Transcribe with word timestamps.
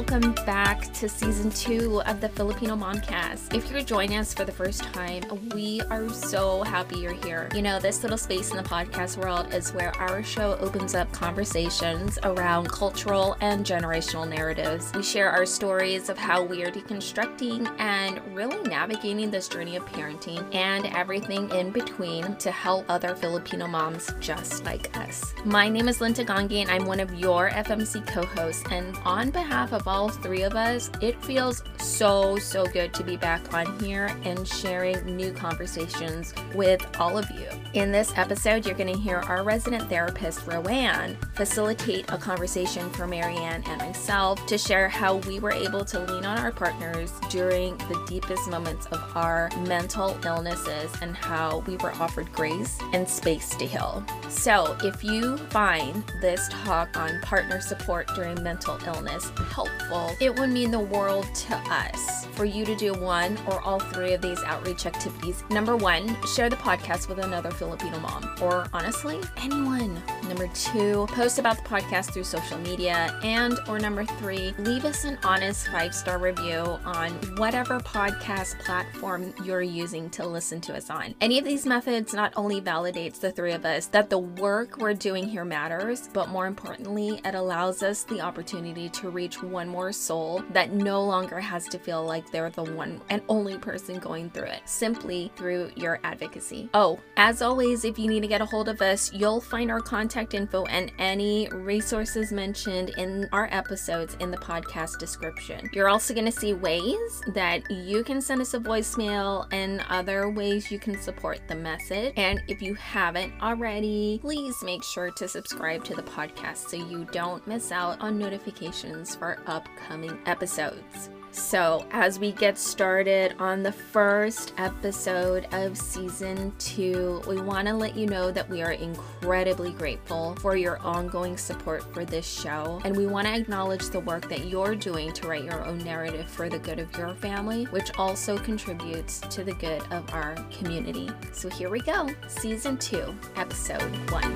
welcome 0.00 0.32
back 0.46 0.90
to 0.94 1.06
season 1.06 1.50
two 1.50 2.00
of 2.06 2.22
the 2.22 2.28
Filipino 2.30 2.74
Momcast. 2.74 3.54
If 3.54 3.70
you're 3.70 3.82
joining 3.82 4.16
us 4.16 4.32
for 4.32 4.46
the 4.46 4.52
first 4.52 4.82
time, 4.82 5.22
we 5.54 5.82
are 5.90 6.08
so 6.08 6.62
happy 6.62 7.00
you're 7.00 7.12
here. 7.12 7.50
You 7.54 7.60
know, 7.60 7.78
this 7.78 8.02
little 8.02 8.16
space 8.16 8.50
in 8.50 8.56
the 8.56 8.62
podcast 8.62 9.18
world 9.18 9.52
is 9.52 9.74
where 9.74 9.94
our 9.98 10.22
show 10.22 10.56
opens 10.56 10.94
up 10.94 11.12
conversations 11.12 12.18
around 12.22 12.70
cultural 12.70 13.36
and 13.42 13.62
generational 13.62 14.26
narratives. 14.26 14.90
We 14.94 15.02
share 15.02 15.28
our 15.28 15.44
stories 15.44 16.08
of 16.08 16.16
how 16.16 16.44
we 16.44 16.64
are 16.64 16.70
deconstructing 16.70 17.70
and 17.78 18.22
really 18.34 18.62
navigating 18.70 19.30
this 19.30 19.48
journey 19.48 19.76
of 19.76 19.84
parenting 19.84 20.42
and 20.54 20.86
everything 20.96 21.50
in 21.50 21.72
between 21.72 22.36
to 22.36 22.50
help 22.50 22.86
other 22.88 23.14
Filipino 23.14 23.66
moms 23.66 24.10
just 24.18 24.64
like 24.64 24.96
us. 24.96 25.34
My 25.44 25.68
name 25.68 25.88
is 25.88 26.00
Linda 26.00 26.24
Gongi, 26.24 26.62
and 26.62 26.70
I'm 26.70 26.86
one 26.86 27.00
of 27.00 27.12
your 27.12 27.50
FMC 27.50 28.06
co 28.06 28.24
hosts. 28.24 28.64
And 28.70 28.96
on 29.04 29.30
behalf 29.30 29.74
of 29.74 29.89
all 29.90 30.08
three 30.08 30.42
of 30.42 30.54
us, 30.54 30.88
it 31.00 31.20
feels 31.24 31.64
so, 31.78 32.38
so 32.38 32.64
good 32.66 32.94
to 32.94 33.02
be 33.02 33.16
back 33.16 33.52
on 33.52 33.76
here 33.80 34.06
and 34.22 34.46
sharing 34.46 35.04
new 35.16 35.32
conversations 35.32 36.32
with 36.54 36.86
all 37.00 37.18
of 37.18 37.28
you. 37.32 37.48
In 37.72 37.90
this 37.90 38.16
episode, 38.16 38.64
you're 38.64 38.76
going 38.76 38.94
to 38.94 39.00
hear 39.00 39.16
our 39.16 39.42
resident 39.42 39.88
therapist, 39.88 40.46
Roanne, 40.46 41.16
facilitate 41.34 42.04
a 42.08 42.16
conversation 42.16 42.88
for 42.90 43.08
Maryann 43.08 43.66
and 43.66 43.78
myself 43.78 44.46
to 44.46 44.56
share 44.56 44.88
how 44.88 45.16
we 45.16 45.40
were 45.40 45.50
able 45.50 45.84
to 45.86 45.98
lean 45.98 46.24
on 46.24 46.38
our 46.38 46.52
partners 46.52 47.12
during 47.28 47.76
the 47.76 48.04
deepest 48.06 48.48
moments 48.48 48.86
of 48.86 49.16
our 49.16 49.50
mental 49.66 50.16
illnesses 50.24 50.92
and 51.02 51.16
how 51.16 51.64
we 51.66 51.76
were 51.78 51.92
offered 51.94 52.32
grace 52.32 52.78
and 52.92 53.08
space 53.08 53.56
to 53.56 53.66
heal. 53.66 54.04
So, 54.28 54.76
if 54.84 55.02
you 55.02 55.36
find 55.48 56.04
this 56.20 56.48
talk 56.64 56.96
on 56.96 57.20
partner 57.22 57.60
support 57.60 58.06
during 58.14 58.40
mental 58.40 58.78
illness 58.86 59.32
helpful, 59.50 59.79
it 60.20 60.38
would 60.38 60.50
mean 60.50 60.70
the 60.70 60.78
world 60.78 61.26
to 61.34 61.56
us 61.56 62.26
for 62.32 62.44
you 62.44 62.64
to 62.64 62.74
do 62.74 62.94
one 62.94 63.36
or 63.48 63.60
all 63.62 63.78
three 63.78 64.14
of 64.14 64.22
these 64.22 64.42
outreach 64.44 64.86
activities. 64.86 65.44
Number 65.50 65.76
one, 65.76 66.16
share 66.34 66.48
the 66.48 66.56
podcast 66.56 67.08
with 67.08 67.18
another 67.18 67.50
Filipino 67.50 67.98
mom, 68.00 68.34
or 68.40 68.66
honestly, 68.72 69.20
anyone. 69.42 70.00
Number 70.26 70.46
two, 70.54 71.06
post 71.10 71.38
about 71.38 71.56
the 71.58 71.68
podcast 71.68 72.12
through 72.12 72.24
social 72.24 72.56
media. 72.58 73.18
And 73.22 73.58
or 73.68 73.78
number 73.78 74.04
three, 74.04 74.54
leave 74.58 74.86
us 74.86 75.04
an 75.04 75.18
honest 75.22 75.68
five-star 75.68 76.18
review 76.18 76.78
on 76.84 77.10
whatever 77.36 77.78
podcast 77.80 78.58
platform 78.60 79.34
you're 79.44 79.60
using 79.60 80.08
to 80.10 80.26
listen 80.26 80.62
to 80.62 80.74
us 80.74 80.88
on. 80.88 81.14
Any 81.20 81.38
of 81.38 81.44
these 81.44 81.66
methods 81.66 82.14
not 82.14 82.32
only 82.36 82.60
validates 82.60 83.20
the 83.20 83.32
three 83.32 83.52
of 83.52 83.66
us 83.66 83.86
that 83.88 84.08
the 84.08 84.18
work 84.18 84.78
we're 84.78 84.94
doing 84.94 85.28
here 85.28 85.44
matters, 85.44 86.08
but 86.12 86.30
more 86.30 86.46
importantly, 86.46 87.20
it 87.24 87.34
allows 87.34 87.82
us 87.82 88.04
the 88.04 88.20
opportunity 88.22 88.88
to 88.88 89.10
reach 89.10 89.42
one 89.42 89.59
more 89.68 89.92
soul 89.92 90.42
that 90.52 90.72
no 90.72 91.02
longer 91.04 91.40
has 91.40 91.66
to 91.68 91.78
feel 91.78 92.04
like 92.04 92.30
they're 92.30 92.50
the 92.50 92.64
one 92.64 93.00
and 93.10 93.22
only 93.28 93.58
person 93.58 93.98
going 93.98 94.30
through 94.30 94.44
it, 94.44 94.62
simply 94.64 95.32
through 95.36 95.70
your 95.76 96.00
advocacy. 96.04 96.68
Oh, 96.74 96.98
as 97.16 97.42
always, 97.42 97.84
if 97.84 97.98
you 97.98 98.08
need 98.08 98.20
to 98.20 98.28
get 98.28 98.40
a 98.40 98.46
hold 98.46 98.68
of 98.68 98.80
us, 98.82 99.12
you'll 99.12 99.40
find 99.40 99.70
our 99.70 99.80
contact 99.80 100.34
info 100.34 100.64
and 100.66 100.92
any 100.98 101.48
resources 101.48 102.32
mentioned 102.32 102.90
in 102.96 103.28
our 103.32 103.48
episodes 103.52 104.16
in 104.20 104.30
the 104.30 104.36
podcast 104.36 104.98
description. 104.98 105.68
You're 105.72 105.88
also 105.88 106.14
going 106.14 106.26
to 106.26 106.32
see 106.32 106.52
ways 106.52 107.22
that 107.34 107.70
you 107.70 108.04
can 108.04 108.20
send 108.20 108.40
us 108.40 108.54
a 108.54 108.60
voicemail 108.60 109.46
and 109.52 109.84
other 109.88 110.30
ways 110.30 110.70
you 110.70 110.78
can 110.78 111.00
support 111.00 111.40
the 111.48 111.54
message. 111.54 112.14
And 112.16 112.40
if 112.48 112.62
you 112.62 112.74
haven't 112.74 113.32
already, 113.40 114.18
please 114.20 114.56
make 114.62 114.82
sure 114.82 115.10
to 115.10 115.28
subscribe 115.28 115.84
to 115.84 115.94
the 115.94 116.02
podcast 116.02 116.68
so 116.68 116.76
you 116.76 117.06
don't 117.12 117.46
miss 117.46 117.72
out 117.72 118.00
on 118.00 118.18
notifications 118.18 119.14
for 119.14 119.38
upcoming 119.50 120.18
episodes. 120.26 121.10
So, 121.32 121.86
as 121.92 122.18
we 122.18 122.32
get 122.32 122.58
started 122.58 123.36
on 123.38 123.62
the 123.62 123.70
first 123.70 124.52
episode 124.58 125.46
of 125.52 125.76
season 125.76 126.52
two, 126.58 127.22
we 127.28 127.40
want 127.40 127.68
to 127.68 127.74
let 127.74 127.96
you 127.96 128.06
know 128.06 128.32
that 128.32 128.48
we 128.48 128.62
are 128.62 128.72
incredibly 128.72 129.72
grateful 129.72 130.34
for 130.40 130.56
your 130.56 130.80
ongoing 130.80 131.36
support 131.36 131.84
for 131.94 132.04
this 132.04 132.28
show. 132.28 132.80
And 132.84 132.96
we 132.96 133.06
want 133.06 133.28
to 133.28 133.34
acknowledge 133.34 133.90
the 133.90 134.00
work 134.00 134.28
that 134.28 134.46
you're 134.46 134.74
doing 134.74 135.12
to 135.12 135.28
write 135.28 135.44
your 135.44 135.64
own 135.64 135.78
narrative 135.78 136.28
for 136.28 136.48
the 136.48 136.58
good 136.58 136.80
of 136.80 136.96
your 136.98 137.14
family, 137.14 137.64
which 137.66 137.96
also 137.96 138.36
contributes 138.36 139.20
to 139.20 139.44
the 139.44 139.54
good 139.54 139.82
of 139.92 140.12
our 140.12 140.34
community. 140.50 141.08
So, 141.32 141.48
here 141.48 141.70
we 141.70 141.78
go 141.80 142.08
season 142.26 142.76
two, 142.76 143.14
episode 143.36 143.92
one. 144.10 144.34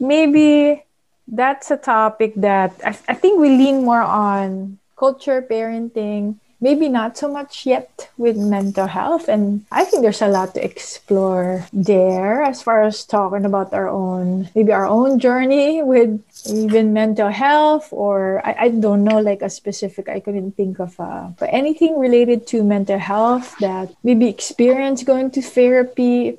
Maybe 0.00 0.84
that's 1.28 1.70
a 1.70 1.76
topic 1.76 2.34
that 2.36 2.72
I, 2.84 2.96
I 3.08 3.14
think 3.14 3.40
we 3.40 3.50
lean 3.50 3.84
more 3.84 4.02
on 4.02 4.78
culture, 4.96 5.40
parenting, 5.42 6.36
maybe 6.60 6.88
not 6.88 7.16
so 7.16 7.28
much 7.28 7.66
yet 7.66 8.10
with 8.18 8.36
mental 8.36 8.86
health. 8.86 9.28
And 9.28 9.64
I 9.70 9.84
think 9.84 10.02
there's 10.02 10.22
a 10.22 10.28
lot 10.28 10.54
to 10.54 10.64
explore 10.64 11.64
there 11.72 12.42
as 12.42 12.62
far 12.62 12.82
as 12.82 13.04
talking 13.04 13.44
about 13.44 13.72
our 13.72 13.88
own, 13.88 14.50
maybe 14.54 14.72
our 14.72 14.86
own 14.86 15.20
journey 15.20 15.82
with 15.82 16.20
even 16.46 16.92
mental 16.92 17.28
health, 17.28 17.88
or 17.92 18.42
I, 18.44 18.56
I 18.58 18.68
don't 18.70 19.04
know, 19.04 19.20
like 19.20 19.42
a 19.42 19.50
specific, 19.50 20.08
I 20.08 20.20
couldn't 20.20 20.56
think 20.56 20.80
of, 20.80 20.96
but 20.96 21.48
anything 21.52 21.98
related 21.98 22.46
to 22.48 22.64
mental 22.64 22.98
health 22.98 23.54
that 23.60 23.94
maybe 24.02 24.26
experience 24.26 25.04
going 25.04 25.30
to 25.32 25.42
therapy. 25.42 26.38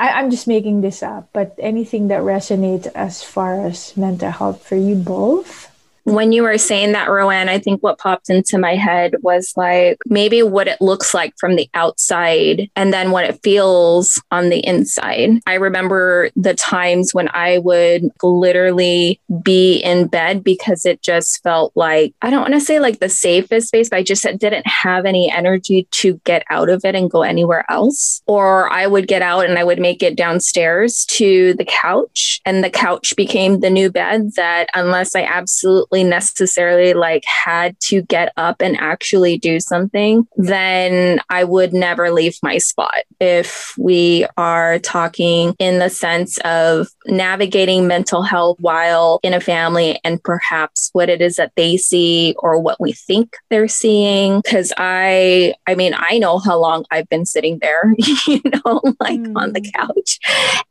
I, 0.00 0.20
am 0.20 0.30
just 0.30 0.46
making 0.46 0.80
this 0.80 1.02
up, 1.02 1.28
but 1.34 1.54
anything 1.58 2.08
that 2.08 2.22
resonates 2.22 2.86
as 2.94 3.22
far 3.22 3.66
as 3.66 3.94
mental 3.98 4.30
health 4.30 4.66
for 4.66 4.76
you 4.76 4.94
both? 4.94 5.69
When 6.04 6.32
you 6.32 6.42
were 6.42 6.58
saying 6.58 6.92
that, 6.92 7.08
Roanne, 7.08 7.48
I 7.48 7.58
think 7.58 7.82
what 7.82 7.98
popped 7.98 8.30
into 8.30 8.58
my 8.58 8.74
head 8.74 9.14
was 9.22 9.52
like 9.56 9.98
maybe 10.06 10.42
what 10.42 10.68
it 10.68 10.80
looks 10.80 11.12
like 11.14 11.34
from 11.38 11.56
the 11.56 11.68
outside 11.74 12.70
and 12.76 12.92
then 12.92 13.10
what 13.10 13.24
it 13.24 13.40
feels 13.42 14.20
on 14.30 14.48
the 14.48 14.60
inside. 14.66 15.40
I 15.46 15.54
remember 15.54 16.30
the 16.36 16.54
times 16.54 17.12
when 17.12 17.28
I 17.32 17.58
would 17.58 18.10
literally 18.22 19.20
be 19.42 19.76
in 19.78 20.06
bed 20.06 20.42
because 20.42 20.86
it 20.86 21.02
just 21.02 21.42
felt 21.42 21.72
like, 21.74 22.14
I 22.22 22.30
don't 22.30 22.42
want 22.42 22.54
to 22.54 22.60
say 22.60 22.80
like 22.80 23.00
the 23.00 23.08
safest 23.08 23.68
space, 23.68 23.88
but 23.88 23.98
I 23.98 24.02
just 24.02 24.24
didn't 24.38 24.66
have 24.66 25.04
any 25.04 25.30
energy 25.30 25.86
to 25.90 26.20
get 26.24 26.44
out 26.50 26.70
of 26.70 26.84
it 26.84 26.94
and 26.94 27.10
go 27.10 27.22
anywhere 27.22 27.64
else. 27.70 28.22
Or 28.26 28.72
I 28.72 28.86
would 28.86 29.06
get 29.06 29.22
out 29.22 29.44
and 29.44 29.58
I 29.58 29.64
would 29.64 29.80
make 29.80 30.02
it 30.02 30.16
downstairs 30.16 31.04
to 31.06 31.54
the 31.54 31.64
couch, 31.64 32.40
and 32.44 32.64
the 32.64 32.70
couch 32.70 33.14
became 33.16 33.60
the 33.60 33.70
new 33.70 33.90
bed 33.90 34.32
that, 34.36 34.68
unless 34.74 35.14
I 35.14 35.22
absolutely 35.22 35.89
necessarily 35.92 36.94
like 36.94 37.24
had 37.24 37.78
to 37.80 38.02
get 38.02 38.32
up 38.36 38.60
and 38.60 38.76
actually 38.78 39.38
do 39.38 39.60
something, 39.60 40.26
then 40.36 41.20
I 41.28 41.44
would 41.44 41.72
never 41.72 42.10
leave 42.10 42.36
my 42.42 42.58
spot. 42.58 43.02
If 43.18 43.74
we 43.78 44.26
are 44.36 44.78
talking 44.78 45.54
in 45.58 45.78
the 45.78 45.90
sense 45.90 46.38
of 46.38 46.88
navigating 47.06 47.86
mental 47.86 48.22
health 48.22 48.58
while 48.60 49.20
in 49.22 49.34
a 49.34 49.40
family 49.40 50.00
and 50.04 50.22
perhaps 50.22 50.90
what 50.92 51.08
it 51.08 51.20
is 51.20 51.36
that 51.36 51.52
they 51.56 51.76
see 51.76 52.34
or 52.38 52.60
what 52.60 52.80
we 52.80 52.92
think 52.92 53.36
they're 53.50 53.68
seeing. 53.68 54.42
Cause 54.42 54.72
I, 54.76 55.54
I 55.66 55.74
mean, 55.74 55.94
I 55.96 56.18
know 56.18 56.38
how 56.38 56.58
long 56.58 56.84
I've 56.90 57.08
been 57.08 57.26
sitting 57.26 57.58
there, 57.60 57.94
you 58.26 58.40
know, 58.44 58.80
like 59.00 59.20
mm. 59.20 59.36
on 59.36 59.52
the 59.52 59.60
mm. 59.60 59.72
couch. 59.74 60.18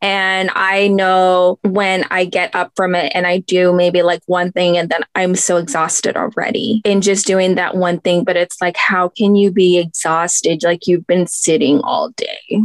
And 0.02 0.50
I 0.56 0.88
know 0.88 1.60
when 1.64 2.06
I 2.10 2.26
get 2.26 2.56
up 2.56 2.72
from 2.76 2.96
it 2.96 3.12
and 3.14 3.28
I 3.28 3.40
do 3.40 3.74
maybe 3.74 4.02
like 4.02 4.22
one 4.26 4.52
thing 4.52 4.78
and 4.78 4.90
then 4.90 5.04
I'm 5.16 5.36
so 5.36 5.58
exhausted 5.58 6.16
already 6.16 6.82
in 6.86 7.02
just 7.02 7.26
doing 7.26 7.56
that 7.56 7.76
one 7.76 8.00
thing. 8.00 8.24
But 8.24 8.38
it's 8.38 8.62
like, 8.62 8.78
how 8.78 9.10
can 9.10 9.36
you 9.36 9.52
be 9.52 9.78
exhausted 9.78 10.64
like 10.64 10.88
you've 10.88 11.08
been 11.08 11.28
sitting 11.28 11.82
all 11.82 12.10
day? 12.10 12.62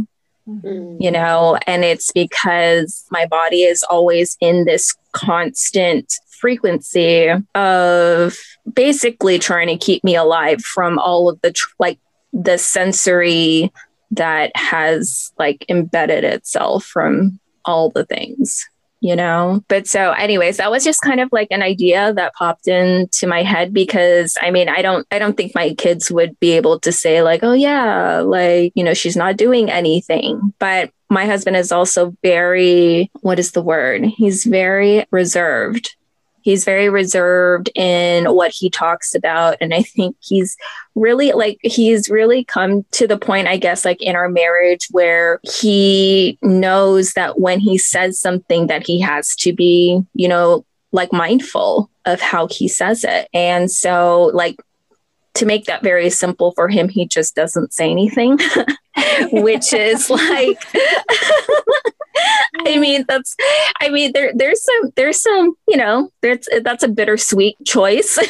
Mm-hmm. 0.47 1.01
You 1.01 1.11
know, 1.11 1.57
and 1.65 1.83
it's 1.83 2.11
because 2.11 3.03
my 3.09 3.25
body 3.25 3.63
is 3.63 3.83
always 3.83 4.37
in 4.39 4.65
this 4.65 4.95
constant 5.11 6.13
frequency 6.39 7.29
of 7.55 8.37
basically 8.71 9.39
trying 9.39 9.67
to 9.67 9.77
keep 9.77 10.03
me 10.03 10.15
alive 10.15 10.61
from 10.61 10.99
all 10.99 11.29
of 11.29 11.41
the 11.41 11.51
tr- 11.51 11.73
like 11.79 11.99
the 12.31 12.57
sensory 12.57 13.71
that 14.11 14.51
has 14.55 15.31
like 15.39 15.65
embedded 15.69 16.23
itself 16.23 16.85
from 16.85 17.39
all 17.65 17.89
the 17.89 18.05
things 18.05 18.67
you 19.05 19.15
know? 19.15 19.63
But 19.67 19.87
so, 19.87 20.11
anyways, 20.13 20.57
that 20.57 20.71
was 20.71 20.83
just 20.83 21.01
kind 21.01 21.19
of 21.19 21.29
like 21.31 21.49
an 21.51 21.61
idea 21.61 22.11
that 22.13 22.33
popped 22.33 22.67
into 22.67 23.27
my 23.27 23.43
head 23.43 23.71
because 23.71 24.35
I 24.41 24.49
mean, 24.49 24.67
I 24.67 24.81
don't, 24.81 25.05
I 25.11 25.19
don't 25.19 25.37
think 25.37 25.53
my 25.53 25.75
kids 25.75 26.09
would 26.11 26.39
be 26.39 26.53
able 26.53 26.79
to 26.79 26.91
say, 26.91 27.21
like, 27.21 27.43
oh, 27.43 27.53
yeah, 27.53 28.21
like, 28.21 28.71
you 28.75 28.83
know, 28.83 28.95
she's 28.95 29.15
not 29.15 29.37
doing 29.37 29.69
anything. 29.69 30.53
But 30.57 30.89
my 31.09 31.25
husband 31.25 31.55
is 31.55 31.71
also 31.71 32.15
very, 32.23 33.11
what 33.21 33.37
is 33.37 33.51
the 33.51 33.61
word? 33.61 34.05
He's 34.05 34.43
very 34.43 35.05
reserved 35.11 35.95
he's 36.45 36.63
very 36.63 36.87
reserved 36.87 37.69
in 37.75 38.33
what 38.33 38.51
he 38.51 38.69
talks 38.69 39.13
about 39.13 39.57
and 39.59 39.73
i 39.73 39.81
think 39.81 40.15
he's 40.21 40.55
really 40.95 41.33
like 41.33 41.57
he's 41.61 42.09
really 42.09 42.45
come 42.45 42.85
to 42.91 43.05
the 43.05 43.17
point 43.17 43.47
i 43.47 43.57
guess 43.57 43.83
like 43.83 44.01
in 44.01 44.15
our 44.15 44.29
marriage 44.29 44.87
where 44.91 45.41
he 45.43 46.37
knows 46.41 47.11
that 47.13 47.39
when 47.39 47.59
he 47.59 47.77
says 47.77 48.17
something 48.17 48.67
that 48.67 48.87
he 48.87 49.01
has 49.01 49.35
to 49.35 49.51
be 49.51 50.01
you 50.13 50.27
know 50.29 50.65
like 50.95 51.11
mindful 51.11 51.91
of 52.05 52.21
how 52.21 52.47
he 52.47 52.67
says 52.67 53.03
it. 53.03 53.27
And 53.33 53.69
so, 53.69 54.31
like, 54.33 54.55
to 55.35 55.45
make 55.45 55.65
that 55.65 55.83
very 55.83 56.09
simple 56.09 56.53
for 56.53 56.69
him, 56.69 56.87
he 56.87 57.05
just 57.05 57.35
doesn't 57.35 57.73
say 57.73 57.91
anything, 57.91 58.39
which 59.31 59.73
is 59.73 60.09
like, 60.09 60.63
I 62.65 62.77
mean, 62.77 63.05
that's, 63.07 63.35
I 63.81 63.89
mean, 63.89 64.11
there, 64.13 64.31
there's 64.33 64.63
some, 64.63 64.91
there's 64.95 65.21
some, 65.21 65.55
you 65.67 65.77
know, 65.77 66.11
there's, 66.21 66.47
that's 66.63 66.83
a 66.83 66.87
bittersweet 66.87 67.57
choice. 67.65 68.17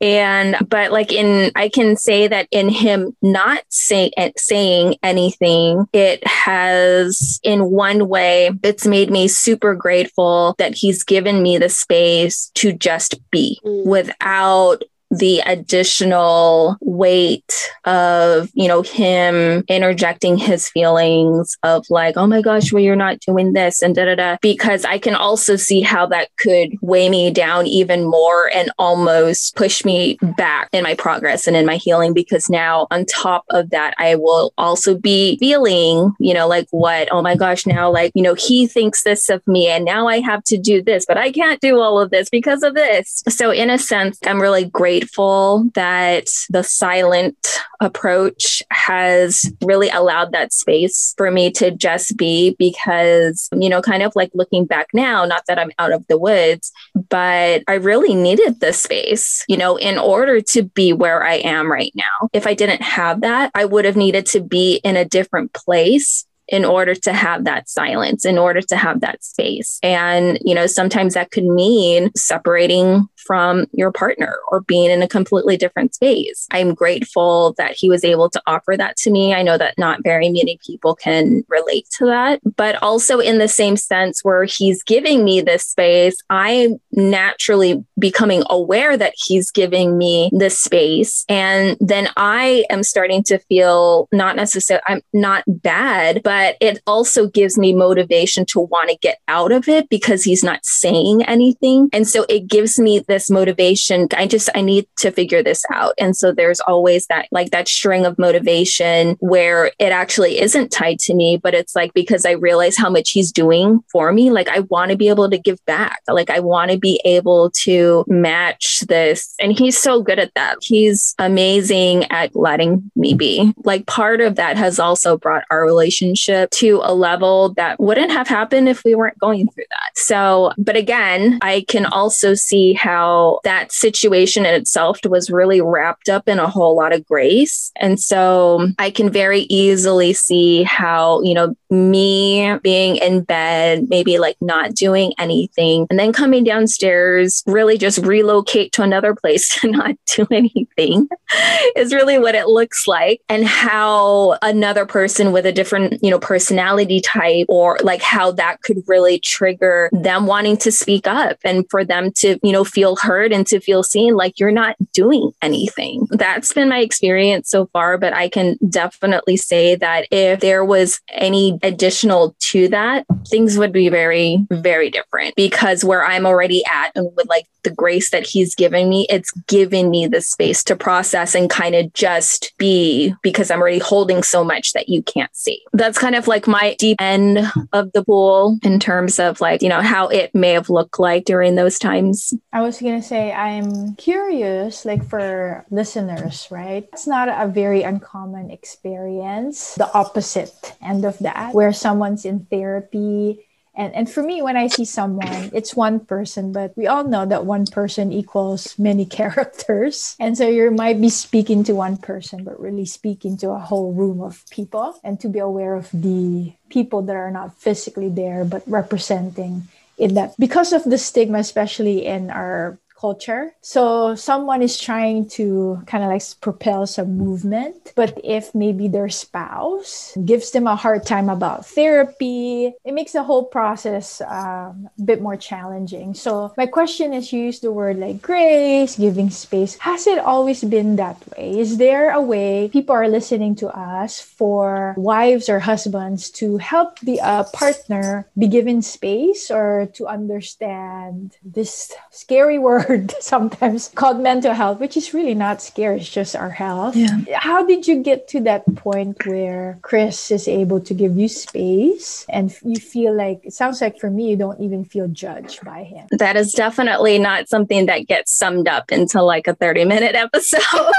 and 0.00 0.56
but 0.68 0.92
like 0.92 1.12
in 1.12 1.50
i 1.56 1.68
can 1.68 1.96
say 1.96 2.28
that 2.28 2.46
in 2.50 2.68
him 2.68 3.16
not 3.20 3.62
say, 3.68 4.10
saying 4.36 4.94
anything 5.02 5.86
it 5.92 6.24
has 6.26 7.40
in 7.42 7.70
one 7.70 8.08
way 8.08 8.50
it's 8.62 8.86
made 8.86 9.10
me 9.10 9.26
super 9.26 9.74
grateful 9.74 10.54
that 10.58 10.74
he's 10.74 11.02
given 11.02 11.42
me 11.42 11.58
the 11.58 11.68
space 11.68 12.50
to 12.54 12.72
just 12.72 13.18
be 13.30 13.60
mm. 13.64 13.84
without 13.84 14.82
the 15.10 15.40
additional 15.40 16.76
weight 16.80 17.70
of, 17.84 18.50
you 18.54 18.68
know, 18.68 18.82
him 18.82 19.64
interjecting 19.68 20.36
his 20.36 20.68
feelings 20.68 21.56
of 21.62 21.86
like, 21.88 22.16
oh 22.16 22.26
my 22.26 22.42
gosh, 22.42 22.72
well, 22.72 22.82
you're 22.82 22.96
not 22.96 23.20
doing 23.20 23.52
this 23.52 23.80
and 23.82 23.94
da 23.94 24.04
da 24.04 24.14
da. 24.14 24.36
Because 24.42 24.84
I 24.84 24.98
can 24.98 25.14
also 25.14 25.56
see 25.56 25.80
how 25.80 26.06
that 26.06 26.28
could 26.38 26.70
weigh 26.82 27.08
me 27.08 27.30
down 27.30 27.66
even 27.66 28.04
more 28.04 28.50
and 28.54 28.70
almost 28.78 29.56
push 29.56 29.84
me 29.84 30.18
back 30.36 30.68
in 30.72 30.82
my 30.84 30.94
progress 30.94 31.46
and 31.46 31.56
in 31.56 31.64
my 31.64 31.76
healing. 31.76 32.12
Because 32.12 32.50
now, 32.50 32.86
on 32.90 33.06
top 33.06 33.44
of 33.50 33.70
that, 33.70 33.94
I 33.98 34.16
will 34.16 34.52
also 34.58 34.96
be 34.96 35.38
feeling, 35.38 36.12
you 36.18 36.34
know, 36.34 36.46
like 36.46 36.66
what, 36.70 37.08
oh 37.10 37.22
my 37.22 37.34
gosh, 37.34 37.66
now, 37.66 37.90
like, 37.90 38.12
you 38.14 38.22
know, 38.22 38.34
he 38.34 38.66
thinks 38.66 39.04
this 39.04 39.28
of 39.28 39.46
me 39.46 39.68
and 39.68 39.84
now 39.84 40.06
I 40.06 40.20
have 40.20 40.44
to 40.44 40.58
do 40.58 40.82
this, 40.82 41.06
but 41.06 41.16
I 41.16 41.32
can't 41.32 41.60
do 41.60 41.80
all 41.80 41.98
of 41.98 42.10
this 42.10 42.28
because 42.28 42.62
of 42.62 42.74
this. 42.74 43.22
So, 43.28 43.50
in 43.50 43.70
a 43.70 43.78
sense, 43.78 44.18
I'm 44.26 44.40
really 44.40 44.66
grateful 44.66 44.97
grateful 44.98 45.70
that 45.74 46.28
the 46.50 46.62
silent 46.62 47.36
approach 47.80 48.62
has 48.70 49.52
really 49.62 49.88
allowed 49.90 50.32
that 50.32 50.52
space 50.52 51.14
for 51.16 51.30
me 51.30 51.50
to 51.52 51.70
just 51.70 52.16
be 52.16 52.56
because, 52.58 53.48
you 53.52 53.68
know, 53.68 53.80
kind 53.80 54.02
of 54.02 54.12
like 54.16 54.30
looking 54.34 54.64
back 54.64 54.88
now, 54.92 55.24
not 55.24 55.44
that 55.46 55.58
I'm 55.58 55.70
out 55.78 55.92
of 55.92 56.04
the 56.08 56.18
woods, 56.18 56.72
but 57.08 57.62
I 57.68 57.74
really 57.74 58.14
needed 58.14 58.58
this 58.58 58.82
space, 58.82 59.44
you 59.48 59.56
know, 59.56 59.76
in 59.76 59.98
order 59.98 60.40
to 60.40 60.62
be 60.64 60.92
where 60.92 61.22
I 61.24 61.34
am 61.34 61.70
right 61.70 61.92
now. 61.94 62.28
If 62.32 62.46
I 62.46 62.54
didn't 62.54 62.82
have 62.82 63.20
that, 63.20 63.52
I 63.54 63.64
would 63.66 63.84
have 63.84 63.96
needed 63.96 64.26
to 64.26 64.40
be 64.40 64.80
in 64.82 64.96
a 64.96 65.04
different 65.04 65.52
place 65.52 66.24
in 66.48 66.64
order 66.64 66.94
to 66.94 67.12
have 67.12 67.44
that 67.44 67.68
silence, 67.68 68.24
in 68.24 68.38
order 68.38 68.62
to 68.62 68.76
have 68.76 69.00
that 69.02 69.22
space. 69.22 69.78
And, 69.82 70.38
you 70.42 70.54
know, 70.54 70.66
sometimes 70.66 71.14
that 71.14 71.30
could 71.30 71.44
mean 71.44 72.10
separating 72.16 73.06
from 73.28 73.66
your 73.72 73.92
partner 73.92 74.38
or 74.50 74.62
being 74.62 74.90
in 74.90 75.02
a 75.02 75.06
completely 75.06 75.58
different 75.58 75.94
space. 75.94 76.46
I'm 76.50 76.72
grateful 76.72 77.54
that 77.58 77.76
he 77.76 77.90
was 77.90 78.04
able 78.04 78.30
to 78.30 78.42
offer 78.46 78.74
that 78.78 78.96
to 78.96 79.10
me. 79.10 79.34
I 79.34 79.42
know 79.42 79.58
that 79.58 79.76
not 79.76 80.02
very 80.02 80.30
many 80.30 80.58
people 80.66 80.94
can 80.94 81.44
relate 81.46 81.86
to 81.98 82.06
that, 82.06 82.40
but 82.56 82.82
also 82.82 83.18
in 83.18 83.36
the 83.36 83.46
same 83.46 83.76
sense 83.76 84.24
where 84.24 84.44
he's 84.44 84.82
giving 84.82 85.24
me 85.24 85.42
this 85.42 85.64
space, 85.64 86.16
I'm 86.30 86.78
naturally 86.92 87.84
becoming 87.98 88.44
aware 88.48 88.96
that 88.96 89.12
he's 89.14 89.50
giving 89.50 89.98
me 89.98 90.30
this 90.32 90.58
space. 90.58 91.26
And 91.28 91.76
then 91.80 92.08
I 92.16 92.64
am 92.70 92.82
starting 92.82 93.22
to 93.24 93.38
feel 93.40 94.08
not 94.10 94.36
necessarily, 94.36 94.82
I'm 94.88 95.02
not 95.12 95.44
bad, 95.46 96.22
but 96.22 96.56
it 96.62 96.80
also 96.86 97.28
gives 97.28 97.58
me 97.58 97.74
motivation 97.74 98.46
to 98.46 98.60
want 98.60 98.88
to 98.88 98.96
get 98.96 99.18
out 99.28 99.52
of 99.52 99.68
it 99.68 99.90
because 99.90 100.24
he's 100.24 100.42
not 100.42 100.64
saying 100.64 101.24
anything. 101.24 101.90
And 101.92 102.08
so 102.08 102.24
it 102.30 102.46
gives 102.46 102.78
me 102.78 103.00
this 103.00 103.17
this 103.18 103.30
motivation. 103.30 104.06
I 104.16 104.28
just, 104.28 104.48
I 104.54 104.60
need 104.60 104.86
to 104.98 105.10
figure 105.10 105.42
this 105.42 105.64
out. 105.72 105.92
And 105.98 106.16
so 106.16 106.30
there's 106.30 106.60
always 106.60 107.08
that, 107.08 107.26
like 107.32 107.50
that 107.50 107.66
string 107.66 108.06
of 108.06 108.16
motivation 108.16 109.16
where 109.18 109.72
it 109.80 109.90
actually 109.90 110.40
isn't 110.40 110.68
tied 110.70 111.00
to 111.00 111.14
me, 111.14 111.36
but 111.36 111.52
it's 111.52 111.74
like 111.74 111.92
because 111.94 112.24
I 112.24 112.32
realize 112.32 112.76
how 112.76 112.88
much 112.88 113.10
he's 113.10 113.32
doing 113.32 113.80
for 113.90 114.12
me, 114.12 114.30
like 114.30 114.48
I 114.48 114.60
want 114.60 114.92
to 114.92 114.96
be 114.96 115.08
able 115.08 115.28
to 115.30 115.36
give 115.36 115.58
back. 115.66 116.00
Like 116.06 116.30
I 116.30 116.38
want 116.38 116.70
to 116.70 116.78
be 116.78 117.00
able 117.04 117.50
to 117.64 118.04
match 118.06 118.82
this. 118.82 119.34
And 119.40 119.58
he's 119.58 119.76
so 119.76 120.00
good 120.00 120.20
at 120.20 120.32
that. 120.36 120.58
He's 120.62 121.16
amazing 121.18 122.04
at 122.12 122.36
letting 122.36 122.88
me 122.94 123.14
be. 123.14 123.52
Like 123.64 123.86
part 123.86 124.20
of 124.20 124.36
that 124.36 124.56
has 124.56 124.78
also 124.78 125.18
brought 125.18 125.42
our 125.50 125.64
relationship 125.64 126.50
to 126.50 126.80
a 126.84 126.94
level 126.94 127.52
that 127.54 127.80
wouldn't 127.80 128.12
have 128.12 128.28
happened 128.28 128.68
if 128.68 128.84
we 128.84 128.94
weren't 128.94 129.18
going 129.18 129.48
through 129.48 129.64
that. 129.70 129.90
So, 129.96 130.52
but 130.56 130.76
again, 130.76 131.40
I 131.42 131.64
can 131.66 131.84
also 131.84 132.34
see 132.34 132.74
how 132.74 133.07
how 133.08 133.40
that 133.44 133.72
situation 133.72 134.44
in 134.44 134.54
itself 134.54 135.00
was 135.04 135.30
really 135.30 135.60
wrapped 135.60 136.08
up 136.08 136.28
in 136.28 136.38
a 136.38 136.48
whole 136.48 136.76
lot 136.76 136.92
of 136.92 137.06
grace. 137.06 137.70
And 137.76 138.00
so 138.00 138.68
I 138.78 138.90
can 138.90 139.10
very 139.10 139.42
easily 139.42 140.12
see 140.12 140.62
how, 140.62 141.22
you 141.22 141.34
know, 141.34 141.54
me 141.70 142.56
being 142.62 142.96
in 142.96 143.22
bed, 143.22 143.88
maybe 143.88 144.18
like 144.18 144.36
not 144.40 144.74
doing 144.74 145.12
anything, 145.18 145.86
and 145.90 145.98
then 145.98 146.12
coming 146.12 146.44
downstairs, 146.44 147.42
really 147.46 147.78
just 147.78 147.98
relocate 147.98 148.72
to 148.72 148.82
another 148.82 149.14
place 149.14 149.48
to 149.60 149.70
not 149.70 149.96
do 150.06 150.26
anything 150.30 151.08
is 151.76 151.92
really 151.92 152.18
what 152.18 152.34
it 152.34 152.48
looks 152.48 152.86
like. 152.86 153.20
And 153.28 153.44
how 153.44 154.38
another 154.42 154.86
person 154.86 155.32
with 155.32 155.46
a 155.46 155.52
different, 155.52 156.02
you 156.02 156.10
know, 156.10 156.18
personality 156.18 157.00
type 157.00 157.46
or 157.48 157.78
like 157.82 158.02
how 158.02 158.32
that 158.32 158.62
could 158.62 158.82
really 158.86 159.18
trigger 159.18 159.90
them 159.92 160.26
wanting 160.26 160.56
to 160.58 160.72
speak 160.72 161.06
up 161.06 161.38
and 161.44 161.64
for 161.70 161.84
them 161.84 162.12
to, 162.12 162.38
you 162.42 162.52
know, 162.52 162.64
feel 162.64 162.87
heard 162.96 163.32
and 163.32 163.46
to 163.48 163.60
feel 163.60 163.82
seen 163.82 164.14
like 164.14 164.38
you're 164.38 164.50
not 164.50 164.76
doing 164.92 165.32
anything. 165.42 166.06
That's 166.10 166.52
been 166.52 166.68
my 166.68 166.80
experience 166.80 167.50
so 167.50 167.66
far, 167.66 167.98
but 167.98 168.12
I 168.12 168.28
can 168.28 168.58
definitely 168.68 169.36
say 169.36 169.74
that 169.76 170.06
if 170.10 170.40
there 170.40 170.64
was 170.64 171.00
any 171.10 171.58
additional 171.62 172.36
to 172.50 172.68
that, 172.68 173.06
things 173.28 173.58
would 173.58 173.72
be 173.72 173.88
very, 173.88 174.46
very 174.50 174.90
different 174.90 175.34
because 175.36 175.84
where 175.84 176.04
I'm 176.04 176.26
already 176.26 176.62
at 176.66 176.92
and 176.94 177.10
with 177.16 177.28
like 177.28 177.46
the 177.62 177.70
grace 177.70 178.10
that 178.10 178.26
he's 178.26 178.54
given 178.54 178.88
me, 178.88 179.06
it's 179.10 179.32
given 179.46 179.90
me 179.90 180.06
the 180.06 180.20
space 180.20 180.62
to 180.64 180.76
process 180.76 181.34
and 181.34 181.50
kind 181.50 181.74
of 181.74 181.92
just 181.92 182.52
be 182.58 183.14
because 183.22 183.50
I'm 183.50 183.60
already 183.60 183.78
holding 183.78 184.22
so 184.22 184.44
much 184.44 184.72
that 184.72 184.88
you 184.88 185.02
can't 185.02 185.34
see. 185.34 185.62
That's 185.72 185.98
kind 185.98 186.14
of 186.14 186.28
like 186.28 186.46
my 186.46 186.76
deep 186.78 187.00
end 187.00 187.40
of 187.72 187.92
the 187.92 188.04
pool 188.04 188.58
in 188.62 188.80
terms 188.80 189.18
of 189.18 189.40
like, 189.40 189.62
you 189.62 189.68
know, 189.68 189.82
how 189.82 190.08
it 190.08 190.34
may 190.34 190.52
have 190.52 190.70
looked 190.70 190.98
like 190.98 191.24
during 191.24 191.56
those 191.56 191.78
times. 191.78 192.32
I 192.52 192.62
was 192.62 192.77
going 192.80 193.00
to 193.00 193.06
say, 193.06 193.32
I'm 193.32 193.94
curious, 193.96 194.84
like 194.84 195.04
for 195.04 195.64
listeners, 195.70 196.48
right? 196.50 196.88
It's 196.92 197.06
not 197.06 197.28
a 197.28 197.46
very 197.48 197.82
uncommon 197.82 198.50
experience, 198.50 199.74
the 199.74 199.92
opposite 199.92 200.76
end 200.82 201.04
of 201.04 201.18
that, 201.20 201.54
where 201.54 201.72
someone's 201.72 202.24
in 202.24 202.46
therapy 202.46 203.44
and 203.78 203.94
and 203.94 204.10
for 204.10 204.22
me 204.22 204.42
when 204.42 204.56
i 204.56 204.66
see 204.66 204.84
someone 204.84 205.50
it's 205.54 205.74
one 205.74 206.00
person 206.00 206.52
but 206.52 206.76
we 206.76 206.86
all 206.86 207.04
know 207.04 207.24
that 207.24 207.46
one 207.46 207.64
person 207.64 208.12
equals 208.12 208.76
many 208.78 209.06
characters 209.18 210.16
and 210.18 210.36
so 210.36 210.46
you 210.46 210.70
might 210.70 211.00
be 211.00 211.08
speaking 211.08 211.64
to 211.64 211.72
one 211.72 211.96
person 211.96 212.44
but 212.44 212.60
really 212.60 212.84
speaking 212.84 213.38
to 213.38 213.50
a 213.50 213.58
whole 213.58 213.94
room 213.94 214.20
of 214.20 214.44
people 214.50 214.98
and 215.04 215.20
to 215.20 215.28
be 215.28 215.38
aware 215.38 215.74
of 215.74 215.88
the 215.94 216.52
people 216.68 217.00
that 217.00 217.16
are 217.16 217.30
not 217.30 217.56
physically 217.56 218.10
there 218.10 218.44
but 218.44 218.62
representing 218.66 219.62
in 219.98 220.14
that 220.14 220.34
because 220.38 220.72
of 220.72 220.84
the 220.84 220.98
stigma 220.98 221.38
especially 221.38 222.06
in 222.06 222.30
our 222.30 222.78
culture. 222.98 223.54
So 223.60 224.14
someone 224.14 224.62
is 224.62 224.78
trying 224.78 225.28
to 225.38 225.80
kind 225.86 226.02
of 226.02 226.10
like 226.10 226.22
propel 226.40 226.86
some 226.86 227.16
movement, 227.16 227.92
but 227.94 228.18
if 228.24 228.54
maybe 228.54 228.88
their 228.88 229.08
spouse 229.08 230.16
gives 230.24 230.50
them 230.50 230.66
a 230.66 230.74
hard 230.74 231.06
time 231.06 231.28
about 231.28 231.66
therapy, 231.66 232.74
it 232.84 232.92
makes 232.92 233.12
the 233.12 233.22
whole 233.22 233.44
process 233.44 234.20
um, 234.22 234.90
a 234.98 235.02
bit 235.04 235.22
more 235.22 235.36
challenging. 235.36 236.14
So 236.14 236.52
my 236.56 236.66
question 236.66 237.14
is 237.14 237.32
you 237.32 237.40
use 237.40 237.60
the 237.60 237.70
word 237.70 237.98
like 237.98 238.20
grace, 238.20 238.96
giving 238.96 239.30
space. 239.30 239.78
Has 239.78 240.06
it 240.06 240.18
always 240.18 240.64
been 240.64 240.96
that 240.96 241.16
way? 241.30 241.58
Is 241.58 241.78
there 241.78 242.10
a 242.10 242.20
way 242.20 242.68
people 242.72 242.94
are 242.94 243.08
listening 243.08 243.54
to 243.56 243.68
us 243.68 244.20
for 244.20 244.94
wives 244.96 245.48
or 245.48 245.60
husbands 245.60 246.30
to 246.42 246.58
help 246.58 246.98
the 247.00 247.20
uh, 247.20 247.44
partner 247.54 248.26
be 248.36 248.48
given 248.48 248.82
space 248.82 249.50
or 249.50 249.88
to 249.94 250.06
understand 250.06 251.36
this 251.44 251.92
scary 252.10 252.58
word 252.58 252.87
word 252.88 253.14
sometimes 253.20 253.88
called 253.88 254.20
mental 254.20 254.52
health, 254.52 254.80
which 254.80 254.96
is 254.96 255.14
really 255.14 255.34
not 255.34 255.60
scary. 255.60 256.00
It's 256.00 256.08
just 256.08 256.34
our 256.34 256.50
health. 256.50 256.96
Yeah. 256.96 257.20
How 257.34 257.64
did 257.64 257.86
you 257.86 258.02
get 258.02 258.28
to 258.28 258.40
that 258.42 258.64
point 258.76 259.26
where 259.26 259.78
Chris 259.82 260.30
is 260.30 260.48
able 260.48 260.80
to 260.80 260.94
give 260.94 261.16
you 261.16 261.28
space 261.28 262.26
and 262.28 262.54
you 262.62 262.76
feel 262.76 263.14
like, 263.14 263.40
it 263.44 263.52
sounds 263.52 263.80
like 263.80 263.98
for 263.98 264.10
me, 264.10 264.30
you 264.30 264.36
don't 264.36 264.60
even 264.60 264.84
feel 264.84 265.08
judged 265.08 265.64
by 265.64 265.84
him? 265.84 266.06
That 266.10 266.36
is 266.36 266.52
definitely 266.52 267.18
not 267.18 267.48
something 267.48 267.86
that 267.86 268.06
gets 268.06 268.32
summed 268.32 268.68
up 268.68 268.92
into 268.92 269.22
like 269.22 269.46
a 269.46 269.54
30 269.54 269.84
minute 269.84 270.14
episode. 270.14 270.92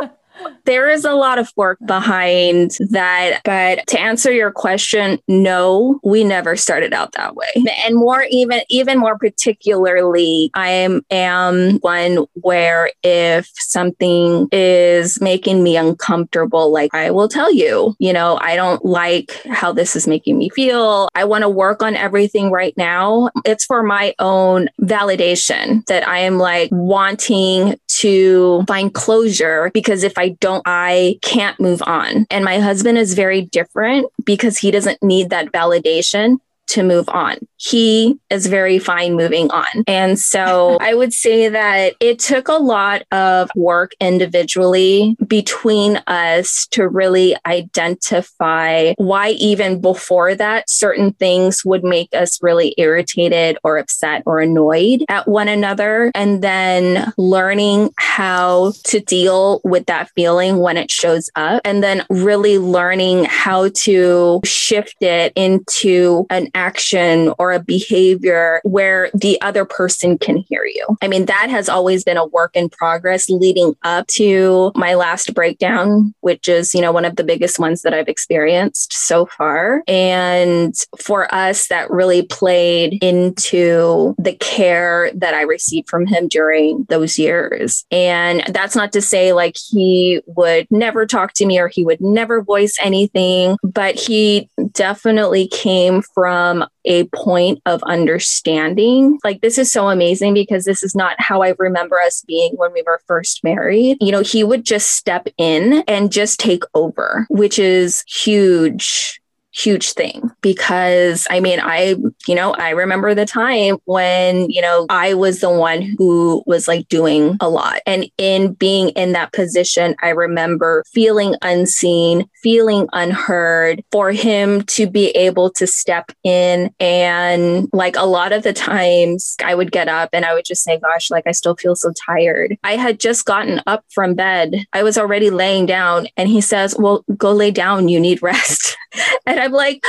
there 0.64 0.88
is 0.88 1.04
a 1.04 1.12
lot 1.12 1.38
of 1.38 1.52
work 1.56 1.78
behind 1.86 2.72
that. 2.90 3.40
But 3.44 3.86
to 3.88 4.00
answer 4.00 4.32
your 4.32 4.50
question, 4.50 5.18
no, 5.28 6.00
we 6.02 6.24
never 6.24 6.56
started 6.56 6.92
out 6.92 7.12
that 7.12 7.34
way. 7.34 7.46
And 7.84 7.96
more 7.96 8.26
even 8.30 8.60
even 8.68 8.98
more 8.98 9.18
particularly, 9.18 10.50
I 10.54 10.68
am, 10.70 11.02
am 11.10 11.78
one 11.80 12.26
where 12.34 12.90
if 13.02 13.50
something 13.54 14.48
is 14.52 15.20
making 15.20 15.62
me 15.62 15.76
uncomfortable, 15.76 16.72
like 16.72 16.94
I 16.94 17.10
will 17.10 17.28
tell 17.28 17.52
you, 17.52 17.94
you 17.98 18.12
know, 18.12 18.38
I 18.40 18.56
don't 18.56 18.84
like 18.84 19.40
how 19.50 19.72
this 19.72 19.96
is 19.96 20.06
making 20.06 20.38
me 20.38 20.50
feel. 20.50 21.08
I 21.14 21.24
want 21.24 21.42
to 21.42 21.48
work 21.48 21.82
on 21.82 21.96
everything 21.96 22.50
right 22.50 22.74
now. 22.76 23.30
It's 23.44 23.64
for 23.64 23.82
my 23.82 24.14
own 24.18 24.68
validation 24.80 25.84
that 25.86 26.06
I 26.06 26.18
am 26.20 26.38
like 26.38 26.70
wanting 26.72 27.78
to 28.04 28.62
find 28.68 28.92
closure 28.92 29.70
because 29.72 30.02
if 30.02 30.18
I 30.18 30.36
don't, 30.40 30.62
I 30.66 31.18
can't 31.22 31.58
move 31.58 31.82
on. 31.86 32.26
And 32.30 32.44
my 32.44 32.58
husband 32.58 32.98
is 32.98 33.14
very 33.14 33.40
different 33.40 34.08
because 34.26 34.58
he 34.58 34.70
doesn't 34.70 35.02
need 35.02 35.30
that 35.30 35.52
validation 35.52 36.36
to 36.68 36.82
move 36.82 37.08
on. 37.08 37.36
He 37.56 38.18
is 38.30 38.46
very 38.46 38.78
fine 38.78 39.14
moving 39.14 39.50
on. 39.50 39.84
And 39.86 40.18
so 40.18 40.78
I 40.80 40.94
would 40.94 41.12
say 41.12 41.48
that 41.48 41.94
it 42.00 42.18
took 42.18 42.48
a 42.48 42.54
lot 42.54 43.02
of 43.12 43.50
work 43.56 43.92
individually 44.00 45.16
between 45.26 45.96
us 46.06 46.66
to 46.72 46.88
really 46.88 47.36
identify 47.46 48.94
why, 48.96 49.30
even 49.30 49.80
before 49.80 50.34
that, 50.34 50.68
certain 50.68 51.12
things 51.14 51.64
would 51.64 51.84
make 51.84 52.08
us 52.14 52.42
really 52.42 52.74
irritated 52.78 53.58
or 53.64 53.78
upset 53.78 54.22
or 54.26 54.40
annoyed 54.40 55.04
at 55.08 55.28
one 55.28 55.48
another. 55.48 56.10
And 56.14 56.42
then 56.42 57.12
learning 57.16 57.90
how 57.98 58.72
to 58.84 59.00
deal 59.00 59.60
with 59.64 59.86
that 59.86 60.10
feeling 60.14 60.58
when 60.58 60.76
it 60.76 60.90
shows 60.90 61.30
up. 61.36 61.60
And 61.64 61.82
then 61.82 62.04
really 62.10 62.58
learning 62.58 63.24
how 63.24 63.68
to 63.68 64.40
shift 64.44 64.96
it 65.02 65.32
into 65.36 66.26
an 66.30 66.48
action 66.54 67.32
or 67.38 67.52
a 67.52 67.60
behavior 67.60 68.60
where 68.64 69.10
the 69.14 69.40
other 69.40 69.64
person 69.64 70.18
can 70.18 70.36
hear 70.48 70.64
you. 70.64 70.96
I 71.02 71.08
mean, 71.08 71.26
that 71.26 71.50
has 71.50 71.68
always 71.68 72.04
been 72.04 72.16
a 72.16 72.26
work 72.26 72.52
in 72.54 72.68
progress 72.68 73.28
leading 73.28 73.74
up 73.82 74.06
to 74.08 74.72
my 74.74 74.94
last 74.94 75.34
breakdown, 75.34 76.14
which 76.20 76.48
is, 76.48 76.74
you 76.74 76.80
know, 76.80 76.92
one 76.92 77.04
of 77.04 77.16
the 77.16 77.24
biggest 77.24 77.58
ones 77.58 77.82
that 77.82 77.94
I've 77.94 78.08
experienced 78.08 78.92
so 78.92 79.26
far. 79.26 79.82
And 79.86 80.74
for 80.98 81.32
us, 81.34 81.68
that 81.68 81.90
really 81.90 82.22
played 82.22 83.02
into 83.02 84.14
the 84.18 84.34
care 84.34 85.10
that 85.14 85.34
I 85.34 85.42
received 85.42 85.88
from 85.88 86.06
him 86.06 86.28
during 86.28 86.86
those 86.88 87.18
years. 87.18 87.84
And 87.90 88.42
that's 88.48 88.76
not 88.76 88.92
to 88.92 89.00
say 89.00 89.32
like 89.32 89.56
he 89.56 90.20
would 90.26 90.66
never 90.70 91.06
talk 91.06 91.32
to 91.34 91.46
me 91.46 91.58
or 91.58 91.68
he 91.68 91.84
would 91.84 92.00
never 92.00 92.42
voice 92.42 92.76
anything, 92.82 93.56
but 93.62 93.98
he 93.98 94.48
definitely 94.72 95.48
came 95.48 96.02
from 96.02 96.43
from 96.44 96.68
a 96.84 97.04
point 97.08 97.58
of 97.64 97.82
understanding. 97.84 99.18
Like, 99.24 99.40
this 99.40 99.56
is 99.56 99.72
so 99.72 99.88
amazing 99.88 100.34
because 100.34 100.66
this 100.66 100.82
is 100.82 100.94
not 100.94 101.16
how 101.18 101.42
I 101.42 101.54
remember 101.58 101.98
us 101.98 102.22
being 102.26 102.52
when 102.56 102.72
we 102.74 102.82
were 102.84 103.00
first 103.06 103.42
married. 103.42 103.96
You 104.00 104.12
know, 104.12 104.20
he 104.20 104.44
would 104.44 104.64
just 104.64 104.92
step 104.92 105.26
in 105.38 105.82
and 105.88 106.12
just 106.12 106.38
take 106.38 106.64
over, 106.74 107.26
which 107.30 107.58
is 107.58 108.04
huge 108.06 109.20
huge 109.54 109.92
thing 109.92 110.30
because 110.40 111.26
I 111.30 111.40
mean, 111.40 111.60
I, 111.60 111.96
you 112.26 112.34
know, 112.34 112.52
I 112.54 112.70
remember 112.70 113.14
the 113.14 113.26
time 113.26 113.76
when, 113.84 114.50
you 114.50 114.60
know, 114.60 114.86
I 114.90 115.14
was 115.14 115.40
the 115.40 115.50
one 115.50 115.82
who 115.96 116.42
was 116.46 116.66
like 116.66 116.88
doing 116.88 117.36
a 117.40 117.48
lot. 117.48 117.80
And 117.86 118.10
in 118.18 118.54
being 118.54 118.90
in 118.90 119.12
that 119.12 119.32
position, 119.32 119.94
I 120.02 120.10
remember 120.10 120.82
feeling 120.92 121.36
unseen, 121.42 122.28
feeling 122.42 122.88
unheard, 122.92 123.82
for 123.92 124.10
him 124.10 124.62
to 124.62 124.88
be 124.88 125.10
able 125.10 125.50
to 125.50 125.66
step 125.66 126.10
in. 126.24 126.70
And 126.80 127.68
like 127.72 127.96
a 127.96 128.06
lot 128.06 128.32
of 128.32 128.42
the 128.42 128.52
times 128.52 129.36
I 129.44 129.54
would 129.54 129.70
get 129.70 129.88
up 129.88 130.10
and 130.12 130.24
I 130.24 130.34
would 130.34 130.44
just 130.44 130.64
say, 130.64 130.78
gosh, 130.78 131.10
like 131.10 131.26
I 131.26 131.32
still 131.32 131.56
feel 131.56 131.76
so 131.76 131.92
tired. 132.06 132.56
I 132.64 132.76
had 132.76 132.98
just 132.98 133.24
gotten 133.24 133.62
up 133.66 133.84
from 133.92 134.14
bed. 134.14 134.66
I 134.72 134.82
was 134.82 134.98
already 134.98 135.30
laying 135.30 135.66
down 135.66 136.08
and 136.16 136.28
he 136.28 136.40
says, 136.40 136.74
well, 136.78 137.04
go 137.16 137.32
lay 137.32 137.50
down. 137.50 137.88
You 137.88 138.00
need 138.00 138.22
rest. 138.22 138.76
and 139.26 139.40
I'm 139.40 139.52
like, 139.52 139.84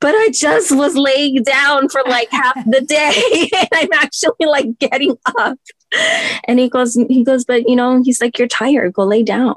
but 0.00 0.14
I 0.14 0.30
just 0.32 0.74
was 0.74 0.96
laying 0.96 1.42
down 1.42 1.88
for 1.88 2.02
like 2.06 2.30
half 2.30 2.56
the 2.66 2.80
day 2.80 3.50
and 3.58 3.68
I'm 3.72 3.92
actually 3.92 4.46
like 4.46 4.78
getting 4.78 5.16
up. 5.38 5.58
And 6.46 6.58
he 6.58 6.68
goes, 6.68 6.94
he 7.08 7.24
goes, 7.24 7.44
but 7.44 7.68
you 7.68 7.76
know, 7.76 8.02
he's 8.02 8.20
like, 8.20 8.38
you're 8.38 8.48
tired, 8.48 8.92
go 8.92 9.04
lay 9.04 9.22
down 9.22 9.56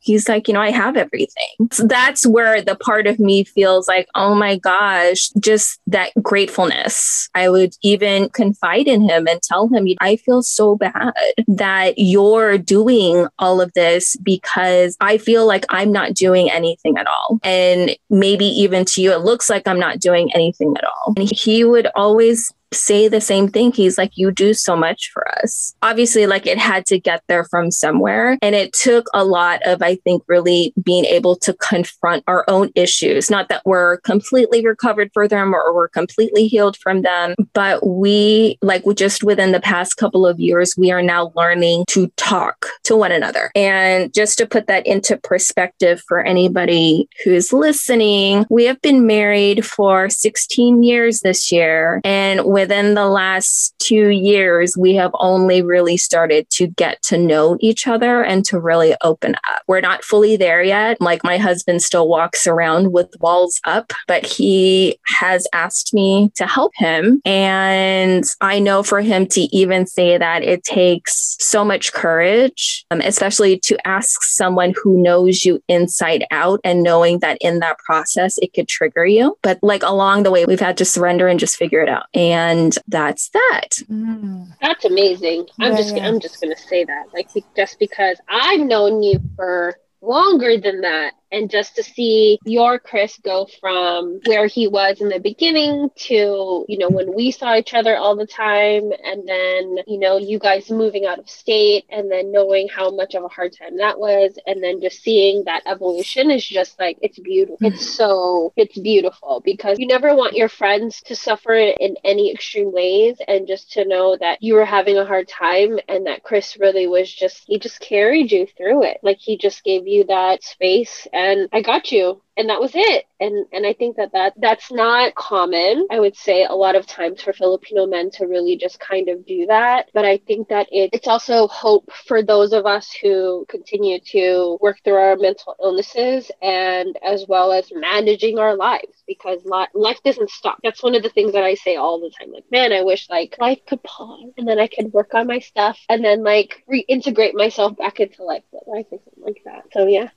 he's 0.00 0.28
like, 0.28 0.48
you 0.48 0.54
know, 0.54 0.60
I 0.60 0.70
have 0.70 0.96
everything. 0.96 1.68
So 1.70 1.86
that's 1.86 2.26
where 2.26 2.62
the 2.62 2.74
part 2.74 3.06
of 3.06 3.18
me 3.18 3.44
feels 3.44 3.86
like, 3.86 4.08
oh 4.14 4.34
my 4.34 4.56
gosh, 4.56 5.28
just 5.40 5.80
that 5.86 6.10
gratefulness. 6.22 7.28
I 7.34 7.48
would 7.48 7.74
even 7.82 8.28
confide 8.30 8.88
in 8.88 9.02
him 9.08 9.28
and 9.28 9.40
tell 9.42 9.68
him, 9.68 9.86
I 10.00 10.16
feel 10.16 10.42
so 10.42 10.76
bad 10.76 11.12
that 11.46 11.94
you're 11.98 12.58
doing 12.58 13.28
all 13.38 13.60
of 13.60 13.72
this 13.74 14.16
because 14.16 14.96
I 15.00 15.18
feel 15.18 15.46
like 15.46 15.64
I'm 15.68 15.92
not 15.92 16.14
doing 16.14 16.50
anything 16.50 16.96
at 16.96 17.06
all. 17.06 17.38
And 17.42 17.96
maybe 18.08 18.46
even 18.46 18.84
to 18.86 19.02
you, 19.02 19.12
it 19.12 19.20
looks 19.20 19.50
like 19.50 19.68
I'm 19.68 19.78
not 19.78 20.00
doing 20.00 20.32
anything 20.34 20.74
at 20.76 20.84
all. 20.84 21.14
And 21.16 21.30
he 21.30 21.64
would 21.64 21.88
always 21.94 22.52
say 22.72 23.08
the 23.08 23.20
same 23.20 23.48
thing. 23.48 23.72
He's 23.72 23.98
like, 23.98 24.12
You 24.14 24.30
do 24.30 24.54
so 24.54 24.76
much 24.76 25.10
for 25.12 25.26
us. 25.42 25.74
Obviously, 25.82 26.26
like 26.26 26.46
it 26.46 26.58
had 26.58 26.86
to 26.86 26.98
get 26.98 27.22
there 27.28 27.44
from 27.44 27.70
somewhere. 27.70 28.38
And 28.42 28.54
it 28.54 28.72
took 28.72 29.06
a 29.14 29.24
lot 29.24 29.60
of, 29.64 29.82
I 29.82 29.96
think, 29.96 30.22
really 30.26 30.72
being 30.82 31.04
able 31.04 31.36
to 31.36 31.54
confront 31.54 32.24
our 32.26 32.44
own 32.48 32.70
issues. 32.74 33.30
Not 33.30 33.48
that 33.48 33.62
we're 33.64 33.98
completely 33.98 34.64
recovered 34.64 35.10
for 35.12 35.26
them 35.28 35.54
or 35.54 35.74
we're 35.74 35.88
completely 35.88 36.46
healed 36.46 36.76
from 36.76 37.02
them, 37.02 37.34
but 37.52 37.86
we, 37.86 38.58
like, 38.62 38.84
just 38.94 39.22
within 39.24 39.52
the 39.52 39.60
past 39.60 39.96
couple 39.96 40.26
of 40.26 40.38
years, 40.38 40.74
we 40.76 40.90
are 40.90 41.02
now 41.02 41.32
learning 41.36 41.84
to 41.88 42.08
talk 42.16 42.66
to 42.84 42.96
one 42.96 43.12
another. 43.12 43.50
And 43.54 44.12
just 44.12 44.38
to 44.38 44.46
put 44.46 44.66
that 44.66 44.86
into 44.86 45.16
perspective 45.16 46.02
for 46.06 46.20
anybody 46.20 47.08
who's 47.24 47.52
listening, 47.52 48.46
we 48.50 48.64
have 48.64 48.80
been 48.80 49.06
married 49.06 49.64
for 49.64 50.08
16 50.08 50.82
years 50.82 51.20
this 51.20 51.50
year. 51.52 52.00
And 52.04 52.44
within 52.60 52.92
the 52.92 53.06
last 53.06 53.74
two 53.78 54.08
years, 54.08 54.76
we 54.76 54.94
have 54.94 55.10
only 55.14 55.62
really 55.62 55.96
started 55.96 56.48
to 56.50 56.66
get 56.66 57.00
to 57.02 57.16
know 57.16 57.56
each 57.60 57.86
other 57.86 58.22
and 58.22 58.44
to 58.44 58.60
really 58.60 58.94
open 59.02 59.34
up. 59.50 59.62
We're 59.66 59.80
not 59.80 60.04
fully 60.04 60.36
there 60.36 60.62
yet. 60.62 61.00
Like 61.00 61.24
my 61.24 61.38
husband 61.38 61.82
still 61.82 62.06
walks 62.06 62.46
around 62.46 62.92
with 62.92 63.08
walls 63.18 63.60
up, 63.64 63.94
but 64.06 64.26
he 64.26 64.98
has 65.06 65.46
asked 65.54 65.94
me 65.94 66.30
to 66.36 66.46
help 66.46 66.72
him. 66.76 67.22
And 67.24 68.24
I 68.42 68.58
know 68.58 68.82
for 68.82 69.00
him 69.00 69.26
to 69.28 69.40
even 69.56 69.86
say 69.86 70.18
that 70.18 70.42
it 70.42 70.62
takes 70.62 71.36
so 71.40 71.64
much 71.64 71.94
courage, 71.94 72.84
um, 72.90 73.00
especially 73.00 73.58
to 73.60 73.86
ask 73.86 74.22
someone 74.22 74.74
who 74.82 75.02
knows 75.02 75.46
you 75.46 75.62
inside 75.68 76.26
out 76.30 76.60
and 76.62 76.82
knowing 76.82 77.20
that 77.20 77.38
in 77.40 77.60
that 77.60 77.78
process 77.78 78.36
it 78.38 78.52
could 78.52 78.68
trigger 78.68 79.06
you. 79.06 79.38
But 79.42 79.58
like 79.62 79.82
along 79.82 80.24
the 80.24 80.30
way, 80.30 80.44
we've 80.44 80.60
had 80.60 80.76
to 80.76 80.84
surrender 80.84 81.26
and 81.26 81.40
just 81.40 81.56
figure 81.56 81.80
it 81.80 81.88
out. 81.88 82.04
And 82.12 82.49
and 82.50 82.78
that's 82.88 83.28
that 83.30 83.68
mm. 83.90 84.46
that's 84.60 84.84
amazing 84.84 85.46
i'm 85.60 85.72
yeah, 85.72 85.76
just 85.76 85.96
yeah. 85.96 86.06
i'm 86.06 86.18
just 86.18 86.40
gonna 86.40 86.56
say 86.56 86.84
that 86.84 87.06
like 87.12 87.28
just 87.56 87.78
because 87.78 88.20
i've 88.28 88.60
known 88.60 89.02
you 89.02 89.20
for 89.36 89.76
longer 90.02 90.58
than 90.58 90.80
that 90.80 91.12
and 91.32 91.50
just 91.50 91.76
to 91.76 91.82
see 91.82 92.38
your 92.44 92.78
Chris 92.78 93.18
go 93.24 93.46
from 93.60 94.20
where 94.26 94.46
he 94.46 94.66
was 94.66 95.00
in 95.00 95.08
the 95.08 95.20
beginning 95.20 95.90
to, 95.96 96.64
you 96.68 96.78
know, 96.78 96.88
when 96.88 97.14
we 97.14 97.30
saw 97.30 97.56
each 97.56 97.74
other 97.74 97.96
all 97.96 98.16
the 98.16 98.26
time, 98.26 98.90
and 99.04 99.28
then, 99.28 99.78
you 99.86 99.98
know, 99.98 100.16
you 100.16 100.38
guys 100.38 100.70
moving 100.70 101.06
out 101.06 101.18
of 101.18 101.28
state, 101.28 101.84
and 101.90 102.10
then 102.10 102.32
knowing 102.32 102.68
how 102.68 102.90
much 102.90 103.14
of 103.14 103.24
a 103.24 103.28
hard 103.28 103.52
time 103.56 103.76
that 103.76 103.98
was, 103.98 104.38
and 104.46 104.62
then 104.62 104.80
just 104.80 105.02
seeing 105.02 105.44
that 105.44 105.62
evolution 105.66 106.30
is 106.30 106.44
just 106.44 106.78
like, 106.78 106.98
it's 107.00 107.18
beautiful. 107.18 107.56
Mm-hmm. 107.56 107.74
It's 107.74 107.86
so, 107.86 108.52
it's 108.56 108.78
beautiful 108.78 109.40
because 109.44 109.78
you 109.78 109.86
never 109.86 110.14
want 110.14 110.34
your 110.34 110.48
friends 110.48 111.00
to 111.02 111.14
suffer 111.14 111.54
in 111.54 111.96
any 112.04 112.32
extreme 112.32 112.72
ways, 112.72 113.18
and 113.28 113.46
just 113.46 113.72
to 113.72 113.84
know 113.84 114.16
that 114.18 114.42
you 114.42 114.54
were 114.54 114.64
having 114.64 114.96
a 114.96 115.06
hard 115.06 115.28
time 115.28 115.78
and 115.88 116.06
that 116.06 116.22
Chris 116.22 116.56
really 116.58 116.86
was 116.86 117.12
just, 117.12 117.44
he 117.46 117.58
just 117.58 117.80
carried 117.80 118.32
you 118.32 118.46
through 118.56 118.82
it. 118.84 118.98
Like 119.02 119.18
he 119.18 119.36
just 119.36 119.62
gave 119.64 119.86
you 119.86 120.04
that 120.04 120.42
space 120.42 121.06
and 121.12 121.19
I 121.52 121.62
got 121.62 121.92
you 121.92 122.22
and 122.36 122.48
that 122.48 122.60
was 122.60 122.70
it 122.74 123.04
and 123.20 123.44
and 123.52 123.66
i 123.66 123.72
think 123.72 123.96
that 123.96 124.12
that 124.12 124.32
that's 124.38 124.72
not 124.72 125.14
common 125.14 125.86
i 125.90 126.00
would 126.00 126.16
say 126.16 126.44
a 126.44 126.54
lot 126.54 126.74
of 126.74 126.86
times 126.86 127.20
for 127.20 127.32
filipino 127.34 127.86
men 127.86 128.10
to 128.10 128.26
really 128.26 128.56
just 128.56 128.80
kind 128.80 129.08
of 129.10 129.26
do 129.26 129.44
that 129.46 129.90
but 129.92 130.04
i 130.06 130.16
think 130.26 130.48
that 130.48 130.66
it, 130.70 130.88
it's 130.92 131.06
also 131.06 131.46
hope 131.48 131.90
for 132.06 132.22
those 132.22 132.52
of 132.52 132.64
us 132.64 132.92
who 132.92 133.44
continue 133.48 133.98
to 134.00 134.56
work 134.62 134.78
through 134.84 134.94
our 134.94 135.16
mental 135.16 135.54
illnesses 135.62 136.30
and 136.40 136.96
as 137.04 137.26
well 137.28 137.52
as 137.52 137.70
managing 137.74 138.38
our 138.38 138.56
lives 138.56 139.02
because 139.06 139.44
life 139.74 139.98
doesn't 140.02 140.30
stop 140.30 140.58
that's 140.62 140.82
one 140.82 140.94
of 140.94 141.02
the 141.02 141.10
things 141.10 141.32
that 141.32 141.44
i 141.44 141.54
say 141.54 141.76
all 141.76 142.00
the 142.00 142.10
time 142.18 142.32
like 142.32 142.44
man 142.50 142.72
i 142.72 142.82
wish 142.82 143.10
like 143.10 143.36
life 143.38 143.60
could 143.66 143.82
pause 143.82 144.32
and 144.38 144.48
then 144.48 144.58
i 144.58 144.66
could 144.66 144.92
work 144.92 145.12
on 145.14 145.26
my 145.26 145.40
stuff 145.40 145.78
and 145.90 146.02
then 146.02 146.22
like 146.22 146.64
reintegrate 146.72 147.34
myself 147.34 147.76
back 147.76 148.00
into 148.00 148.24
life 148.24 148.44
but 148.50 148.66
life 148.66 148.86
isn't 148.92 149.18
like 149.18 149.42
that. 149.44 149.64
So 149.72 149.86
yeah. 149.86 150.08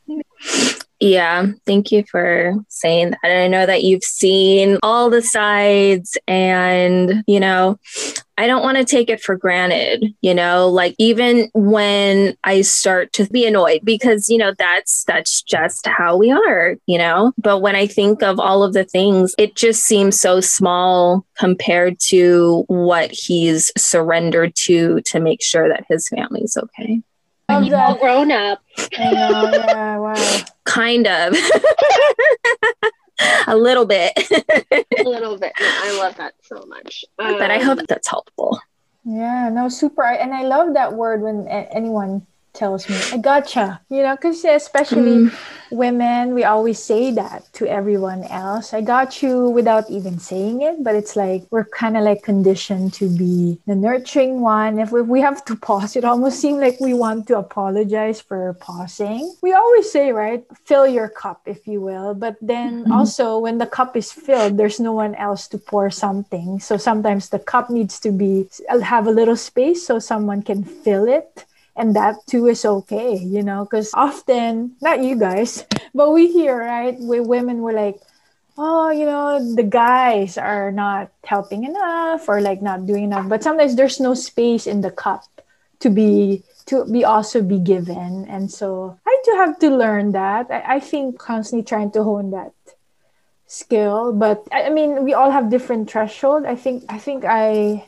Yeah, 1.03 1.47
thank 1.65 1.91
you 1.91 2.05
for 2.09 2.55
saying 2.69 3.09
that. 3.09 3.19
And 3.25 3.43
I 3.43 3.47
know 3.49 3.65
that 3.65 3.83
you've 3.83 4.05
seen 4.05 4.77
all 4.81 5.09
the 5.09 5.21
sides, 5.21 6.17
and 6.29 7.25
you 7.27 7.41
know, 7.41 7.77
I 8.37 8.47
don't 8.47 8.63
want 8.63 8.77
to 8.77 8.85
take 8.85 9.09
it 9.09 9.21
for 9.21 9.35
granted, 9.35 10.05
you 10.21 10.33
know, 10.33 10.69
like 10.69 10.95
even 10.97 11.49
when 11.53 12.37
I 12.45 12.61
start 12.61 13.11
to 13.13 13.25
be 13.25 13.45
annoyed 13.45 13.81
because, 13.83 14.29
you 14.29 14.37
know, 14.37 14.53
that's 14.57 15.03
that's 15.03 15.41
just 15.41 15.85
how 15.87 16.15
we 16.15 16.31
are, 16.31 16.77
you 16.85 16.97
know. 16.97 17.33
But 17.37 17.59
when 17.59 17.75
I 17.75 17.85
think 17.85 18.23
of 18.23 18.39
all 18.39 18.63
of 18.63 18.71
the 18.71 18.85
things, 18.85 19.35
it 19.37 19.55
just 19.55 19.83
seems 19.83 20.17
so 20.17 20.39
small 20.39 21.25
compared 21.37 21.99
to 22.07 22.63
what 22.67 23.11
he's 23.11 23.73
surrendered 23.77 24.55
to 24.67 25.01
to 25.07 25.19
make 25.19 25.43
sure 25.43 25.67
that 25.67 25.83
his 25.89 26.07
family's 26.07 26.55
okay. 26.55 27.01
Love 27.49 27.69
that. 27.69 27.89
all 27.89 27.97
grown 27.97 28.31
up. 28.31 28.61
I 28.97 29.11
know, 29.11 29.51
yeah, 29.53 29.97
wow. 29.97 30.37
Kind 30.63 31.07
of. 31.07 31.33
a 33.47 33.55
little 33.55 33.85
bit. 33.85 34.13
a 34.17 34.85
little 35.03 35.37
bit. 35.37 35.53
I 35.59 35.97
love 35.99 36.15
that 36.17 36.33
so 36.41 36.63
much. 36.67 37.05
Um, 37.19 37.37
but 37.37 37.51
I 37.51 37.59
hope 37.59 37.79
um, 37.79 37.85
that's 37.87 38.07
helpful. 38.07 38.59
Yeah, 39.05 39.49
no, 39.49 39.69
super. 39.69 40.03
And 40.03 40.33
I 40.33 40.43
love 40.43 40.73
that 40.75 40.93
word 40.93 41.21
when 41.21 41.47
anyone 41.47 42.25
tells 42.53 42.87
me, 42.87 42.97
I 43.11 43.17
gotcha. 43.17 43.81
You 43.89 44.03
know, 44.03 44.15
because 44.15 44.45
especially 44.45 45.29
mm. 45.29 45.33
women, 45.71 46.33
we 46.33 46.43
always 46.43 46.79
say 46.79 47.11
that 47.11 47.51
to 47.53 47.67
everyone 47.67 48.23
else. 48.25 48.73
I 48.73 48.81
got 48.81 49.21
you 49.21 49.49
without 49.49 49.89
even 49.89 50.19
saying 50.19 50.61
it, 50.61 50.83
but 50.83 50.95
it's 50.95 51.15
like 51.15 51.43
we're 51.49 51.65
kind 51.65 51.97
of 51.97 52.03
like 52.03 52.23
conditioned 52.23 52.93
to 52.93 53.09
be 53.09 53.59
the 53.65 53.75
nurturing 53.75 54.41
one. 54.41 54.79
If 54.79 54.91
we, 54.91 55.01
if 55.01 55.07
we 55.07 55.21
have 55.21 55.43
to 55.45 55.55
pause, 55.55 55.95
it 55.95 56.05
almost 56.05 56.39
seems 56.39 56.59
like 56.59 56.79
we 56.79 56.93
want 56.93 57.27
to 57.27 57.37
apologize 57.37 58.21
for 58.21 58.53
pausing. 58.59 59.33
We 59.41 59.53
always 59.53 59.91
say, 59.91 60.11
right, 60.11 60.43
fill 60.65 60.87
your 60.87 61.09
cup, 61.09 61.41
if 61.45 61.67
you 61.67 61.81
will. 61.81 62.13
But 62.13 62.37
then 62.41 62.83
mm-hmm. 62.83 62.91
also, 62.91 63.39
when 63.39 63.57
the 63.57 63.67
cup 63.67 63.97
is 63.97 64.11
filled, 64.11 64.57
there's 64.57 64.79
no 64.79 64.93
one 64.93 65.15
else 65.15 65.47
to 65.49 65.57
pour 65.57 65.89
something. 65.89 66.59
So 66.59 66.77
sometimes 66.77 67.29
the 67.29 67.39
cup 67.39 67.69
needs 67.69 67.99
to 68.01 68.11
be 68.11 68.47
have 68.81 69.07
a 69.07 69.11
little 69.11 69.35
space 69.35 69.85
so 69.85 69.99
someone 69.99 70.43
can 70.43 70.63
fill 70.63 71.07
it 71.07 71.45
and 71.75 71.95
that 71.95 72.15
too 72.27 72.47
is 72.47 72.65
okay 72.65 73.15
you 73.17 73.41
know 73.41 73.65
because 73.65 73.91
often 73.93 74.75
not 74.81 75.03
you 75.03 75.17
guys 75.17 75.65
but 75.93 76.11
we 76.11 76.31
hear 76.31 76.57
right 76.57 76.99
we 76.99 77.19
women 77.19 77.61
were 77.61 77.73
like 77.73 77.99
oh 78.57 78.91
you 78.91 79.05
know 79.05 79.39
the 79.55 79.63
guys 79.63 80.37
are 80.37 80.71
not 80.71 81.11
helping 81.25 81.63
enough 81.63 82.27
or 82.27 82.41
like 82.41 82.61
not 82.61 82.85
doing 82.85 83.05
enough. 83.05 83.27
But 83.29 83.43
sometimes 83.43 83.75
there's 83.75 83.99
no 83.99 84.13
space 84.13 84.67
in 84.67 84.81
the 84.81 84.91
cup 84.91 85.25
to 85.79 85.89
be 85.89 86.43
to 86.67 86.85
be 86.85 87.03
also 87.03 87.41
be 87.41 87.59
given. 87.59 88.25
And 88.29 88.51
so 88.51 88.97
i 89.05 89.21
do 89.25 89.31
have 89.35 89.59
to 89.59 89.69
learn 89.69 90.11
that. 90.13 90.47
I, 90.51 90.75
I 90.75 90.79
think 90.79 91.19
constantly 91.19 91.65
trying 91.65 91.91
to 91.91 92.03
hone 92.03 92.31
that 92.31 92.53
skill. 93.47 94.13
But 94.13 94.47
I, 94.51 94.63
I 94.63 94.69
mean 94.69 95.03
we 95.03 95.13
all 95.13 95.31
have 95.31 95.49
different 95.49 95.89
threshold. 95.89 96.45
I 96.45 96.55
think 96.55 96.85
i 96.89 96.97
think 96.97 97.25
i 97.25 97.85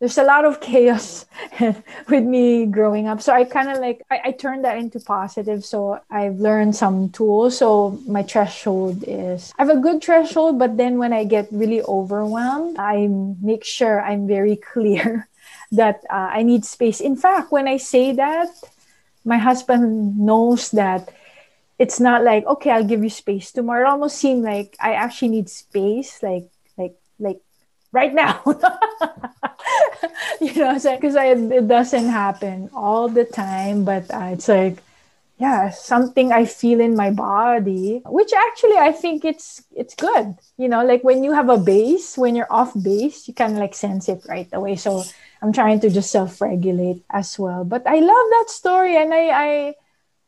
there's 0.00 0.16
a 0.16 0.24
lot 0.24 0.46
of 0.46 0.60
chaos 0.60 1.26
with 2.08 2.24
me 2.24 2.64
growing 2.64 3.06
up. 3.06 3.20
So 3.20 3.34
I 3.34 3.44
kind 3.44 3.68
of 3.68 3.78
like 3.78 4.00
I, 4.10 4.20
I 4.24 4.32
turned 4.32 4.64
that 4.64 4.78
into 4.78 4.98
positive. 4.98 5.64
So 5.64 6.00
I've 6.10 6.40
learned 6.40 6.74
some 6.74 7.10
tools. 7.10 7.58
So 7.58 8.00
my 8.08 8.22
threshold 8.22 9.04
is 9.06 9.52
I 9.58 9.64
have 9.64 9.76
a 9.76 9.80
good 9.80 10.02
threshold, 10.02 10.58
but 10.58 10.78
then 10.78 10.98
when 10.98 11.12
I 11.12 11.24
get 11.24 11.48
really 11.52 11.82
overwhelmed, 11.82 12.78
I 12.78 13.08
make 13.08 13.62
sure 13.62 14.00
I'm 14.00 14.26
very 14.26 14.56
clear 14.72 15.28
that 15.72 16.02
uh, 16.10 16.32
I 16.32 16.42
need 16.42 16.64
space. 16.64 17.00
In 17.00 17.14
fact, 17.14 17.52
when 17.52 17.68
I 17.68 17.76
say 17.76 18.12
that, 18.12 18.48
my 19.24 19.36
husband 19.36 20.18
knows 20.18 20.70
that 20.70 21.12
it's 21.78 22.00
not 22.00 22.24
like 22.24 22.46
okay, 22.46 22.70
I'll 22.70 22.88
give 22.88 23.04
you 23.04 23.10
space 23.10 23.52
tomorrow. 23.52 23.86
It 23.86 23.90
almost 23.90 24.16
seemed 24.16 24.44
like 24.44 24.76
I 24.80 24.94
actually 24.94 25.28
need 25.28 25.50
space, 25.50 26.22
like 26.22 26.48
like 26.78 26.96
like 27.18 27.40
right 27.92 28.12
now. 28.12 28.42
you 30.40 30.54
know, 30.54 30.74
because 30.74 31.16
it 31.16 31.68
doesn't 31.68 32.08
happen 32.08 32.70
all 32.74 33.08
the 33.08 33.24
time, 33.24 33.84
but 33.84 34.12
uh, 34.12 34.30
it's 34.32 34.48
like, 34.48 34.82
yeah, 35.38 35.70
something 35.70 36.32
I 36.32 36.44
feel 36.44 36.80
in 36.80 36.94
my 36.96 37.10
body, 37.10 38.02
which 38.04 38.32
actually 38.32 38.76
I 38.76 38.92
think 38.92 39.24
it's 39.24 39.62
it's 39.74 39.94
good. 39.94 40.36
You 40.58 40.68
know, 40.68 40.84
like 40.84 41.02
when 41.02 41.24
you 41.24 41.32
have 41.32 41.48
a 41.48 41.56
base, 41.56 42.18
when 42.18 42.36
you're 42.36 42.50
off 42.52 42.74
base, 42.80 43.26
you 43.26 43.32
kind 43.34 43.54
of 43.54 43.58
like 43.58 43.74
sense 43.74 44.08
it 44.08 44.22
right 44.28 44.48
away. 44.52 44.76
So 44.76 45.02
I'm 45.40 45.52
trying 45.52 45.80
to 45.80 45.88
just 45.90 46.10
self-regulate 46.10 47.02
as 47.10 47.38
well. 47.38 47.64
But 47.64 47.86
I 47.86 48.00
love 48.00 48.26
that 48.36 48.46
story, 48.48 48.96
and 48.96 49.14
I 49.14 49.28
I 49.30 49.74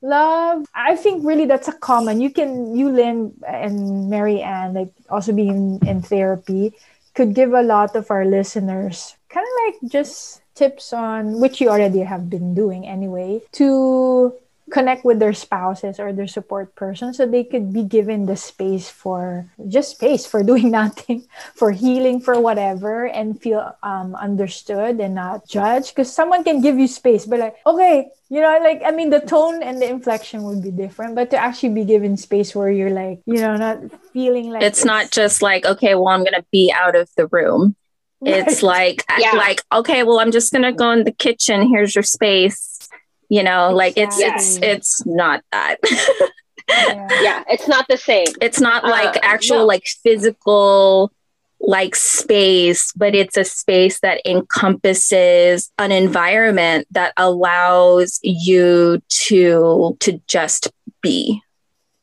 love 0.02 0.66
i 0.74 0.96
think 0.96 1.24
really 1.24 1.46
that's 1.46 1.68
a 1.68 1.72
common 1.72 2.20
you 2.20 2.28
can 2.28 2.74
you 2.74 2.90
Lynne 2.90 3.32
and 3.46 4.10
Maryann 4.10 4.74
like 4.74 4.92
also 5.08 5.32
being 5.32 5.78
in 5.86 6.02
therapy 6.02 6.74
could 7.14 7.34
give 7.34 7.52
a 7.52 7.62
lot 7.62 7.94
of 7.96 8.10
our 8.10 8.24
listeners 8.24 9.16
kind 9.28 9.46
of 9.46 9.54
like 9.66 9.92
just 9.92 10.42
tips 10.54 10.92
on 10.92 11.40
which 11.40 11.60
you 11.60 11.68
already 11.68 12.00
have 12.00 12.28
been 12.28 12.54
doing 12.54 12.86
anyway 12.86 13.40
to 13.52 14.32
connect 14.72 15.04
with 15.04 15.20
their 15.20 15.34
spouses 15.34 16.00
or 16.00 16.12
their 16.12 16.26
support 16.26 16.74
person 16.74 17.12
so 17.12 17.26
they 17.26 17.44
could 17.44 17.72
be 17.72 17.84
given 17.84 18.24
the 18.24 18.36
space 18.36 18.88
for 18.88 19.46
just 19.68 19.90
space 19.92 20.24
for 20.24 20.42
doing 20.50 20.70
nothing 20.70 21.24
for 21.54 21.70
healing 21.70 22.18
for 22.20 22.40
whatever 22.40 23.06
and 23.06 23.40
feel 23.40 23.76
um, 23.82 24.14
understood 24.14 24.98
and 24.98 25.14
not 25.14 25.46
judged. 25.46 25.94
Because 25.94 26.10
someone 26.10 26.42
can 26.42 26.62
give 26.62 26.78
you 26.78 26.88
space 26.88 27.26
but 27.26 27.38
like 27.38 27.56
okay 27.66 28.08
you 28.30 28.40
know 28.40 28.58
like 28.62 28.80
i 28.84 28.90
mean 28.90 29.10
the 29.10 29.20
tone 29.20 29.62
and 29.62 29.80
the 29.80 29.88
inflection 29.88 30.42
would 30.42 30.62
be 30.62 30.70
different 30.70 31.14
but 31.14 31.30
to 31.30 31.36
actually 31.36 31.68
be 31.68 31.84
given 31.84 32.16
space 32.16 32.54
where 32.54 32.70
you're 32.70 32.90
like 32.90 33.20
you 33.26 33.36
know 33.36 33.56
not 33.56 33.78
feeling 34.12 34.48
like 34.50 34.62
it's, 34.62 34.78
it's 34.78 34.84
not 34.86 35.10
just 35.10 35.42
like 35.42 35.66
okay 35.66 35.94
well 35.94 36.08
i'm 36.08 36.24
gonna 36.24 36.44
be 36.50 36.72
out 36.74 36.96
of 36.96 37.10
the 37.16 37.26
room. 37.28 37.76
It's 38.24 38.62
like 38.62 39.04
yeah. 39.18 39.32
like 39.32 39.62
okay 39.72 40.02
well 40.04 40.20
i'm 40.20 40.30
just 40.30 40.52
gonna 40.52 40.72
go 40.72 40.92
in 40.92 41.04
the 41.04 41.12
kitchen. 41.12 41.68
Here's 41.68 41.94
your 41.94 42.04
space 42.04 42.71
you 43.32 43.42
know 43.42 43.72
like 43.72 43.94
it's 43.96 44.20
it's 44.20 44.58
it's 44.58 45.06
not 45.06 45.42
that 45.52 45.78
yeah. 46.68 47.08
yeah. 47.22 47.44
it's 47.48 47.66
not 47.66 47.86
the 47.88 47.96
same 47.96 48.26
it's 48.42 48.60
not 48.60 48.84
like 48.84 49.16
uh, 49.16 49.20
actual 49.22 49.60
no. 49.60 49.64
like 49.64 49.84
physical 50.02 51.10
like 51.58 51.96
space 51.96 52.92
but 52.92 53.14
it's 53.14 53.38
a 53.38 53.44
space 53.44 54.00
that 54.00 54.20
encompasses 54.26 55.72
an 55.78 55.92
environment 55.92 56.86
that 56.90 57.14
allows 57.16 58.20
you 58.22 59.00
to 59.08 59.96
to 59.98 60.20
just 60.26 60.70
be 61.00 61.40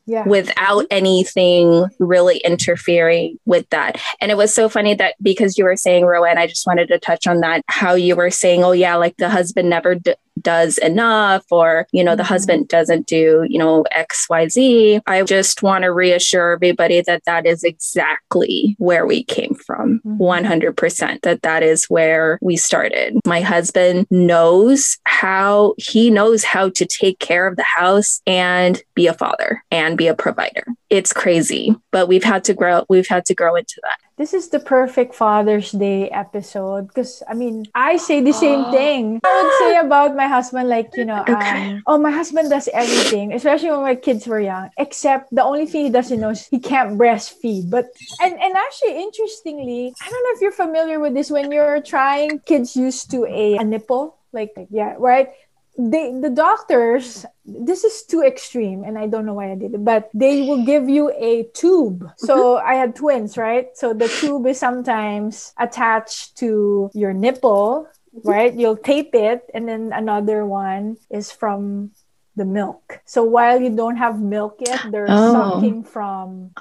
yeah. 0.10 0.28
without 0.28 0.88
anything 0.90 1.86
really 2.00 2.38
interfering 2.40 3.38
with 3.46 3.70
that. 3.70 4.02
And 4.20 4.32
it 4.32 4.38
was 4.38 4.54
so 4.54 4.68
funny 4.68 4.96
that 4.96 5.14
because 5.22 5.58
you 5.58 5.64
were 5.64 5.76
saying, 5.76 6.04
Roanne, 6.04 6.38
I 6.38 6.48
just 6.48 6.66
wanted 6.66 6.88
to 6.88 6.98
touch 6.98 7.28
on 7.28 7.42
that, 7.42 7.62
how 7.68 7.94
you 7.94 8.16
were 8.16 8.32
saying, 8.32 8.64
oh, 8.64 8.72
yeah, 8.72 8.96
like 8.96 9.18
the 9.18 9.30
husband 9.30 9.70
never 9.70 9.94
d- 9.94 10.16
does 10.42 10.78
enough, 10.80 11.44
or, 11.52 11.88
you 11.92 12.04
know, 12.04 12.16
the 12.16 12.24
mm-hmm. 12.24 12.34
husband 12.34 12.68
doesn't 12.68 13.08
do, 13.08 13.46
you 13.50 13.60
know, 13.60 13.86
XYZ. 13.96 15.02
I 15.06 15.24
just 15.24 15.64
want 15.64 15.84
to 15.84 15.92
reassure 15.92 16.54
everybody 16.54 17.02
that 17.02 17.24
that 17.26 17.46
is 17.46 17.64
exactly 17.64 18.76
where 18.80 19.06
we 19.06 19.24
came 19.24 19.56
from 19.56 20.02
mm-hmm. 20.06 20.22
100%, 20.22 21.22
that 21.22 21.42
that 21.42 21.64
is 21.64 21.86
where 21.86 22.40
we 22.42 22.58
started. 22.58 23.20
My 23.26 23.42
husband 23.42 24.08
knows 24.10 24.98
how, 25.06 25.76
he 25.78 26.10
knows 26.10 26.44
how 26.44 26.70
to 26.70 26.86
take 26.86 27.20
care 27.20 27.48
of 27.48 27.56
the 27.56 27.64
house 27.64 28.22
and 28.26 28.82
be 28.96 29.08
a 29.08 29.14
father 29.14 29.64
and 29.72 29.98
be 29.98 30.08
a 30.08 30.16
provider. 30.16 30.64
It's 30.90 31.14
crazy, 31.14 31.76
but 31.92 32.08
we've 32.08 32.24
had 32.24 32.44
to 32.46 32.54
grow, 32.54 32.86
we've 32.90 33.08
had 33.08 33.26
to 33.26 33.36
grow 33.36 33.56
into 33.56 33.80
that. 33.84 34.00
This 34.18 34.34
is 34.34 34.50
the 34.50 34.60
perfect 34.60 35.14
Father's 35.14 35.72
Day 35.72 36.10
episode 36.10 36.88
because 36.88 37.24
I 37.30 37.36
mean, 37.36 37.68
I 37.76 37.98
say 37.98 38.22
the 38.22 38.34
same 38.34 38.66
oh. 38.66 38.72
thing. 38.72 39.22
I 39.24 39.42
would 39.42 39.54
say 39.60 39.78
about 39.86 40.16
my 40.16 40.28
husband, 40.28 40.68
like, 40.68 40.90
you 40.98 41.06
know, 41.06 41.22
okay. 41.22 41.74
um, 41.74 41.84
oh, 41.88 41.98
my 41.98 42.12
husband 42.12 42.50
does 42.50 42.68
everything, 42.74 43.34
especially 43.34 43.72
when 43.72 43.82
my 43.82 43.96
kids 43.96 44.28
were 44.28 44.42
young, 44.42 44.72
except 44.78 45.34
the 45.34 45.44
only 45.44 45.68
thing 45.68 45.86
he 45.86 45.92
doesn't 45.92 46.20
know 46.20 46.32
is 46.32 46.48
he 46.48 46.60
can't 46.60 46.98
breastfeed. 46.98 47.70
But, 47.70 47.86
and, 48.22 48.34
and 48.34 48.56
actually, 48.58 49.02
interestingly, 49.02 49.94
I 50.02 50.10
don't 50.10 50.24
know 50.24 50.36
if 50.36 50.42
you're 50.42 50.52
familiar 50.52 51.00
with 51.00 51.14
this 51.14 51.30
when 51.30 51.52
you're 51.52 51.82
trying, 51.82 52.40
kids 52.40 52.76
used 52.76 53.12
to 53.12 53.26
a, 53.26 53.58
a 53.58 53.64
nipple 53.64 54.16
like 54.32 54.54
yeah 54.70 54.96
right 55.00 55.30
they 55.80 56.12
the 56.20 56.30
doctors 56.30 57.26
this 57.46 57.86
is 57.86 58.04
too 58.04 58.22
extreme 58.22 58.84
and 58.84 59.00
i 59.00 59.08
don't 59.08 59.26
know 59.26 59.34
why 59.34 59.52
i 59.52 59.56
did 59.56 59.74
it 59.74 59.86
but 59.86 60.10
they 60.14 60.42
will 60.42 60.66
give 60.66 60.90
you 60.90 61.10
a 61.16 61.48
tube. 61.56 62.04
So 62.18 62.60
mm-hmm. 62.60 62.68
i 62.68 62.76
had 62.76 62.96
twins 62.96 63.38
right? 63.38 63.72
So 63.76 63.94
the 63.94 64.10
tube 64.10 64.46
is 64.46 64.60
sometimes 64.60 65.54
attached 65.58 66.38
to 66.44 66.92
your 66.94 67.14
nipple 67.14 67.88
right? 68.26 68.54
You'll 68.54 68.76
tape 68.76 69.16
it 69.16 69.48
and 69.54 69.70
then 69.70 69.94
another 69.94 70.46
one 70.46 70.98
is 71.10 71.32
from 71.32 71.92
the 72.36 72.44
milk. 72.44 73.00
So 73.06 73.24
while 73.24 73.62
you 73.62 73.70
don't 73.70 73.96
have 73.96 74.20
milk 74.20 74.60
yet 74.60 74.84
they're 74.92 75.08
oh. 75.08 75.32
sucking 75.32 75.84
from 75.86 76.52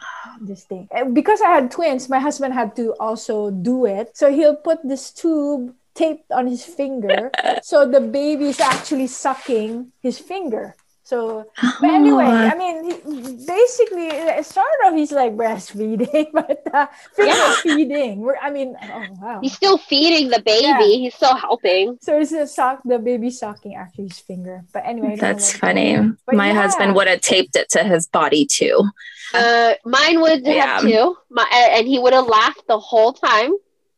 this 0.41 0.63
thing. 0.63 0.87
Because 1.13 1.43
i 1.43 1.51
had 1.51 1.73
twins 1.73 2.09
my 2.09 2.21
husband 2.21 2.55
had 2.55 2.77
to 2.77 2.95
also 3.01 3.51
do 3.51 3.85
it. 3.85 4.15
So 4.15 4.31
he'll 4.31 4.57
put 4.57 4.79
this 4.87 5.11
tube 5.11 5.75
taped 5.99 6.31
on 6.31 6.47
his 6.47 6.65
finger. 6.65 7.31
so 7.63 7.89
the 7.89 8.01
baby 8.01 8.47
is 8.55 8.61
actually 8.61 9.09
sucking 9.09 9.93
his 10.01 10.19
finger. 10.19 10.75
So, 11.09 11.47
but 11.81 11.89
anyway, 11.89 12.27
I 12.27 12.55
mean, 12.55 12.85
he, 12.85 13.47
basically, 13.47 14.11
sort 14.43 14.67
of, 14.85 14.95
he's 14.95 15.11
like 15.11 15.33
breastfeeding, 15.33 16.27
but 16.35 16.61
uh, 16.71 16.87
finger 17.17 17.33
yeah. 17.33 17.55
feeding. 17.63 18.21
We're, 18.21 18.37
I 18.37 18.51
mean, 18.51 18.77
oh 18.79 19.07
wow, 19.19 19.41
he's 19.41 19.55
still 19.55 19.79
feeding 19.79 20.29
the 20.29 20.43
baby. 20.43 20.67
Yeah. 20.67 20.83
He's 20.83 21.15
still 21.15 21.35
helping. 21.35 21.97
So 22.03 22.21
it's 22.21 22.33
a 22.33 22.47
sock. 22.47 22.83
The 22.85 22.99
baby 22.99 23.31
sucking 23.31 23.75
actually 23.75 24.09
his 24.09 24.19
finger. 24.19 24.65
But 24.75 24.85
anyway, 24.85 25.17
that's 25.17 25.51
funny. 25.51 25.97
My 26.31 26.49
yeah. 26.49 26.61
husband 26.61 26.95
would 26.95 27.09
have 27.09 27.23
taped 27.23 27.57
it 27.57 27.71
to 27.71 27.85
his 27.85 28.07
body 28.07 28.45
too. 28.45 28.85
Uh, 29.33 29.81
mine 29.87 30.21
would 30.21 30.47
have 30.47 30.83
too. 30.83 31.17
My, 31.31 31.49
and 31.73 31.89
he 31.89 31.99
would 31.99 32.13
have 32.13 32.27
laughed 32.27 32.67
the 32.69 32.79
whole 32.79 33.15
time. 33.15 33.53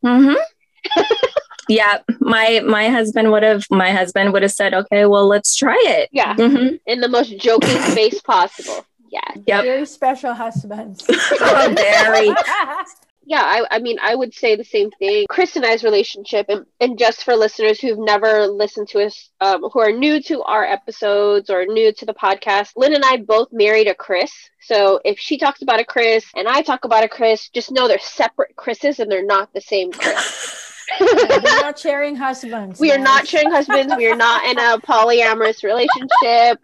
Mm-hmm. 0.04 0.38
yeah 1.68 1.98
my 2.20 2.60
my 2.64 2.88
husband 2.88 3.30
would 3.30 3.42
have 3.42 3.64
my 3.70 3.90
husband 3.90 4.32
would 4.32 4.42
have 4.42 4.52
said 4.52 4.74
okay 4.74 5.06
well 5.06 5.26
let's 5.26 5.56
try 5.56 5.78
it. 5.80 6.08
Yeah. 6.12 6.34
Mm-hmm. 6.34 6.76
in 6.86 7.00
the 7.00 7.08
most 7.08 7.36
joking 7.38 7.78
face 7.94 8.20
possible. 8.20 8.84
Yeah. 9.10 9.20
Yep. 9.46 9.64
very 9.64 9.86
special 9.86 10.34
husbands. 10.34 11.04
Very. 11.38 12.30
Yeah 13.26 13.42
I, 13.42 13.76
I 13.76 13.78
mean 13.78 13.98
i 14.02 14.12
would 14.12 14.34
say 14.34 14.56
the 14.56 14.64
same 14.64 14.90
thing. 14.90 15.26
Chris 15.28 15.54
and 15.54 15.64
i's 15.64 15.84
relationship 15.84 16.46
and, 16.48 16.66
and 16.80 16.98
just 16.98 17.22
for 17.22 17.36
listeners 17.36 17.78
who've 17.78 17.98
never 17.98 18.48
listened 18.48 18.88
to 18.88 19.04
us 19.04 19.30
um, 19.40 19.62
who 19.72 19.78
are 19.78 19.92
new 19.92 20.20
to 20.22 20.42
our 20.42 20.64
episodes 20.64 21.48
or 21.48 21.64
new 21.64 21.92
to 21.92 22.06
the 22.06 22.14
podcast 22.14 22.72
Lynne 22.76 22.94
and 22.94 23.04
i 23.04 23.18
both 23.18 23.52
married 23.52 23.86
a 23.86 23.94
chris. 23.94 24.32
So 24.62 25.00
if 25.04 25.20
she 25.20 25.38
talks 25.38 25.62
about 25.62 25.78
a 25.78 25.84
chris 25.84 26.24
and 26.34 26.48
i 26.48 26.62
talk 26.62 26.84
about 26.84 27.04
a 27.04 27.08
chris 27.08 27.48
just 27.50 27.70
know 27.70 27.86
they're 27.86 28.00
separate 28.00 28.56
chris's 28.56 28.98
and 28.98 29.08
they're 29.12 29.24
not 29.24 29.52
the 29.52 29.60
same 29.60 29.92
chris 29.92 30.59
we're 31.00 31.40
not 31.42 31.78
sharing 31.78 32.16
husbands. 32.16 32.80
We 32.80 32.92
are 32.92 32.98
not 32.98 33.26
sharing 33.26 33.50
husbands. 33.50 33.94
We 33.96 34.10
are 34.10 34.16
not 34.16 34.44
in 34.44 34.58
a 34.58 34.78
polyamorous 34.78 35.62
relationship. 35.62 36.58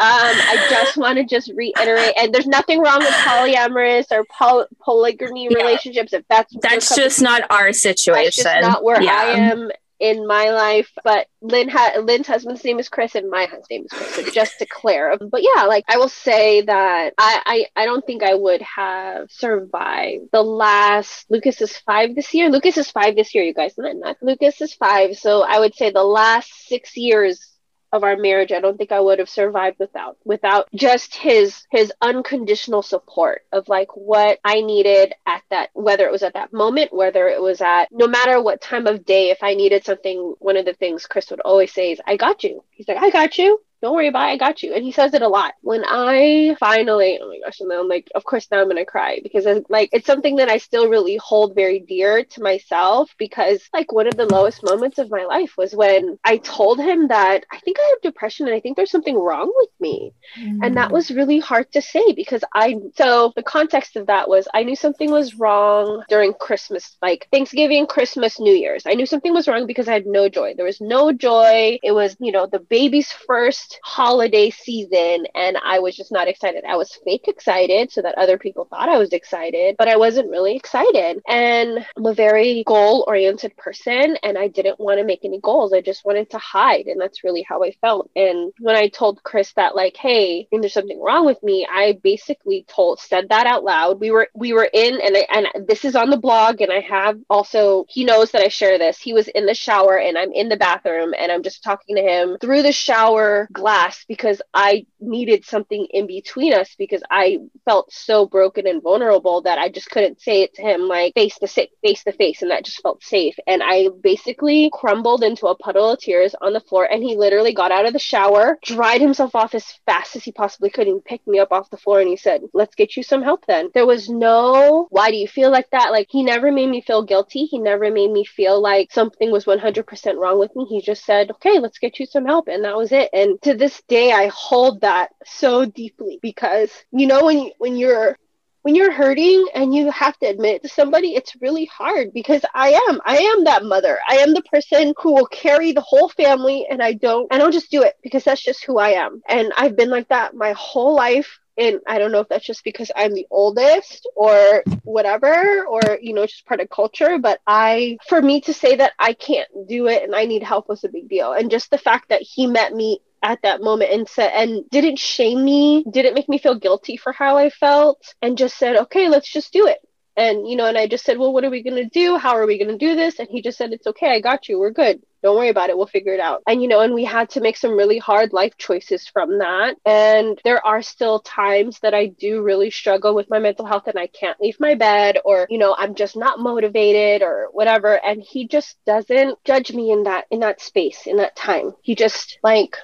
Um, 0.00 0.06
I 0.06 0.66
just 0.70 0.96
want 0.96 1.18
to 1.18 1.24
just 1.24 1.50
reiterate, 1.56 2.14
and 2.16 2.32
there's 2.32 2.46
nothing 2.46 2.80
wrong 2.80 3.00
with 3.00 3.08
polyamorous 3.08 4.06
or 4.12 4.24
poly- 4.26 4.66
polygamy 4.80 5.48
yeah. 5.50 5.58
relationships. 5.58 6.12
If 6.12 6.24
that's 6.28 6.54
that's 6.62 6.94
just 6.94 7.20
not 7.20 7.42
our 7.50 7.72
situation. 7.72 8.44
That's 8.44 8.60
just 8.60 8.60
not 8.62 8.84
where 8.84 9.02
yeah. 9.02 9.12
I 9.12 9.24
am 9.24 9.70
in 10.00 10.26
my 10.26 10.50
life, 10.50 10.90
but 11.04 11.26
Lynne 11.40 11.68
ha- 11.68 12.00
Lynne's 12.02 12.26
husband's 12.26 12.64
name 12.64 12.78
is 12.78 12.88
Chris 12.88 13.14
and 13.14 13.30
my 13.30 13.42
husband's 13.44 13.70
name 13.70 13.84
is 13.84 13.92
Chris. 13.92 14.14
So 14.14 14.22
just 14.22 14.58
to 14.58 14.66
clear. 14.66 15.16
But 15.18 15.42
yeah, 15.42 15.64
like 15.64 15.84
I 15.88 15.96
will 15.98 16.08
say 16.08 16.62
that 16.62 17.14
I, 17.18 17.66
I 17.76 17.82
I 17.82 17.84
don't 17.84 18.04
think 18.06 18.22
I 18.22 18.34
would 18.34 18.62
have 18.62 19.30
survived 19.30 20.28
the 20.32 20.42
last 20.42 21.26
Lucas 21.30 21.60
is 21.60 21.76
five 21.78 22.14
this 22.14 22.32
year. 22.34 22.48
Lucas 22.50 22.76
is 22.76 22.90
five 22.90 23.16
this 23.16 23.34
year, 23.34 23.44
you 23.44 23.54
guys. 23.54 23.74
Not 23.76 24.16
Lucas 24.22 24.60
is 24.60 24.74
five. 24.74 25.16
So 25.16 25.42
I 25.42 25.58
would 25.60 25.74
say 25.74 25.90
the 25.90 26.04
last 26.04 26.50
six 26.68 26.96
years 26.96 27.47
of 27.92 28.04
our 28.04 28.16
marriage 28.16 28.52
i 28.52 28.60
don't 28.60 28.76
think 28.76 28.92
i 28.92 29.00
would 29.00 29.18
have 29.18 29.28
survived 29.28 29.78
without 29.78 30.16
without 30.24 30.68
just 30.74 31.14
his 31.14 31.66
his 31.70 31.92
unconditional 32.02 32.82
support 32.82 33.42
of 33.52 33.68
like 33.68 33.88
what 33.96 34.38
i 34.44 34.60
needed 34.60 35.14
at 35.26 35.42
that 35.50 35.70
whether 35.74 36.06
it 36.06 36.12
was 36.12 36.22
at 36.22 36.34
that 36.34 36.52
moment 36.52 36.92
whether 36.92 37.28
it 37.28 37.40
was 37.40 37.60
at 37.60 37.88
no 37.90 38.06
matter 38.06 38.42
what 38.42 38.60
time 38.60 38.86
of 38.86 39.04
day 39.04 39.30
if 39.30 39.42
i 39.42 39.54
needed 39.54 39.84
something 39.84 40.34
one 40.38 40.56
of 40.56 40.64
the 40.64 40.74
things 40.74 41.06
chris 41.06 41.30
would 41.30 41.40
always 41.40 41.72
say 41.72 41.92
is 41.92 42.00
i 42.06 42.16
got 42.16 42.44
you. 42.44 42.62
He's 42.70 42.88
like 42.88 42.98
i 42.98 43.10
got 43.10 43.38
you 43.38 43.60
don't 43.80 43.94
worry 43.94 44.08
about 44.08 44.28
it, 44.28 44.32
I 44.32 44.36
got 44.36 44.62
you. 44.62 44.74
And 44.74 44.84
he 44.84 44.92
says 44.92 45.14
it 45.14 45.22
a 45.22 45.28
lot. 45.28 45.54
When 45.62 45.84
I 45.86 46.56
finally, 46.58 47.18
oh 47.22 47.28
my 47.28 47.38
gosh, 47.44 47.60
and 47.60 47.70
then 47.70 47.78
I'm 47.78 47.88
like, 47.88 48.08
of 48.14 48.24
course 48.24 48.48
now 48.50 48.60
I'm 48.60 48.68
gonna 48.68 48.84
cry 48.84 49.20
because 49.22 49.46
I, 49.46 49.62
like 49.68 49.90
it's 49.92 50.06
something 50.06 50.36
that 50.36 50.48
I 50.48 50.58
still 50.58 50.88
really 50.88 51.16
hold 51.16 51.54
very 51.54 51.80
dear 51.80 52.24
to 52.24 52.42
myself 52.42 53.14
because 53.18 53.68
like 53.72 53.92
one 53.92 54.06
of 54.06 54.16
the 54.16 54.26
lowest 54.26 54.64
moments 54.64 54.98
of 54.98 55.10
my 55.10 55.24
life 55.24 55.54
was 55.56 55.74
when 55.74 56.18
I 56.24 56.38
told 56.38 56.80
him 56.80 57.08
that 57.08 57.44
I 57.52 57.58
think 57.60 57.78
I 57.78 57.88
have 57.90 58.02
depression 58.02 58.46
and 58.46 58.54
I 58.54 58.60
think 58.60 58.76
there's 58.76 58.90
something 58.90 59.16
wrong 59.16 59.52
with 59.56 59.70
me. 59.80 60.12
Mm. 60.38 60.60
And 60.62 60.76
that 60.76 60.90
mm. 60.90 60.92
was 60.92 61.10
really 61.10 61.38
hard 61.38 61.70
to 61.72 61.82
say 61.82 62.12
because 62.14 62.42
I 62.54 62.76
so 62.96 63.32
the 63.36 63.42
context 63.42 63.96
of 63.96 64.06
that 64.06 64.28
was 64.28 64.48
I 64.52 64.62
knew 64.62 64.76
something 64.76 65.10
was 65.10 65.34
wrong 65.36 66.02
during 66.08 66.34
Christmas, 66.34 66.96
like 67.02 67.28
Thanksgiving, 67.32 67.86
Christmas, 67.86 68.40
New 68.40 68.54
Year's. 68.54 68.84
I 68.86 68.94
knew 68.94 69.06
something 69.06 69.32
was 69.32 69.48
wrong 69.48 69.66
because 69.66 69.88
I 69.88 69.92
had 69.92 70.06
no 70.06 70.28
joy. 70.28 70.54
There 70.54 70.64
was 70.64 70.80
no 70.80 71.12
joy. 71.12 71.78
It 71.82 71.92
was, 71.92 72.16
you 72.20 72.32
know, 72.32 72.46
the 72.46 72.58
baby's 72.58 73.12
first 73.12 73.67
holiday 73.82 74.50
season 74.50 75.26
and 75.34 75.56
I 75.62 75.78
was 75.78 75.96
just 75.96 76.12
not 76.12 76.28
excited. 76.28 76.64
I 76.64 76.76
was 76.76 76.98
fake 77.04 77.28
excited 77.28 77.90
so 77.90 78.02
that 78.02 78.18
other 78.18 78.38
people 78.38 78.64
thought 78.64 78.88
I 78.88 78.98
was 78.98 79.12
excited, 79.12 79.76
but 79.78 79.88
I 79.88 79.96
wasn't 79.96 80.30
really 80.30 80.56
excited. 80.56 81.20
And 81.28 81.86
I'm 81.96 82.06
a 82.06 82.14
very 82.14 82.64
goal 82.66 83.04
oriented 83.06 83.56
person 83.56 84.16
and 84.22 84.38
I 84.38 84.48
didn't 84.48 84.80
want 84.80 84.98
to 84.98 85.04
make 85.04 85.24
any 85.24 85.40
goals. 85.40 85.72
I 85.72 85.80
just 85.80 86.04
wanted 86.04 86.30
to 86.30 86.38
hide. 86.38 86.86
And 86.86 87.00
that's 87.00 87.24
really 87.24 87.42
how 87.42 87.62
I 87.62 87.72
felt. 87.80 88.10
And 88.16 88.52
when 88.60 88.76
I 88.76 88.88
told 88.88 89.22
Chris 89.22 89.52
that, 89.54 89.76
like, 89.76 89.96
hey, 89.96 90.48
there's 90.50 90.72
something 90.72 91.00
wrong 91.00 91.24
with 91.26 91.42
me, 91.42 91.66
I 91.70 91.98
basically 92.02 92.64
told, 92.68 93.00
said 93.00 93.28
that 93.30 93.46
out 93.46 93.64
loud. 93.64 94.00
We 94.00 94.10
were, 94.10 94.28
we 94.34 94.52
were 94.52 94.68
in, 94.72 95.00
and, 95.00 95.16
I, 95.16 95.26
and 95.30 95.68
this 95.68 95.84
is 95.84 95.94
on 95.94 96.10
the 96.10 96.16
blog, 96.16 96.60
and 96.60 96.72
I 96.72 96.80
have 96.80 97.18
also, 97.30 97.84
he 97.88 98.04
knows 98.04 98.32
that 98.32 98.42
I 98.42 98.48
share 98.48 98.78
this. 98.78 98.98
He 98.98 99.12
was 99.12 99.28
in 99.28 99.46
the 99.46 99.54
shower 99.54 99.98
and 99.98 100.18
I'm 100.18 100.32
in 100.32 100.48
the 100.48 100.56
bathroom 100.56 101.14
and 101.18 101.30
I'm 101.30 101.42
just 101.42 101.62
talking 101.62 101.96
to 101.96 102.02
him 102.02 102.36
through 102.40 102.62
the 102.62 102.72
shower 102.72 103.48
glass 103.58 104.04
because 104.08 104.40
I 104.54 104.86
needed 105.00 105.44
something 105.44 105.86
in 105.90 106.06
between 106.06 106.54
us 106.54 106.74
because 106.78 107.02
I 107.10 107.38
felt 107.64 107.92
so 107.92 108.26
broken 108.26 108.66
and 108.66 108.82
vulnerable 108.82 109.42
that 109.42 109.58
I 109.58 109.68
just 109.68 109.90
couldn't 109.90 110.20
say 110.20 110.42
it 110.42 110.54
to 110.54 110.62
him 110.62 110.82
like 110.82 111.14
face 111.14 111.38
to 111.38 111.48
face 111.82 112.04
to 112.04 112.12
face 112.12 112.42
and 112.42 112.50
that 112.50 112.64
just 112.64 112.82
felt 112.82 113.02
safe. 113.02 113.36
And 113.46 113.62
I 113.62 113.88
basically 114.02 114.70
crumbled 114.72 115.22
into 115.22 115.46
a 115.46 115.56
puddle 115.56 115.90
of 115.90 116.00
tears 116.00 116.34
on 116.40 116.52
the 116.52 116.60
floor 116.60 116.84
and 116.90 117.02
he 117.02 117.16
literally 117.16 117.54
got 117.54 117.72
out 117.72 117.86
of 117.86 117.92
the 117.92 117.98
shower 117.98 118.58
dried 118.64 119.00
himself 119.00 119.34
off 119.34 119.54
as 119.54 119.64
fast 119.86 120.16
as 120.16 120.24
he 120.24 120.32
possibly 120.32 120.70
could 120.70 120.86
and 120.86 121.04
picked 121.04 121.26
me 121.26 121.38
up 121.38 121.52
off 121.52 121.70
the 121.70 121.76
floor 121.76 122.00
and 122.00 122.08
he 122.08 122.16
said 122.16 122.42
let's 122.52 122.74
get 122.74 122.96
you 122.96 123.02
some 123.02 123.22
help 123.22 123.44
then. 123.46 123.70
There 123.74 123.86
was 123.86 124.08
no 124.08 124.86
why 124.90 125.10
do 125.10 125.16
you 125.16 125.28
feel 125.28 125.50
like 125.50 125.70
that? 125.70 125.90
Like 125.90 126.08
he 126.10 126.22
never 126.22 126.50
made 126.52 126.68
me 126.68 126.80
feel 126.80 127.02
guilty. 127.02 127.44
He 127.44 127.58
never 127.58 127.90
made 127.90 128.10
me 128.10 128.24
feel 128.24 128.60
like 128.60 128.92
something 128.92 129.30
was 129.30 129.44
100% 129.44 130.16
wrong 130.16 130.38
with 130.38 130.54
me. 130.56 130.64
He 130.66 130.80
just 130.80 131.04
said 131.04 131.30
okay 131.32 131.58
let's 131.58 131.78
get 131.78 131.98
you 131.98 132.06
some 132.06 132.24
help 132.24 132.48
and 132.48 132.64
that 132.64 132.76
was 132.76 132.92
it. 132.92 133.10
And 133.12 133.40
to 133.48 133.54
this 133.54 133.82
day 133.88 134.12
I 134.12 134.26
hold 134.26 134.82
that 134.82 135.10
so 135.24 135.64
deeply 135.64 136.18
because 136.20 136.70
you 136.92 137.06
know 137.06 137.24
when 137.24 137.38
you, 137.38 137.52
when 137.56 137.76
you're 137.76 138.14
when 138.60 138.74
you're 138.74 138.92
hurting 138.92 139.46
and 139.54 139.74
you 139.74 139.90
have 139.90 140.18
to 140.18 140.26
admit 140.26 140.56
it 140.56 140.62
to 140.64 140.68
somebody, 140.68 141.14
it's 141.14 141.40
really 141.40 141.64
hard 141.64 142.12
because 142.12 142.42
I 142.54 142.78
am. 142.88 143.00
I 143.06 143.16
am 143.16 143.44
that 143.44 143.64
mother. 143.64 143.98
I 144.06 144.16
am 144.16 144.34
the 144.34 144.42
person 144.42 144.92
who 145.00 145.14
will 145.14 145.26
carry 145.26 145.72
the 145.72 145.80
whole 145.80 146.10
family 146.10 146.66
and 146.68 146.82
I 146.82 146.92
don't 146.92 147.32
I 147.32 147.38
don't 147.38 147.52
just 147.52 147.70
do 147.70 147.82
it 147.82 147.94
because 148.02 148.24
that's 148.24 148.44
just 148.44 148.66
who 148.66 148.78
I 148.78 148.90
am. 148.90 149.22
And 149.26 149.52
I've 149.56 149.76
been 149.76 149.88
like 149.88 150.08
that 150.08 150.34
my 150.34 150.52
whole 150.52 150.94
life 150.94 151.38
and 151.58 151.80
I 151.88 151.98
don't 151.98 152.12
know 152.12 152.20
if 152.20 152.28
that's 152.28 152.46
just 152.46 152.62
because 152.62 152.90
I'm 152.94 153.14
the 153.14 153.26
oldest 153.30 154.08
or 154.14 154.62
whatever, 154.84 155.66
or 155.66 155.80
you 156.00 156.14
know, 156.14 156.24
just 156.24 156.46
part 156.46 156.60
of 156.60 156.70
culture. 156.70 157.18
But 157.18 157.40
I, 157.46 157.98
for 158.08 158.22
me 158.22 158.40
to 158.42 158.52
say 158.52 158.76
that 158.76 158.92
I 158.98 159.12
can't 159.14 159.48
do 159.66 159.88
it 159.88 160.04
and 160.04 160.14
I 160.14 160.26
need 160.26 160.44
help 160.44 160.68
was 160.68 160.84
a 160.84 160.88
big 160.88 161.08
deal. 161.08 161.32
And 161.32 161.50
just 161.50 161.70
the 161.70 161.78
fact 161.78 162.10
that 162.10 162.22
he 162.22 162.46
met 162.46 162.72
me 162.72 163.00
at 163.22 163.42
that 163.42 163.60
moment 163.60 163.92
and 163.92 164.08
said 164.08 164.32
and 164.34 164.68
didn't 164.70 164.98
shame 164.98 165.44
me, 165.44 165.84
didn't 165.90 166.14
make 166.14 166.28
me 166.28 166.38
feel 166.38 166.54
guilty 166.54 166.96
for 166.96 167.12
how 167.12 167.36
I 167.36 167.50
felt, 167.50 168.14
and 168.22 168.38
just 168.38 168.58
said, 168.58 168.76
okay, 168.76 169.08
let's 169.08 169.30
just 169.30 169.52
do 169.52 169.66
it. 169.66 169.78
And 170.16 170.48
you 170.48 170.56
know, 170.56 170.66
and 170.66 170.76
I 170.76 170.86
just 170.88 171.04
said, 171.04 171.18
well, 171.18 171.32
what 171.32 171.44
are 171.44 171.50
we 171.50 171.62
gonna 171.62 171.88
do? 171.88 172.16
How 172.16 172.36
are 172.36 172.46
we 172.46 172.58
gonna 172.58 172.78
do 172.78 172.94
this? 172.96 173.18
And 173.18 173.28
he 173.30 173.42
just 173.42 173.58
said, 173.58 173.72
it's 173.72 173.86
okay, 173.86 174.10
I 174.10 174.20
got 174.20 174.48
you, 174.48 174.58
we're 174.58 174.70
good. 174.70 175.00
Don't 175.22 175.36
worry 175.36 175.48
about 175.48 175.68
it. 175.70 175.76
We'll 175.76 175.86
figure 175.86 176.14
it 176.14 176.20
out. 176.20 176.42
And, 176.46 176.62
you 176.62 176.68
know, 176.68 176.80
and 176.80 176.94
we 176.94 177.04
had 177.04 177.30
to 177.30 177.40
make 177.40 177.56
some 177.56 177.76
really 177.76 177.98
hard 177.98 178.32
life 178.32 178.56
choices 178.56 179.08
from 179.08 179.38
that. 179.38 179.76
And 179.84 180.40
there 180.44 180.64
are 180.64 180.80
still 180.80 181.20
times 181.20 181.80
that 181.80 181.92
I 181.92 182.06
do 182.06 182.42
really 182.42 182.70
struggle 182.70 183.14
with 183.14 183.28
my 183.28 183.40
mental 183.40 183.66
health 183.66 183.88
and 183.88 183.98
I 183.98 184.06
can't 184.06 184.40
leave 184.40 184.56
my 184.60 184.74
bed 184.74 185.18
or, 185.24 185.46
you 185.50 185.58
know, 185.58 185.74
I'm 185.76 185.96
just 185.96 186.16
not 186.16 186.38
motivated 186.38 187.22
or 187.22 187.48
whatever. 187.50 187.94
And 187.94 188.22
he 188.22 188.46
just 188.46 188.76
doesn't 188.86 189.42
judge 189.44 189.72
me 189.72 189.90
in 189.90 190.04
that, 190.04 190.26
in 190.30 190.40
that 190.40 190.60
space, 190.60 191.06
in 191.06 191.16
that 191.16 191.34
time. 191.34 191.74
He 191.82 191.96
just 191.96 192.38
like, 192.44 192.76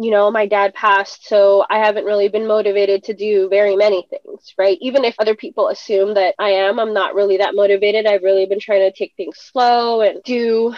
you 0.00 0.12
know, 0.12 0.30
my 0.30 0.46
dad 0.46 0.74
passed, 0.74 1.26
so 1.26 1.64
I 1.68 1.78
haven't 1.78 2.04
really 2.04 2.28
been 2.28 2.46
motivated 2.46 3.02
to 3.04 3.14
do 3.14 3.48
very 3.48 3.74
many 3.74 4.06
things, 4.08 4.54
right? 4.56 4.78
Even 4.80 5.04
if 5.04 5.16
other 5.18 5.34
people 5.34 5.68
assume 5.68 6.14
that 6.14 6.36
I 6.38 6.50
am, 6.50 6.78
I'm 6.78 6.94
not 6.94 7.16
really 7.16 7.38
that 7.38 7.56
motivated. 7.56 8.06
I've 8.06 8.22
really 8.22 8.46
been 8.46 8.60
trying 8.60 8.88
to 8.88 8.96
take 8.96 9.14
things 9.16 9.38
slow 9.38 10.02
and 10.02 10.22
do 10.22 10.74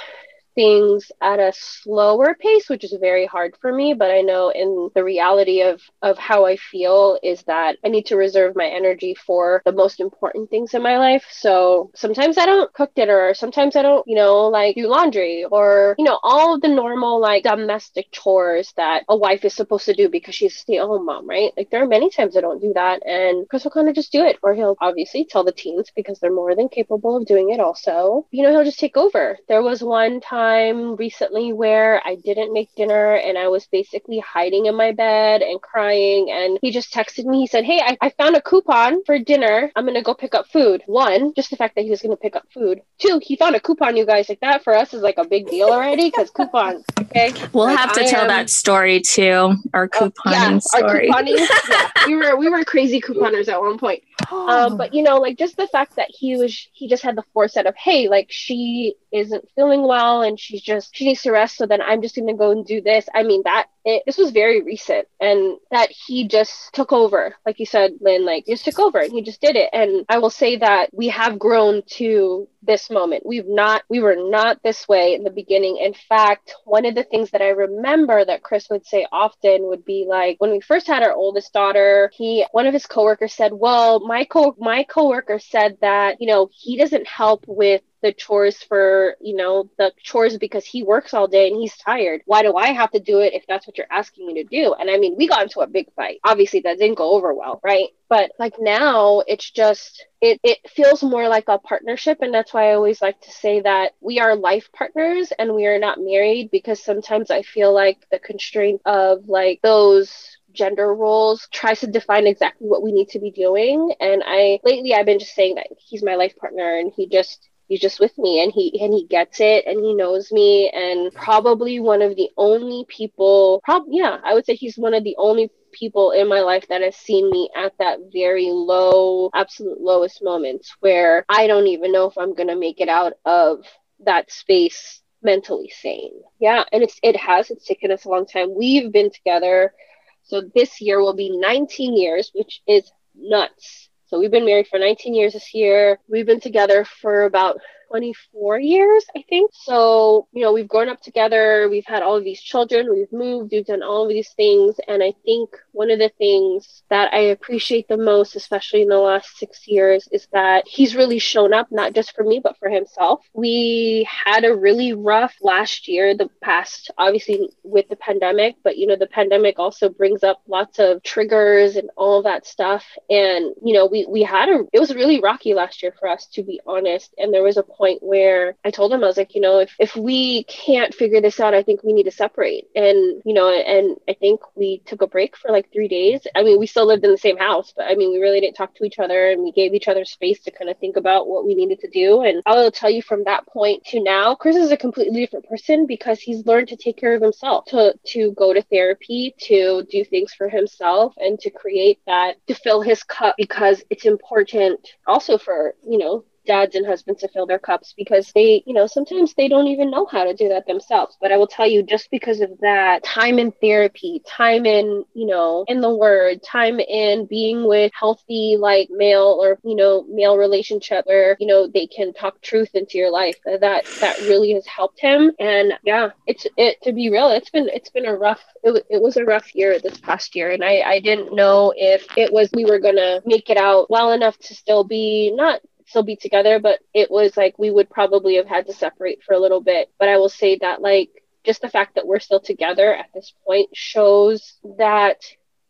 things 0.60 1.10
at 1.22 1.38
a 1.38 1.52
slower 1.56 2.36
pace, 2.38 2.68
which 2.68 2.84
is 2.84 2.94
very 3.00 3.24
hard 3.24 3.56
for 3.62 3.72
me. 3.72 3.94
But 3.94 4.10
I 4.10 4.20
know 4.20 4.50
in 4.50 4.90
the 4.94 5.02
reality 5.02 5.62
of, 5.62 5.80
of 6.02 6.18
how 6.18 6.44
I 6.44 6.56
feel 6.56 7.18
is 7.22 7.42
that 7.44 7.78
I 7.82 7.88
need 7.88 8.04
to 8.06 8.16
reserve 8.16 8.52
my 8.54 8.66
energy 8.66 9.14
for 9.26 9.62
the 9.64 9.72
most 9.72 10.00
important 10.00 10.50
things 10.50 10.74
in 10.74 10.82
my 10.82 10.98
life. 10.98 11.24
So 11.30 11.90
sometimes 11.94 12.36
I 12.36 12.44
don't 12.44 12.70
cook 12.74 12.94
dinner, 12.94 13.18
or 13.28 13.32
sometimes 13.32 13.74
I 13.74 13.80
don't, 13.80 14.06
you 14.06 14.16
know, 14.16 14.48
like 14.48 14.76
do 14.76 14.86
laundry 14.86 15.46
or, 15.50 15.94
you 15.96 16.04
know, 16.04 16.18
all 16.22 16.60
the 16.60 16.68
normal 16.82 17.20
like 17.20 17.44
domestic 17.44 18.06
chores 18.12 18.74
that 18.76 19.04
a 19.08 19.16
wife 19.16 19.46
is 19.46 19.54
supposed 19.54 19.86
to 19.86 19.94
do 19.94 20.10
because 20.10 20.34
she's 20.34 20.54
a 20.56 20.58
stay 20.58 20.76
at 20.76 20.84
home 20.84 21.06
mom, 21.06 21.26
right? 21.26 21.52
Like 21.56 21.70
there 21.70 21.82
are 21.82 21.88
many 21.96 22.10
times 22.10 22.36
I 22.36 22.42
don't 22.42 22.60
do 22.60 22.72
that. 22.74 23.00
And 23.06 23.48
Chris 23.48 23.64
will 23.64 23.70
kind 23.70 23.88
of 23.88 23.94
just 23.94 24.12
do 24.12 24.22
it, 24.30 24.36
or 24.42 24.52
he'll 24.54 24.76
obviously 24.88 25.24
tell 25.24 25.44
the 25.44 25.52
teens 25.62 25.88
because 25.96 26.18
they're 26.18 26.40
more 26.42 26.54
than 26.54 26.68
capable 26.68 27.16
of 27.16 27.24
doing 27.24 27.48
it 27.48 27.60
also. 27.60 28.26
You 28.30 28.42
know, 28.42 28.50
he'll 28.50 28.70
just 28.70 28.78
take 28.84 28.98
over. 28.98 29.38
There 29.48 29.62
was 29.62 29.82
one 29.82 30.20
time 30.20 30.49
time 30.50 30.96
recently 30.96 31.52
where 31.52 32.02
I 32.04 32.16
didn't 32.16 32.52
make 32.52 32.74
dinner 32.74 33.14
and 33.14 33.38
I 33.38 33.48
was 33.48 33.66
basically 33.66 34.18
hiding 34.18 34.66
in 34.66 34.76
my 34.76 34.92
bed 34.92 35.42
and 35.42 35.60
crying. 35.60 36.30
And 36.30 36.58
he 36.62 36.70
just 36.70 36.92
texted 36.92 37.24
me. 37.24 37.40
He 37.40 37.46
said, 37.46 37.64
Hey, 37.64 37.80
I, 37.80 37.96
I 38.00 38.10
found 38.10 38.36
a 38.36 38.42
coupon 38.42 39.04
for 39.04 39.18
dinner. 39.18 39.70
I'm 39.76 39.84
going 39.84 39.94
to 39.94 40.02
go 40.02 40.14
pick 40.14 40.34
up 40.34 40.46
food. 40.48 40.82
One, 40.86 41.34
just 41.34 41.50
the 41.50 41.56
fact 41.56 41.74
that 41.76 41.84
he 41.84 41.90
was 41.90 42.02
going 42.02 42.16
to 42.16 42.20
pick 42.20 42.36
up 42.36 42.46
food. 42.52 42.80
Two, 42.98 43.20
he 43.22 43.36
found 43.36 43.56
a 43.56 43.60
coupon, 43.60 43.96
you 43.96 44.06
guys. 44.06 44.28
Like 44.28 44.40
that 44.40 44.64
for 44.64 44.74
us 44.74 44.94
is 44.94 45.02
like 45.02 45.18
a 45.18 45.26
big 45.26 45.48
deal 45.48 45.68
already 45.68 46.08
because 46.10 46.30
coupons. 46.30 46.84
Okay. 47.00 47.32
We'll 47.52 47.66
like, 47.66 47.78
have 47.78 47.92
to 47.94 48.02
I 48.02 48.06
tell 48.06 48.22
am... 48.22 48.28
that 48.28 48.50
story 48.50 49.00
too. 49.00 49.54
Our 49.74 49.88
couponing 49.88 50.12
uh, 50.26 50.30
yeah, 50.30 50.58
story. 50.58 51.10
Our 51.10 51.22
couponing, 51.22 51.48
yeah, 51.70 52.06
we 52.06 52.16
were 52.16 52.36
we 52.36 52.48
were 52.48 52.64
crazy 52.64 53.00
couponers 53.00 53.48
at 53.48 53.60
one 53.60 53.78
point. 53.78 54.02
Um, 54.30 54.76
but 54.76 54.94
you 54.94 55.02
know, 55.02 55.16
like 55.18 55.38
just 55.38 55.56
the 55.56 55.66
fact 55.66 55.96
that 55.96 56.08
he 56.08 56.36
was 56.36 56.68
he 56.72 56.88
just 56.88 57.02
had 57.02 57.16
the 57.16 57.24
foresight 57.34 57.66
of, 57.66 57.74
hey, 57.76 58.08
like 58.08 58.26
she 58.30 58.94
isn't 59.12 59.48
feeling 59.54 59.82
well 59.86 60.22
and 60.22 60.38
she's 60.38 60.62
just 60.62 60.94
she 60.94 61.06
needs 61.06 61.22
to 61.22 61.30
rest 61.30 61.56
so 61.56 61.66
then 61.66 61.82
i'm 61.82 62.02
just 62.02 62.14
going 62.14 62.26
to 62.26 62.34
go 62.34 62.50
and 62.50 62.66
do 62.66 62.80
this. 62.80 63.08
I 63.14 63.22
mean 63.22 63.42
that 63.44 63.66
it, 63.84 64.02
this 64.06 64.18
was 64.18 64.30
very 64.30 64.62
recent 64.62 65.08
and 65.20 65.56
that 65.70 65.90
he 65.90 66.28
just 66.28 66.72
took 66.74 66.92
over. 66.92 67.34
Like 67.46 67.58
you 67.58 67.66
said 67.66 67.92
Lynne 68.00 68.26
like 68.26 68.46
just 68.46 68.64
took 68.64 68.78
over 68.78 68.98
and 68.98 69.12
he 69.12 69.22
just 69.22 69.40
did 69.40 69.56
it. 69.56 69.70
And 69.72 70.04
i 70.08 70.18
will 70.18 70.30
say 70.30 70.56
that 70.56 70.90
we 70.92 71.08
have 71.08 71.38
grown 71.38 71.82
to 71.98 72.48
this 72.62 72.90
moment. 72.90 73.24
We've 73.24 73.46
not 73.46 73.82
we 73.88 74.00
were 74.00 74.16
not 74.16 74.62
this 74.62 74.86
way 74.86 75.14
in 75.14 75.24
the 75.24 75.30
beginning. 75.30 75.78
In 75.78 75.94
fact 75.94 76.54
one 76.64 76.84
of 76.84 76.94
the 76.94 77.04
things 77.04 77.30
that 77.30 77.42
i 77.42 77.48
remember 77.48 78.24
that 78.24 78.42
chris 78.42 78.68
would 78.70 78.86
say 78.86 79.06
often 79.12 79.68
would 79.68 79.84
be 79.84 80.06
like 80.08 80.36
when 80.38 80.50
we 80.50 80.60
first 80.60 80.86
had 80.86 81.02
our 81.02 81.12
oldest 81.12 81.52
daughter 81.52 82.10
he 82.14 82.44
one 82.52 82.66
of 82.66 82.72
his 82.74 82.86
coworkers 82.86 83.32
said 83.32 83.52
well 83.52 84.00
my 84.00 84.24
co 84.24 84.54
my 84.58 84.84
coworker 84.84 85.38
said 85.38 85.76
that 85.80 86.20
you 86.20 86.26
know 86.26 86.48
he 86.52 86.76
doesn't 86.76 87.06
help 87.06 87.44
with 87.46 87.82
the 88.02 88.12
chores 88.12 88.62
for, 88.62 89.16
you 89.20 89.36
know, 89.36 89.70
the 89.78 89.92
chores 90.02 90.38
because 90.38 90.64
he 90.64 90.82
works 90.82 91.14
all 91.14 91.28
day 91.28 91.48
and 91.48 91.60
he's 91.60 91.76
tired. 91.76 92.22
Why 92.26 92.42
do 92.42 92.54
I 92.56 92.72
have 92.72 92.90
to 92.92 93.00
do 93.00 93.20
it 93.20 93.34
if 93.34 93.44
that's 93.46 93.66
what 93.66 93.76
you're 93.78 93.86
asking 93.90 94.26
me 94.26 94.42
to 94.42 94.44
do? 94.44 94.74
And 94.74 94.90
I 94.90 94.98
mean, 94.98 95.16
we 95.16 95.28
got 95.28 95.42
into 95.42 95.60
a 95.60 95.66
big 95.66 95.92
fight. 95.94 96.18
Obviously, 96.24 96.60
that 96.60 96.78
didn't 96.78 96.98
go 96.98 97.12
over 97.12 97.34
well, 97.34 97.60
right? 97.62 97.88
But 98.08 98.32
like 98.38 98.54
now, 98.58 99.22
it's 99.26 99.50
just, 99.50 100.04
it, 100.20 100.40
it 100.42 100.58
feels 100.68 101.02
more 101.02 101.28
like 101.28 101.44
a 101.48 101.58
partnership. 101.58 102.18
And 102.22 102.34
that's 102.34 102.52
why 102.52 102.70
I 102.70 102.74
always 102.74 103.00
like 103.02 103.20
to 103.22 103.30
say 103.30 103.60
that 103.60 103.92
we 104.00 104.18
are 104.18 104.34
life 104.34 104.70
partners 104.72 105.32
and 105.38 105.54
we 105.54 105.66
are 105.66 105.78
not 105.78 106.00
married 106.00 106.50
because 106.50 106.82
sometimes 106.82 107.30
I 107.30 107.42
feel 107.42 107.72
like 107.72 107.98
the 108.10 108.18
constraint 108.18 108.80
of 108.84 109.28
like 109.28 109.60
those 109.62 110.38
gender 110.52 110.94
roles 110.94 111.48
tries 111.52 111.80
to 111.80 111.86
define 111.86 112.26
exactly 112.26 112.66
what 112.66 112.82
we 112.82 112.92
need 112.92 113.08
to 113.08 113.20
be 113.20 113.30
doing 113.30 113.92
and 114.00 114.22
i 114.26 114.58
lately 114.64 114.94
i've 114.94 115.06
been 115.06 115.18
just 115.18 115.34
saying 115.34 115.54
that 115.54 115.68
he's 115.78 116.02
my 116.02 116.16
life 116.16 116.36
partner 116.36 116.78
and 116.78 116.92
he 116.96 117.06
just 117.06 117.49
he's 117.70 117.80
just 117.80 118.00
with 118.00 118.18
me 118.18 118.42
and 118.42 118.52
he 118.52 118.78
and 118.82 118.92
he 118.92 119.06
gets 119.06 119.40
it 119.40 119.64
and 119.66 119.80
he 119.80 119.94
knows 119.94 120.32
me 120.32 120.68
and 120.70 121.14
probably 121.14 121.80
one 121.80 122.02
of 122.02 122.16
the 122.16 122.28
only 122.36 122.84
people 122.88 123.62
prob 123.64 123.84
yeah 123.88 124.18
i 124.24 124.34
would 124.34 124.44
say 124.44 124.54
he's 124.54 124.76
one 124.76 124.92
of 124.94 125.04
the 125.04 125.16
only 125.18 125.50
people 125.72 126.10
in 126.10 126.28
my 126.28 126.40
life 126.40 126.66
that 126.68 126.82
has 126.82 126.96
seen 126.96 127.30
me 127.30 127.48
at 127.56 127.72
that 127.78 127.98
very 128.12 128.48
low 128.50 129.30
absolute 129.34 129.80
lowest 129.80 130.22
moments 130.22 130.74
where 130.80 131.24
i 131.28 131.46
don't 131.46 131.68
even 131.68 131.92
know 131.92 132.06
if 132.06 132.18
i'm 132.18 132.34
going 132.34 132.48
to 132.48 132.56
make 132.56 132.80
it 132.80 132.88
out 132.88 133.14
of 133.24 133.64
that 134.04 134.30
space 134.32 135.02
mentally 135.22 135.70
sane. 135.82 136.22
Yeah 136.40 136.64
and 136.72 136.82
it's 136.82 136.98
it 137.02 137.16
has 137.16 137.50
it's 137.50 137.66
taken 137.66 137.90
us 137.90 138.06
a 138.06 138.08
long 138.08 138.26
time. 138.26 138.54
We've 138.54 138.90
been 138.90 139.10
together 139.10 139.74
so 140.22 140.42
this 140.54 140.80
year 140.80 141.00
will 141.00 141.14
be 141.14 141.36
19 141.38 141.96
years 141.96 142.30
which 142.34 142.62
is 142.66 142.90
nuts 143.14 143.89
so 144.10 144.18
we've 144.18 144.32
been 144.32 144.44
married 144.44 144.66
for 144.66 144.80
19 144.80 145.14
years 145.14 145.34
this 145.34 145.54
year. 145.54 146.00
We've 146.08 146.26
been 146.26 146.40
together 146.40 146.84
for 146.84 147.22
about 147.22 147.60
24 147.90 148.60
years, 148.60 149.04
I 149.16 149.24
think. 149.28 149.50
So, 149.52 150.28
you 150.32 150.42
know, 150.42 150.52
we've 150.52 150.68
grown 150.68 150.88
up 150.88 151.00
together. 151.00 151.68
We've 151.68 151.86
had 151.86 152.02
all 152.02 152.16
of 152.16 152.24
these 152.24 152.40
children. 152.40 152.92
We've 152.92 153.12
moved. 153.12 153.50
We've 153.50 153.66
done 153.66 153.82
all 153.82 154.04
of 154.04 154.08
these 154.08 154.30
things. 154.30 154.76
And 154.86 155.02
I 155.02 155.12
think 155.24 155.50
one 155.72 155.90
of 155.90 155.98
the 155.98 156.12
things 156.16 156.84
that 156.88 157.12
I 157.12 157.18
appreciate 157.18 157.88
the 157.88 157.96
most, 157.96 158.36
especially 158.36 158.82
in 158.82 158.88
the 158.88 158.98
last 158.98 159.38
six 159.38 159.66
years, 159.66 160.08
is 160.12 160.28
that 160.32 160.68
he's 160.68 160.94
really 160.94 161.18
shown 161.18 161.52
up, 161.52 161.72
not 161.72 161.92
just 161.92 162.14
for 162.14 162.22
me, 162.22 162.40
but 162.42 162.56
for 162.58 162.68
himself. 162.68 163.26
We 163.34 164.06
had 164.08 164.44
a 164.44 164.54
really 164.54 164.92
rough 164.92 165.34
last 165.40 165.88
year, 165.88 166.16
the 166.16 166.30
past, 166.42 166.92
obviously, 166.96 167.50
with 167.64 167.88
the 167.88 167.96
pandemic, 167.96 168.56
but, 168.62 168.78
you 168.78 168.86
know, 168.86 168.96
the 168.96 169.08
pandemic 169.08 169.58
also 169.58 169.88
brings 169.88 170.22
up 170.22 170.40
lots 170.46 170.78
of 170.78 171.02
triggers 171.02 171.74
and 171.74 171.90
all 171.96 172.22
that 172.22 172.46
stuff. 172.46 172.84
And, 173.08 173.52
you 173.64 173.74
know, 173.74 173.86
we, 173.86 174.06
we 174.06 174.22
had 174.22 174.48
a, 174.48 174.64
it 174.72 174.78
was 174.78 174.94
really 174.94 175.20
rocky 175.20 175.54
last 175.54 175.82
year 175.82 175.92
for 175.98 176.08
us, 176.08 176.26
to 176.34 176.44
be 176.44 176.60
honest. 176.66 177.12
And 177.18 177.34
there 177.34 177.42
was 177.42 177.56
a 177.56 177.62
point 177.80 178.02
where 178.02 178.56
I 178.62 178.70
told 178.70 178.92
him, 178.92 179.02
I 179.02 179.06
was 179.06 179.16
like, 179.16 179.34
you 179.34 179.40
know, 179.40 179.60
if, 179.60 179.74
if 179.78 179.96
we 179.96 180.44
can't 180.44 180.94
figure 180.94 181.22
this 181.22 181.40
out, 181.40 181.54
I 181.54 181.62
think 181.62 181.82
we 181.82 181.94
need 181.94 182.02
to 182.04 182.10
separate. 182.10 182.66
And, 182.76 183.22
you 183.24 183.32
know, 183.32 183.48
and 183.48 183.96
I 184.06 184.12
think 184.12 184.40
we 184.54 184.82
took 184.84 185.00
a 185.00 185.06
break 185.06 185.34
for 185.34 185.50
like 185.50 185.72
three 185.72 185.88
days. 185.88 186.20
I 186.34 186.42
mean, 186.42 186.58
we 186.58 186.66
still 186.66 186.86
lived 186.86 187.04
in 187.04 187.10
the 187.10 187.16
same 187.16 187.38
house, 187.38 187.72
but 187.74 187.86
I 187.86 187.94
mean, 187.94 188.12
we 188.12 188.18
really 188.18 188.40
didn't 188.40 188.56
talk 188.56 188.74
to 188.74 188.84
each 188.84 188.98
other 188.98 189.30
and 189.30 189.42
we 189.42 189.52
gave 189.52 189.72
each 189.72 189.88
other 189.88 190.04
space 190.04 190.40
to 190.40 190.50
kind 190.50 190.70
of 190.70 190.78
think 190.78 190.96
about 190.98 191.26
what 191.26 191.46
we 191.46 191.54
needed 191.54 191.80
to 191.80 191.88
do. 191.88 192.20
And 192.20 192.42
I 192.44 192.54
will 192.54 192.70
tell 192.70 192.90
you 192.90 193.00
from 193.00 193.24
that 193.24 193.46
point 193.46 193.82
to 193.86 194.02
now, 194.02 194.34
Chris 194.34 194.56
is 194.56 194.72
a 194.72 194.76
completely 194.76 195.20
different 195.20 195.48
person 195.48 195.86
because 195.86 196.20
he's 196.20 196.44
learned 196.44 196.68
to 196.68 196.76
take 196.76 196.98
care 196.98 197.14
of 197.14 197.22
himself, 197.22 197.64
to, 197.66 197.94
to 198.08 198.32
go 198.32 198.52
to 198.52 198.62
therapy, 198.62 199.34
to 199.48 199.86
do 199.90 200.04
things 200.04 200.34
for 200.34 200.50
himself 200.50 201.14
and 201.16 201.40
to 201.40 201.50
create 201.50 202.00
that, 202.06 202.34
to 202.46 202.54
fill 202.54 202.82
his 202.82 203.02
cup 203.04 203.34
because 203.38 203.82
it's 203.88 204.04
important 204.04 204.86
also 205.06 205.38
for, 205.38 205.74
you 205.88 205.96
know, 205.96 206.24
dads 206.46 206.74
and 206.74 206.86
husbands 206.86 207.20
to 207.20 207.28
fill 207.28 207.46
their 207.46 207.58
cups 207.58 207.94
because 207.96 208.32
they, 208.32 208.62
you 208.66 208.74
know, 208.74 208.86
sometimes 208.86 209.34
they 209.34 209.48
don't 209.48 209.66
even 209.66 209.90
know 209.90 210.06
how 210.06 210.24
to 210.24 210.34
do 210.34 210.48
that 210.48 210.66
themselves. 210.66 211.16
But 211.20 211.32
I 211.32 211.36
will 211.36 211.46
tell 211.46 211.66
you, 211.66 211.82
just 211.82 212.10
because 212.10 212.40
of 212.40 212.50
that, 212.60 213.04
time 213.04 213.38
in 213.38 213.52
therapy, 213.60 214.22
time 214.26 214.66
in, 214.66 215.04
you 215.14 215.26
know, 215.26 215.64
in 215.68 215.80
the 215.80 215.94
word, 215.94 216.42
time 216.42 216.80
in 216.80 217.26
being 217.26 217.66
with 217.66 217.92
healthy, 217.98 218.56
like 218.58 218.88
male 218.90 219.38
or, 219.40 219.58
you 219.64 219.76
know, 219.76 220.04
male 220.08 220.36
relationship 220.36 221.06
where, 221.06 221.36
you 221.40 221.46
know, 221.46 221.66
they 221.66 221.86
can 221.86 222.12
talk 222.12 222.40
truth 222.40 222.70
into 222.74 222.98
your 222.98 223.10
life. 223.10 223.36
Uh, 223.46 223.58
that, 223.58 223.84
that 224.00 224.18
really 224.20 224.52
has 224.52 224.66
helped 224.66 225.00
him. 225.00 225.32
And 225.38 225.74
yeah, 225.84 226.10
it's, 226.26 226.46
it, 226.56 226.82
to 226.82 226.92
be 226.92 227.10
real, 227.10 227.30
it's 227.30 227.50
been, 227.50 227.68
it's 227.68 227.90
been 227.90 228.06
a 228.06 228.14
rough, 228.14 228.42
it, 228.62 228.86
it 228.90 229.02
was 229.02 229.16
a 229.16 229.24
rough 229.24 229.54
year 229.54 229.78
this 229.78 229.98
past 229.98 230.34
year. 230.34 230.50
And 230.50 230.64
I, 230.64 230.80
I 230.80 231.00
didn't 231.00 231.34
know 231.34 231.72
if 231.76 232.06
it 232.16 232.32
was, 232.32 232.50
we 232.52 232.64
were 232.64 232.78
going 232.78 232.96
to 232.96 233.22
make 233.24 233.50
it 233.50 233.56
out 233.56 233.90
well 233.90 234.12
enough 234.12 234.38
to 234.38 234.54
still 234.54 234.84
be 234.84 235.32
not 235.34 235.60
still 235.90 236.02
be 236.02 236.16
together, 236.16 236.58
but 236.58 236.80
it 236.94 237.10
was 237.10 237.36
like 237.36 237.58
we 237.58 237.70
would 237.70 237.90
probably 237.90 238.36
have 238.36 238.46
had 238.46 238.66
to 238.66 238.72
separate 238.72 239.22
for 239.22 239.34
a 239.34 239.40
little 239.40 239.60
bit. 239.60 239.90
But 239.98 240.08
I 240.08 240.16
will 240.16 240.28
say 240.28 240.56
that, 240.60 240.80
like, 240.80 241.10
just 241.44 241.60
the 241.60 241.68
fact 241.68 241.96
that 241.96 242.06
we're 242.06 242.20
still 242.20 242.40
together 242.40 242.94
at 242.94 243.10
this 243.14 243.32
point 243.44 243.70
shows 243.74 244.54
that 244.78 245.18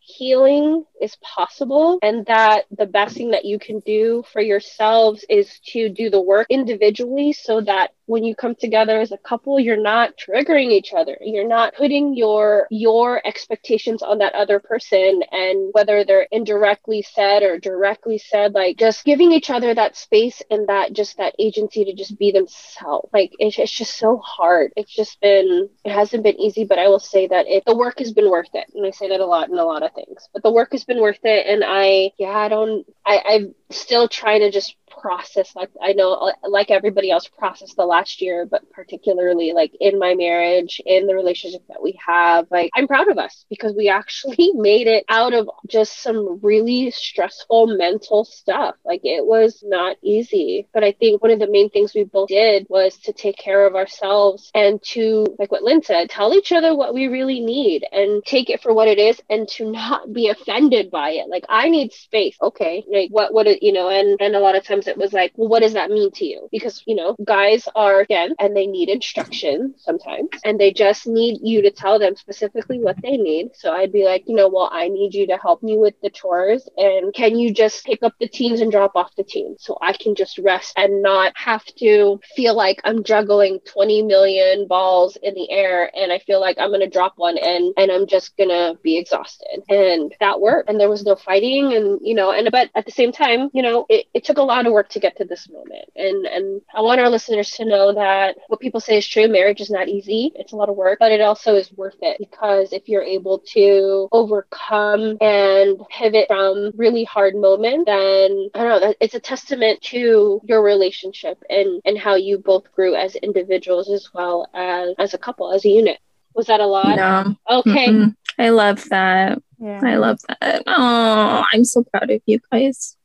healing 0.01 0.85
is 1.01 1.17
possible 1.17 1.99
and 2.03 2.27
that 2.27 2.65
the 2.77 2.87
best 2.87 3.17
thing 3.17 3.31
that 3.31 3.45
you 3.45 3.59
can 3.59 3.79
do 3.81 4.25
for 4.33 4.41
yourselves 4.41 5.25
is 5.29 5.61
to 5.65 5.89
do 5.89 6.11
the 6.11 6.21
work 6.21 6.47
individually 6.51 7.33
so 7.33 7.61
that 7.61 7.93
when 8.11 8.25
you 8.25 8.35
come 8.35 8.57
together 8.57 9.01
as 9.01 9.13
a 9.13 9.19
couple 9.19 9.61
you're 9.61 9.81
not 9.81 10.19
triggering 10.19 10.71
each 10.73 10.93
other. 10.93 11.17
You're 11.21 11.47
not 11.47 11.75
putting 11.77 12.17
your 12.17 12.67
your 12.71 13.25
expectations 13.25 14.03
on 14.03 14.19
that 14.19 14.35
other 14.35 14.59
person 14.59 15.23
and 15.31 15.71
whether 15.73 16.05
they're 16.05 16.27
indirectly 16.33 17.03
said 17.03 17.45
or 17.45 17.59
directly 17.59 18.19
said 18.19 18.53
like 18.53 18.79
just 18.79 19.05
giving 19.05 19.31
each 19.31 19.49
other 19.49 19.73
that 19.75 19.97
space 19.97 20.43
and 20.51 20.69
that 20.69 20.93
just 20.93 21.19
that 21.19 21.37
agency 21.39 21.85
to 21.85 21.95
just 21.95 22.19
be 22.19 22.33
themselves. 22.33 23.09
Like 23.13 23.31
it's, 23.39 23.59
it's 23.61 23.71
just 23.71 23.97
so 23.97 24.19
hard. 24.19 24.73
It's 24.77 24.95
just 24.95 25.21
been 25.21 25.71
it 25.85 25.93
hasn't 25.93 26.25
been 26.25 26.41
easy 26.41 26.65
but 26.65 26.81
i 26.81 26.89
will 26.89 26.99
say 26.99 27.29
that 27.29 27.47
it 27.47 27.63
the 27.65 27.77
work 27.77 28.01
has 28.01 28.13
been 28.13 28.29
worth 28.29 28.55
it. 28.55 28.67
And 28.75 28.85
i 28.85 28.91
say 28.91 29.09
that 29.09 29.21
a 29.21 29.27
lot 29.27 29.49
in 29.49 29.57
a 29.57 29.65
lot 29.65 29.85
of 29.85 29.93
things 29.95 30.29
but 30.33 30.43
the 30.43 30.53
work 30.53 30.73
has 30.73 30.83
been 30.85 31.01
worth 31.01 31.21
it. 31.23 31.47
And 31.47 31.63
i 31.65 32.11
yeah 32.19 32.37
i 32.37 32.49
don't 32.49 32.85
i 33.07 33.23
i'm 33.27 33.55
still 33.71 34.09
trying 34.09 34.41
to 34.41 34.51
just 34.51 34.75
process 35.01 35.55
like 35.55 35.71
i 35.81 35.93
know 35.93 36.33
like 36.49 36.71
everybody 36.71 37.11
else 37.11 37.29
process 37.29 37.75
the 37.75 37.85
last 37.85 38.00
year 38.21 38.47
but 38.47 38.69
particularly 38.71 39.53
like 39.53 39.73
in 39.81 39.99
my 39.99 40.15
marriage 40.15 40.81
in 40.87 41.07
the 41.07 41.15
relationship 41.15 41.63
that 41.69 41.83
we 41.83 41.99
have 42.05 42.47
like 42.51 42.71
i'm 42.75 42.87
proud 42.87 43.09
of 43.09 43.19
us 43.19 43.45
because 43.51 43.75
we 43.77 43.89
actually 43.89 44.53
made 44.55 44.87
it 44.87 45.05
out 45.09 45.35
of 45.35 45.49
just 45.69 46.03
some 46.03 46.39
really 46.43 46.91
stressful 46.91 47.67
mental 47.77 48.25
stuff. 48.25 48.77
Like 48.85 49.01
it 49.05 49.25
was 49.25 49.63
not 49.67 49.97
easy. 50.03 50.67
But 50.73 50.85
i 50.85 50.93
think 50.93 51.23
one 51.23 51.31
of 51.31 51.39
the 51.39 51.51
main 51.51 51.71
things 51.71 51.95
we 51.95 52.05
both 52.05 52.29
did 52.29 52.67
was 52.69 52.97
to 52.99 53.13
take 53.13 53.37
care 53.37 53.67
of 53.67 53.75
ourselves 53.75 54.51
and 54.55 54.83
to 54.83 55.27
like 55.39 55.51
what 55.51 55.63
Lynne 55.63 55.83
said 55.83 56.11
tell 56.11 56.35
each 56.35 56.53
other 56.53 56.75
what 56.75 56.95
we 56.95 57.09
really 57.09 57.41
need 57.41 57.85
and 57.93 58.25
take 58.25 58.51
it 58.51 58.63
for 58.63 58.73
what 58.73 58.89
it 58.89 58.99
is 58.99 59.21
and 59.29 59.49
to 59.49 59.71
not 59.71 60.13
be 60.13 60.29
offended 60.29 60.91
by 60.91 61.11
it. 61.11 61.29
Like 61.29 61.45
i 61.49 61.69
need 61.69 61.93
space. 61.93 62.37
Okay 62.41 62.85
like 62.91 63.11
what 63.11 63.33
what 63.33 63.63
you 63.63 63.73
know 63.73 63.89
and 63.89 64.21
and 64.21 64.37
a 64.37 64.41
lot 64.41 64.57
of 64.57 64.65
times 64.65 64.87
it 64.87 64.97
was 64.97 65.13
like, 65.13 65.33
well, 65.37 65.49
what 65.49 65.63
does 65.63 65.75
that 65.75 65.91
mean 65.91 66.11
to 66.13 66.25
you? 66.25 66.49
Because, 66.51 66.83
you 66.87 66.95
know, 66.95 67.17
guys 67.25 67.69
are, 67.75 67.90
again, 67.99 68.35
and 68.39 68.57
they 68.57 68.67
need 68.67 68.89
instruction 68.89 69.75
sometimes, 69.77 70.29
and 70.45 70.61
they 70.61 70.73
just 70.73 71.09
need 71.09 71.41
you 71.43 71.63
to 71.63 71.71
tell 71.73 71.99
them 71.99 72.15
specifically 72.15 72.79
what 72.79 73.01
they 73.03 73.17
need. 73.17 73.51
So 73.55 73.73
I'd 73.73 73.93
be 73.93 74.05
like, 74.05 74.25
you 74.29 74.37
know, 74.37 74.49
well, 74.49 74.71
I 74.73 74.87
need 74.89 75.15
you 75.15 75.27
to 75.27 75.37
help 75.37 75.63
me 75.65 75.77
with 75.77 75.95
the 76.03 76.11
chores, 76.11 76.69
and 76.77 77.13
can 77.13 77.39
you 77.39 77.53
just 77.53 77.85
pick 77.85 78.03
up 78.03 78.15
the 78.21 78.29
teams 78.29 78.61
and 78.61 78.71
drop 78.71 78.93
off 78.95 79.17
the 79.17 79.25
teams 79.25 79.65
so 79.65 79.77
I 79.81 79.93
can 79.95 80.15
just 80.15 80.39
rest 80.39 80.75
and 80.77 81.03
not 81.03 81.33
have 81.37 81.65
to 81.77 82.21
feel 82.37 82.55
like 82.55 82.81
I'm 82.85 83.03
juggling 83.03 83.61
20 83.65 84.03
million 84.03 84.67
balls 84.69 85.17
in 85.23 85.35
the 85.35 85.51
air 85.51 85.91
and 85.97 86.13
I 86.13 86.19
feel 86.21 86.41
like 86.41 86.57
I'm 86.59 86.73
to 86.73 86.89
drop 86.89 87.15
one 87.17 87.37
and, 87.39 87.75
and 87.77 87.91
I'm 87.91 88.07
just 88.07 88.37
to 88.39 88.79
be 88.83 88.99
exhausted. 88.99 89.63
And 89.69 90.15
that 90.21 90.41
worked. 90.41 90.69
And 90.69 90.79
there 90.79 90.91
was 90.91 91.05
no 91.05 91.17
fighting. 91.17 91.73
And, 91.75 92.01
you 92.03 92.15
know, 92.15 92.33
and 92.33 92.49
but 92.51 92.71
at 92.75 92.85
the 92.85 92.93
same 92.93 93.13
time, 93.13 93.51
you 93.53 93.63
know, 93.63 93.87
it, 93.89 94.07
it 94.15 94.25
took 94.25 94.39
a 94.39 94.43
lot 94.43 94.67
of 94.67 94.73
work 94.73 94.89
to 94.91 95.01
get 95.01 95.17
to 95.19 95.25
this 95.25 95.49
moment. 95.49 95.89
And, 95.97 96.27
and 96.27 96.63
I 96.75 96.81
want 96.81 97.01
our 97.01 97.09
listeners 97.09 97.51
to 97.53 97.65
know 97.71 97.95
that 97.95 98.37
what 98.49 98.61
people 98.61 98.81
say 98.81 98.99
is 98.99 99.07
true. 99.07 99.29
Marriage 99.29 99.61
is 99.61 99.71
not 99.71 99.89
easy. 99.89 100.33
It's 100.35 100.53
a 100.53 100.57
lot 100.57 100.69
of 100.69 100.77
work, 100.77 100.99
but 101.01 101.13
it 101.13 101.21
also 101.21 101.55
is 101.55 101.73
worth 101.73 101.97
it 102.03 102.19
because 102.19 102.73
if 102.73 102.89
you're 102.89 103.03
able 103.03 103.39
to 103.55 104.09
overcome 104.13 105.17
and 105.21 105.81
pivot 105.89 106.27
from 106.29 106.73
really 106.77 107.05
hard 107.05 107.35
moments, 107.35 107.85
then 107.87 108.51
I 108.55 108.65
don't 108.65 108.81
know, 108.81 108.95
it's 109.01 109.15
a 109.15 109.21
testament 109.21 109.81
to 109.83 110.41
your 110.45 110.63
relationship 110.63 111.43
and, 111.49 111.81
and 111.85 111.97
how 111.97 112.17
you 112.17 112.39
both 112.39 112.71
grew 112.73 112.95
as 112.95 113.17
individuals 113.17 113.89
as 113.89 114.11
well 114.13 114.49
as 114.55 114.95
as 114.99 115.15
a 115.15 115.19
couple, 115.19 115.53
as 115.53 115.65
a 115.65 115.69
unit. 115.69 115.99
Was 116.35 116.47
that 116.47 116.61
a 116.61 116.67
lot? 116.67 116.97
No. 116.97 117.37
Okay. 117.61 117.89
Mm-mm. 117.89 118.15
I 118.39 118.51
love 118.51 118.89
that. 118.91 119.43
Yeah. 119.59 119.81
I 119.83 119.97
love 119.97 120.21
that. 120.29 120.63
Oh, 120.67 121.45
I'm 121.53 121.65
so 121.65 121.83
proud 121.85 122.11
of 122.11 122.23
you 122.27 122.39
guys. 122.51 122.97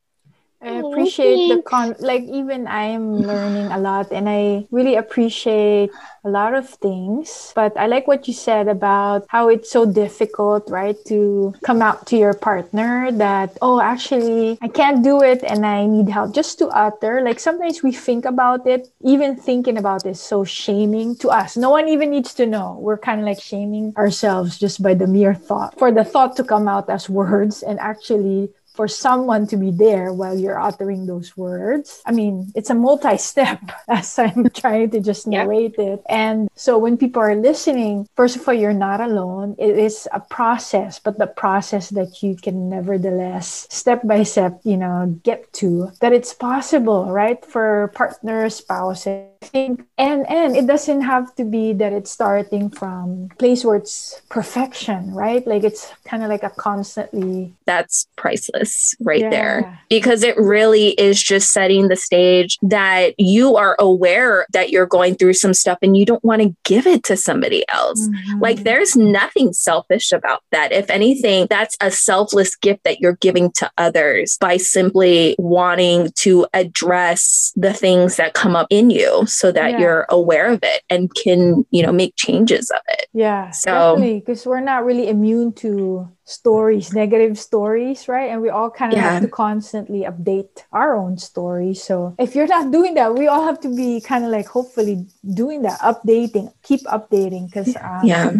I 0.65 0.81
oh, 0.81 0.91
appreciate 0.91 1.53
the 1.53 1.61
con 1.61 1.95
like 1.99 2.23
even 2.23 2.65
I'm 2.65 3.21
learning 3.21 3.71
a 3.71 3.77
lot 3.77 4.11
and 4.11 4.27
I 4.27 4.65
really 4.71 4.95
appreciate 4.95 5.91
a 6.23 6.29
lot 6.29 6.55
of 6.55 6.67
things. 6.67 7.53
But 7.53 7.77
I 7.77 7.85
like 7.85 8.07
what 8.07 8.27
you 8.27 8.33
said 8.33 8.67
about 8.67 9.27
how 9.29 9.49
it's 9.49 9.69
so 9.69 9.85
difficult, 9.85 10.67
right? 10.71 10.97
To 11.05 11.53
come 11.61 11.83
out 11.83 12.07
to 12.07 12.17
your 12.17 12.33
partner 12.33 13.11
that, 13.11 13.57
oh, 13.61 13.79
actually, 13.79 14.57
I 14.59 14.67
can't 14.67 15.03
do 15.03 15.21
it 15.21 15.43
and 15.43 15.67
I 15.67 15.85
need 15.85 16.09
help. 16.09 16.33
Just 16.33 16.57
to 16.59 16.67
utter, 16.69 17.21
like 17.21 17.39
sometimes 17.39 17.83
we 17.83 17.91
think 17.91 18.25
about 18.25 18.65
it, 18.65 18.89
even 19.01 19.35
thinking 19.35 19.77
about 19.77 20.03
it, 20.07 20.17
so 20.17 20.43
shaming 20.43 21.15
to 21.17 21.29
us. 21.29 21.55
No 21.55 21.69
one 21.69 21.87
even 21.87 22.09
needs 22.09 22.33
to 22.35 22.47
know. 22.47 22.77
We're 22.81 22.97
kind 22.97 23.19
of 23.21 23.27
like 23.27 23.39
shaming 23.39 23.93
ourselves 23.97 24.57
just 24.57 24.81
by 24.81 24.95
the 24.95 25.05
mere 25.05 25.35
thought. 25.35 25.77
For 25.77 25.91
the 25.91 26.03
thought 26.03 26.35
to 26.37 26.43
come 26.43 26.67
out 26.67 26.89
as 26.89 27.07
words 27.07 27.61
and 27.61 27.79
actually 27.79 28.49
for 28.75 28.87
someone 28.87 29.47
to 29.47 29.57
be 29.57 29.71
there 29.71 30.11
while 30.11 30.37
you're 30.37 30.59
uttering 30.59 31.05
those 31.05 31.37
words. 31.37 32.01
I 32.05 32.11
mean, 32.11 32.51
it's 32.55 32.69
a 32.69 32.75
multi 32.75 33.17
step 33.17 33.61
as 33.87 34.19
I'm 34.19 34.49
trying 34.49 34.91
to 34.91 34.99
just 34.99 35.27
narrate 35.27 35.75
yeah. 35.77 35.95
it. 35.95 36.03
And 36.09 36.49
so 36.55 36.77
when 36.77 36.97
people 36.97 37.21
are 37.21 37.35
listening, 37.35 38.07
first 38.15 38.35
of 38.35 38.47
all, 38.47 38.53
you're 38.53 38.73
not 38.73 39.01
alone. 39.01 39.55
It 39.57 39.77
is 39.77 40.07
a 40.11 40.19
process, 40.19 40.99
but 40.99 41.17
the 41.17 41.27
process 41.27 41.89
that 41.91 42.21
you 42.21 42.35
can 42.35 42.69
nevertheless 42.69 43.67
step 43.69 44.01
by 44.03 44.23
step, 44.23 44.59
you 44.63 44.77
know, 44.77 45.19
get 45.23 45.51
to 45.53 45.91
that 46.01 46.13
it's 46.13 46.33
possible, 46.33 47.05
right? 47.11 47.43
For 47.45 47.91
partners, 47.95 48.55
spouses. 48.55 49.31
think 49.45 49.85
and 49.97 50.25
and 50.27 50.55
it 50.55 50.65
doesn't 50.65 51.01
have 51.01 51.33
to 51.35 51.43
be 51.43 51.73
that 51.73 51.93
it's 51.93 52.11
starting 52.11 52.69
from 52.69 53.29
place 53.37 53.63
where 53.63 53.77
it's 53.77 54.21
perfection, 54.29 55.13
right? 55.13 55.45
Like 55.45 55.63
it's 55.63 55.93
kind 56.03 56.23
of 56.23 56.29
like 56.29 56.43
a 56.43 56.49
constantly 56.49 57.53
that's 57.65 58.07
priceless 58.15 58.64
right 58.99 59.21
yeah. 59.21 59.29
there 59.29 59.79
because 59.89 60.23
it 60.23 60.37
really 60.37 60.89
is 60.89 61.21
just 61.21 61.51
setting 61.51 61.87
the 61.87 61.95
stage 61.95 62.57
that 62.61 63.13
you 63.17 63.55
are 63.55 63.75
aware 63.79 64.45
that 64.51 64.69
you're 64.69 64.85
going 64.85 65.15
through 65.15 65.33
some 65.33 65.53
stuff 65.53 65.77
and 65.81 65.95
you 65.97 66.05
don't 66.05 66.23
want 66.23 66.41
to 66.41 66.55
give 66.63 66.87
it 66.87 67.03
to 67.03 67.17
somebody 67.17 67.63
else. 67.69 68.07
Mm-hmm. 68.07 68.39
Like 68.39 68.63
there's 68.63 68.95
nothing 68.95 69.53
selfish 69.53 70.11
about 70.11 70.41
that. 70.51 70.71
If 70.71 70.89
anything, 70.89 71.47
that's 71.49 71.77
a 71.81 71.91
selfless 71.91 72.55
gift 72.55 72.83
that 72.83 72.99
you're 72.99 73.17
giving 73.17 73.51
to 73.53 73.71
others 73.77 74.37
by 74.39 74.57
simply 74.57 75.35
wanting 75.37 76.11
to 76.15 76.47
address 76.53 77.53
the 77.55 77.73
things 77.73 78.15
that 78.17 78.33
come 78.33 78.55
up 78.55 78.67
in 78.69 78.89
you 78.89 79.25
so 79.27 79.51
that 79.51 79.71
yeah. 79.71 79.79
you're 79.79 80.05
aware 80.09 80.51
of 80.51 80.59
it 80.63 80.83
and 80.89 81.13
can, 81.15 81.65
you 81.71 81.83
know, 81.83 81.91
make 81.91 82.15
changes 82.15 82.69
of 82.71 82.81
it. 82.89 83.07
Yeah. 83.13 83.51
So 83.51 83.97
because 83.99 84.45
we're 84.45 84.59
not 84.59 84.85
really 84.85 85.09
immune 85.09 85.53
to 85.53 86.09
stories, 86.25 86.91
negative 86.91 87.37
stories, 87.37 88.07
right? 88.07 88.31
And 88.31 88.41
we 88.41 88.49
all 88.49 88.69
kind 88.69 88.91
of 88.91 88.97
yeah. 88.97 89.13
have 89.13 89.21
to 89.21 89.29
constantly 89.29 90.01
update 90.01 90.65
our 90.73 90.97
own 90.97 91.17
stories. 91.17 91.83
So 91.83 92.15
if 92.19 92.35
you're 92.35 92.47
not 92.47 92.71
doing 92.71 92.95
that, 92.95 93.13
we 93.15 93.27
all 93.27 93.45
have 93.45 93.61
to 93.61 93.73
be 93.73 94.01
kind 94.01 94.25
of 94.25 94.31
like 94.31 94.47
hopefully 94.47 95.05
doing 95.23 95.61
that, 95.61 95.79
updating, 95.79 96.51
keep 96.63 96.81
updating 96.85 97.47
because 97.47 97.75
um, 97.77 98.01
yeah. 98.03 98.33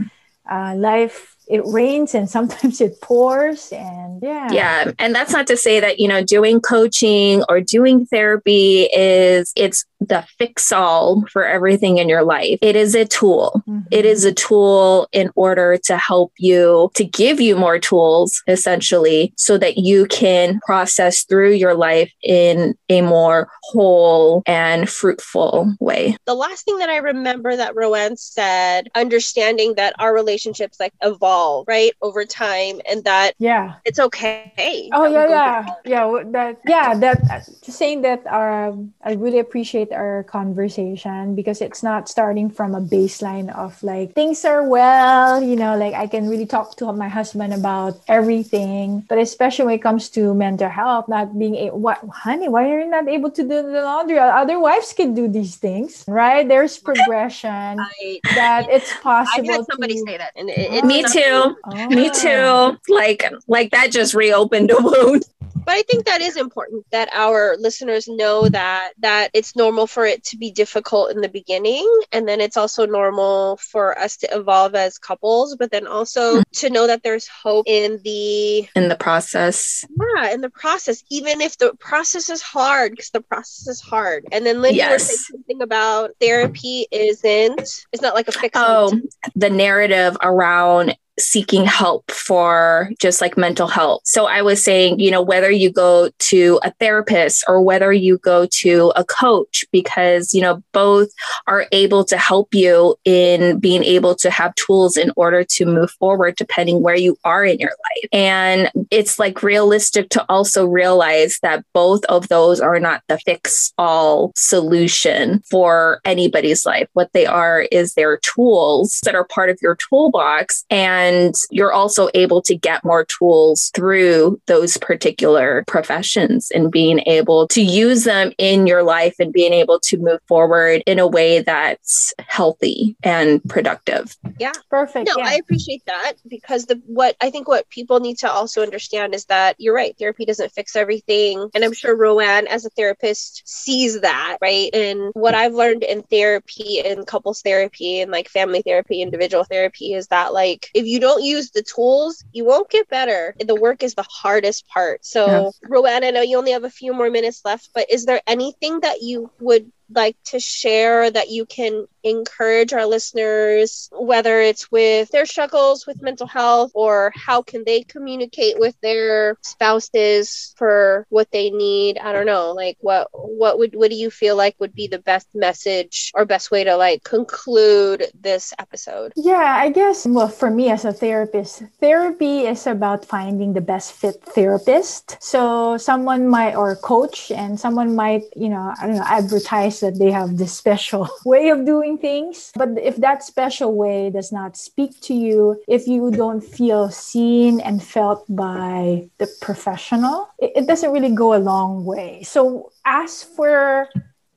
Uh, 0.46 0.76
life 0.76 1.35
it 1.48 1.62
rains 1.66 2.16
and 2.16 2.30
sometimes 2.30 2.82
it 2.82 3.00
pours 3.02 3.72
and 3.72 4.22
yeah. 4.22 4.52
Yeah 4.52 4.92
and 5.00 5.14
that's 5.14 5.32
not 5.32 5.48
to 5.48 5.58
say 5.58 5.80
that 5.80 6.00
you 6.00 6.08
know 6.08 6.24
doing 6.24 6.60
coaching 6.60 7.44
or 7.50 7.62
doing 7.62 8.06
therapy 8.06 8.84
is 8.94 9.52
it's 9.56 9.86
the 10.00 10.26
fix 10.38 10.72
all 10.72 11.24
for 11.32 11.46
everything 11.46 11.98
in 11.98 12.10
your 12.10 12.24
life. 12.24 12.60
It 12.62 12.76
is 12.76 12.96
a 12.96 13.06
tool. 13.06 13.64
Mm-hmm. 13.68 13.88
it 13.92 14.06
is 14.06 14.26
a 14.26 14.34
tool 14.34 15.08
in 15.12 15.32
order 15.36 15.78
to 15.86 15.98
help 15.98 16.34
you 16.38 16.92
to 16.96 17.04
give 17.04 17.40
you 17.40 17.56
more 17.56 17.80
tools 17.80 18.44
essentially 18.48 19.34
so 19.38 19.58
that 19.58 19.78
you 19.78 20.06
can 20.08 20.60
process 20.66 21.24
through 21.24 21.52
your 21.52 21.74
life 21.74 22.12
in 22.24 22.76
a 22.90 23.02
more 23.02 23.50
whole 23.64 24.44
and 24.46 24.90
fruitful 24.90 25.74
way. 25.80 26.16
The 26.26 26.36
last 26.36 26.66
thing 26.66 26.78
that 26.80 26.90
i 26.90 26.98
remember 26.98 27.56
that 27.56 27.76
Roanne 27.76 28.18
said 28.18 28.90
understanding 28.96 29.76
that 29.76 29.96
our 30.00 30.14
relationships 30.14 30.80
like 30.80 30.94
evolve 31.02 31.35
evolve 31.36 31.68
right 31.68 31.92
over 32.02 32.26
time 32.26 32.82
and 32.90 33.04
that 33.04 33.34
yeah. 33.40 33.76
it's 33.86 34.00
okay 34.00 34.90
oh 34.94 35.06
yeah 35.06 35.28
yeah. 35.28 35.66
yeah 35.86 36.24
that 36.32 36.58
yeah 36.68 36.96
that 36.96 37.20
just 37.64 37.78
saying 37.78 38.02
that 38.02 38.26
um 38.28 38.94
i 39.04 39.14
really 39.14 39.40
appreciate 39.40 39.92
our 39.92 40.24
conversation 40.24 41.36
because 41.36 41.62
it's 41.62 41.84
not 41.84 42.08
starting 42.08 42.50
from 42.50 42.76
a 42.76 42.82
baseline 42.82 43.54
of 43.56 43.82
like 43.84 44.14
things 44.14 44.46
are 44.46 44.64
well 44.68 45.42
you 45.42 45.56
know 45.56 45.76
like 45.78 45.94
i 45.94 46.08
can 46.08 46.30
really 46.30 46.46
talk 46.46 46.76
to 46.78 46.92
my 46.94 47.08
husband 47.08 47.54
about 47.54 48.00
everything 48.08 49.04
but 49.10 49.18
especially 49.18 49.66
when 49.66 49.76
it 49.76 49.84
comes 49.84 50.10
to 50.10 50.34
mental 50.34 50.70
health 50.70 51.08
not 51.08 51.38
being 51.38 51.56
a 51.56 51.76
what 51.76 52.00
honey 52.12 52.48
why 52.48 52.70
are 52.70 52.80
you 52.80 52.88
not 52.88 53.08
able 53.08 53.32
to 53.32 53.44
do 53.44 53.62
the 53.62 53.82
laundry? 53.82 54.18
Other 54.18 54.60
wives 54.60 54.94
can 54.94 55.14
do 55.14 55.28
these 55.28 55.58
things 55.58 56.06
right? 56.08 56.48
There's 56.48 56.78
progression 56.78 57.80
I, 57.80 58.20
that 58.36 58.68
it's 58.70 58.92
possible 59.02 59.50
i 59.50 59.54
had 59.58 59.66
somebody 59.66 59.96
to, 59.96 60.06
say 60.06 60.18
that 60.18 60.32
and 60.36 60.50
it, 60.50 60.72
it, 60.74 60.86
me 60.86 61.04
too 61.04 61.25
too. 61.26 61.56
Oh. 61.66 61.88
Me 61.90 62.10
too. 62.10 62.94
Like 62.94 63.24
like 63.48 63.72
that 63.72 63.92
just 63.92 64.14
reopened 64.14 64.72
a 64.72 64.82
wound 64.82 65.26
but 65.66 65.74
i 65.74 65.82
think 65.84 66.06
that 66.06 66.22
is 66.22 66.38
important 66.38 66.86
that 66.92 67.10
our 67.12 67.56
listeners 67.58 68.08
know 68.08 68.48
that 68.50 68.94
that 69.00 69.30
it's 69.34 69.56
normal 69.56 69.88
for 69.88 70.06
it 70.06 70.24
to 70.24 70.38
be 70.38 70.52
difficult 70.52 71.12
in 71.12 71.22
the 71.22 71.30
beginning 71.30 71.88
and 72.12 72.28
then 72.28 72.40
it's 72.40 72.58
also 72.58 72.86
normal 72.86 73.58
for 73.58 73.98
us 74.00 74.18
to 74.18 74.28
evolve 74.36 74.76
as 74.76 74.98
couples 74.98 75.56
but 75.58 75.72
then 75.72 75.88
also 75.88 76.38
hmm. 76.38 76.42
to 76.52 76.70
know 76.70 76.88
that 76.88 77.04
there's 77.04 77.28
hope 77.28 77.66
in 77.68 78.00
the 78.04 78.68
in 78.76 78.90
the 78.90 78.96
process 78.96 79.84
yeah 80.16 80.32
in 80.32 80.42
the 80.42 80.50
process 80.50 81.04
even 81.10 81.42
if 81.42 81.58
the 81.58 81.74
process 81.80 82.30
is 82.30 82.42
hard 82.42 82.92
because 82.92 83.10
the 83.10 83.22
process 83.22 83.68
is 83.68 83.82
hard 83.82 84.26
and 84.32 84.46
then 84.46 84.62
Linda 84.62 84.78
yes. 84.78 84.94
was 84.94 85.08
saying 85.08 85.18
something 85.32 85.62
about 85.62 86.12
therapy 86.22 86.88
isn't 86.92 87.60
it's 87.92 88.02
not 88.02 88.16
like 88.16 88.28
a 88.28 88.32
fix 88.32 88.52
oh 88.56 88.92
the 89.36 89.50
narrative 89.50 90.18
around 90.22 90.96
seeking 91.18 91.66
help 91.66 92.10
for 92.12 92.90
just 93.00 93.22
like 93.22 93.38
mental 93.38 93.68
health. 93.68 94.02
So 94.06 94.26
I 94.26 94.42
was 94.42 94.64
saying, 94.64 95.00
you 95.00 95.12
know, 95.12 95.22
whether 95.22 95.50
you 95.50 95.72
go 95.72 96.10
to 96.20 96.60
a 96.64 96.72
therapist 96.80 97.44
or 97.48 97.62
whether 97.62 97.94
you 97.94 98.18
go 98.20 98.48
to 98.48 98.92
a 98.96 99.04
coach, 99.04 99.66
because, 99.72 100.34
you 100.34 100.42
know, 100.42 100.62
both 100.74 101.10
are 101.48 101.68
able 101.72 102.04
to 102.06 102.18
help 102.18 102.54
you 102.54 102.96
in 103.06 103.60
being 103.60 103.84
able 103.84 104.16
to 104.16 104.30
have 104.30 104.54
tools 104.56 104.98
in 104.98 105.12
order 105.16 105.44
to 105.44 105.66
move 105.66 105.92
forward, 105.92 106.36
depending 106.36 106.82
where 106.82 106.96
you 106.96 107.18
are 107.24 107.46
in 107.46 107.60
your 107.60 107.70
life. 107.70 108.10
And 108.12 108.72
it's 108.92 109.20
like 109.20 109.44
realistic 109.44 110.10
to 110.10 110.26
also 110.30 110.66
realize 110.66 111.40
that 111.42 111.64
both 111.74 112.04
of 112.06 112.28
those 112.28 112.60
are 112.60 112.80
not 112.80 113.04
the 113.08 113.20
fix 113.20 113.74
all 113.78 114.32
solution 114.36 115.42
for 115.50 116.02
anybody's 116.06 116.66
life. 116.66 116.90
What 116.94 117.12
they 117.14 117.26
are 117.26 117.62
is 117.72 117.94
their 117.94 118.18
tools 118.18 119.00
that 119.04 119.16
are 119.16 119.26
part 119.26 119.50
of 119.50 119.60
your 119.62 119.76
toolbox. 119.76 120.66
And 120.70 121.05
And 121.06 121.36
you're 121.52 121.72
also 121.72 122.10
able 122.14 122.42
to 122.44 122.56
get 122.56 122.84
more 122.84 123.06
tools 123.06 123.70
through 123.76 124.42
those 124.48 124.78
particular 124.78 125.64
professions 125.68 126.52
and 126.52 126.72
being 126.72 127.00
able 127.06 127.48
to 127.50 127.62
use 127.62 128.06
them 128.06 128.32
in 128.38 128.66
your 128.66 128.82
life 128.82 129.16
and 129.20 129.32
being 129.32 129.54
able 129.54 129.80
to 129.82 129.98
move 129.98 130.20
forward 130.28 130.82
in 130.88 130.98
a 130.98 131.08
way 131.08 131.42
that's 131.42 132.14
healthy 132.20 132.96
and 133.04 133.44
productive. 133.48 134.16
Yeah. 134.40 134.54
Perfect. 134.70 135.08
No, 135.08 135.16
yeah. 135.18 135.30
I 135.30 135.34
appreciate 135.36 135.84
that 135.86 136.14
because 136.28 136.66
the 136.66 136.82
what 136.88 137.16
I 137.22 137.30
think 137.30 137.48
what 137.48 137.70
people 137.70 138.00
need 138.00 138.18
to 138.20 138.32
also 138.32 138.64
understand 138.64 139.14
is 139.14 139.26
that 139.26 139.56
you're 139.60 139.76
right, 139.76 139.96
therapy 139.98 140.26
doesn't 140.26 140.54
fix 140.54 140.76
everything. 140.76 141.50
And 141.54 141.64
I'm 141.64 141.74
sure 141.74 141.96
Roanne 141.96 142.48
as 142.48 142.66
a 142.66 142.70
therapist 142.72 143.44
sees 143.46 144.02
that, 144.02 144.38
right? 144.42 144.74
And 144.74 145.12
what 145.14 145.36
I've 145.36 145.54
learned 145.54 145.84
in 145.84 146.02
therapy 146.04 146.82
and 146.84 147.06
couples 147.06 147.42
therapy 147.42 148.02
and 148.02 148.12
like 148.12 148.28
family 148.28 148.64
therapy, 148.64 149.02
individual 149.02 149.44
therapy 149.44 149.94
is 149.94 150.08
that 150.08 150.34
like 150.34 150.70
if 150.74 150.86
you 150.86 150.95
don't 151.00 151.24
use 151.24 151.52
the 151.52 151.64
tools, 151.64 152.24
you 152.32 152.46
won't 152.46 152.70
get 152.70 152.90
better. 152.90 153.36
The 153.40 153.56
work 153.56 153.84
is 153.84 153.96
the 153.96 154.06
hardest 154.10 154.68
part. 154.68 155.06
So, 155.06 155.28
yeah. 155.28 155.70
Roanne, 155.70 156.04
I 156.04 156.12
know 156.12 156.22
you 156.22 156.38
only 156.38 156.52
have 156.52 156.64
a 156.64 156.70
few 156.70 156.94
more 156.94 157.10
minutes 157.10 157.42
left, 157.46 157.70
but 157.74 157.90
is 157.92 158.06
there 158.06 158.22
anything 158.28 158.80
that 158.82 159.02
you 159.02 159.32
would 159.40 159.72
like 159.94 160.18
to 160.26 160.40
share 160.40 161.10
that 161.10 161.30
you 161.30 161.46
can 161.46 161.88
encourage 162.04 162.72
our 162.74 162.86
listeners, 162.86 163.90
whether 163.92 164.40
it's 164.40 164.72
with 164.72 165.10
their 165.10 165.26
struggles 165.26 165.88
with 165.88 166.02
mental 166.02 166.28
health 166.28 166.72
or 166.74 167.12
how 167.16 167.42
can 167.42 167.64
they 167.66 167.82
communicate 167.84 168.60
with 168.60 168.76
their 168.82 169.38
spouses 169.42 170.54
for 170.58 171.06
what 171.10 171.30
they 171.32 171.50
need? 171.50 171.98
I 171.98 172.14
don't 172.14 172.26
know. 172.26 172.52
Like 172.52 172.78
what 172.80 173.10
what 173.12 173.58
would 173.58 173.76
what 173.76 173.90
do 173.90 173.96
you 173.96 174.10
feel 174.10 174.36
like 174.36 174.56
would 174.60 174.76
be 174.76 174.88
the 174.88 175.00
best 175.00 175.28
message 175.34 176.12
or 176.14 176.26
best 176.26 176.52
way 176.52 176.64
to 176.64 176.78
like 176.78 177.04
conclude 177.04 178.06
this 178.20 178.54
episode? 178.60 179.14
Yeah, 179.16 179.58
I 179.60 179.70
guess 179.70 180.06
well 180.06 180.28
for 180.28 180.50
me 180.50 180.70
as 180.70 180.86
a 180.86 180.94
therapist, 180.94 181.64
therapy 181.80 182.42
is 182.42 182.68
about 182.68 183.06
finding 183.06 183.54
the 183.54 183.62
best 183.62 183.94
fit 183.94 184.22
therapist. 184.24 185.18
So 185.22 185.78
someone 185.78 186.28
might 186.28 186.56
or 186.56 186.76
coach 186.76 187.32
and 187.32 187.60
someone 187.60 187.96
might, 187.96 188.24
you 188.36 188.50
know, 188.50 188.74
I 188.80 188.86
don't 188.86 188.98
know, 188.98 189.06
advertise 189.06 189.75
that 189.82 190.00
they 190.00 190.12
have 190.12 190.38
this 190.38 190.54
special 190.54 191.10
way 191.26 191.50
of 191.50 191.66
doing 191.66 191.98
things. 191.98 192.52
But 192.56 192.78
if 192.82 192.98
that 192.98 193.24
special 193.24 193.76
way 193.76 194.10
does 194.10 194.32
not 194.32 194.58
speak 194.58 195.00
to 195.02 195.14
you, 195.14 195.62
if 195.68 195.88
you 195.88 196.12
don't 196.12 196.42
feel 196.42 196.90
seen 196.90 197.60
and 197.62 197.84
felt 197.84 198.26
by 198.30 199.10
the 199.18 199.28
professional, 199.42 200.30
it, 200.40 200.52
it 200.56 200.68
doesn't 200.68 200.92
really 200.92 201.14
go 201.14 201.34
a 201.34 201.40
long 201.40 201.86
way. 201.86 202.24
So 202.24 202.72
ask 202.86 203.28
for 203.36 203.90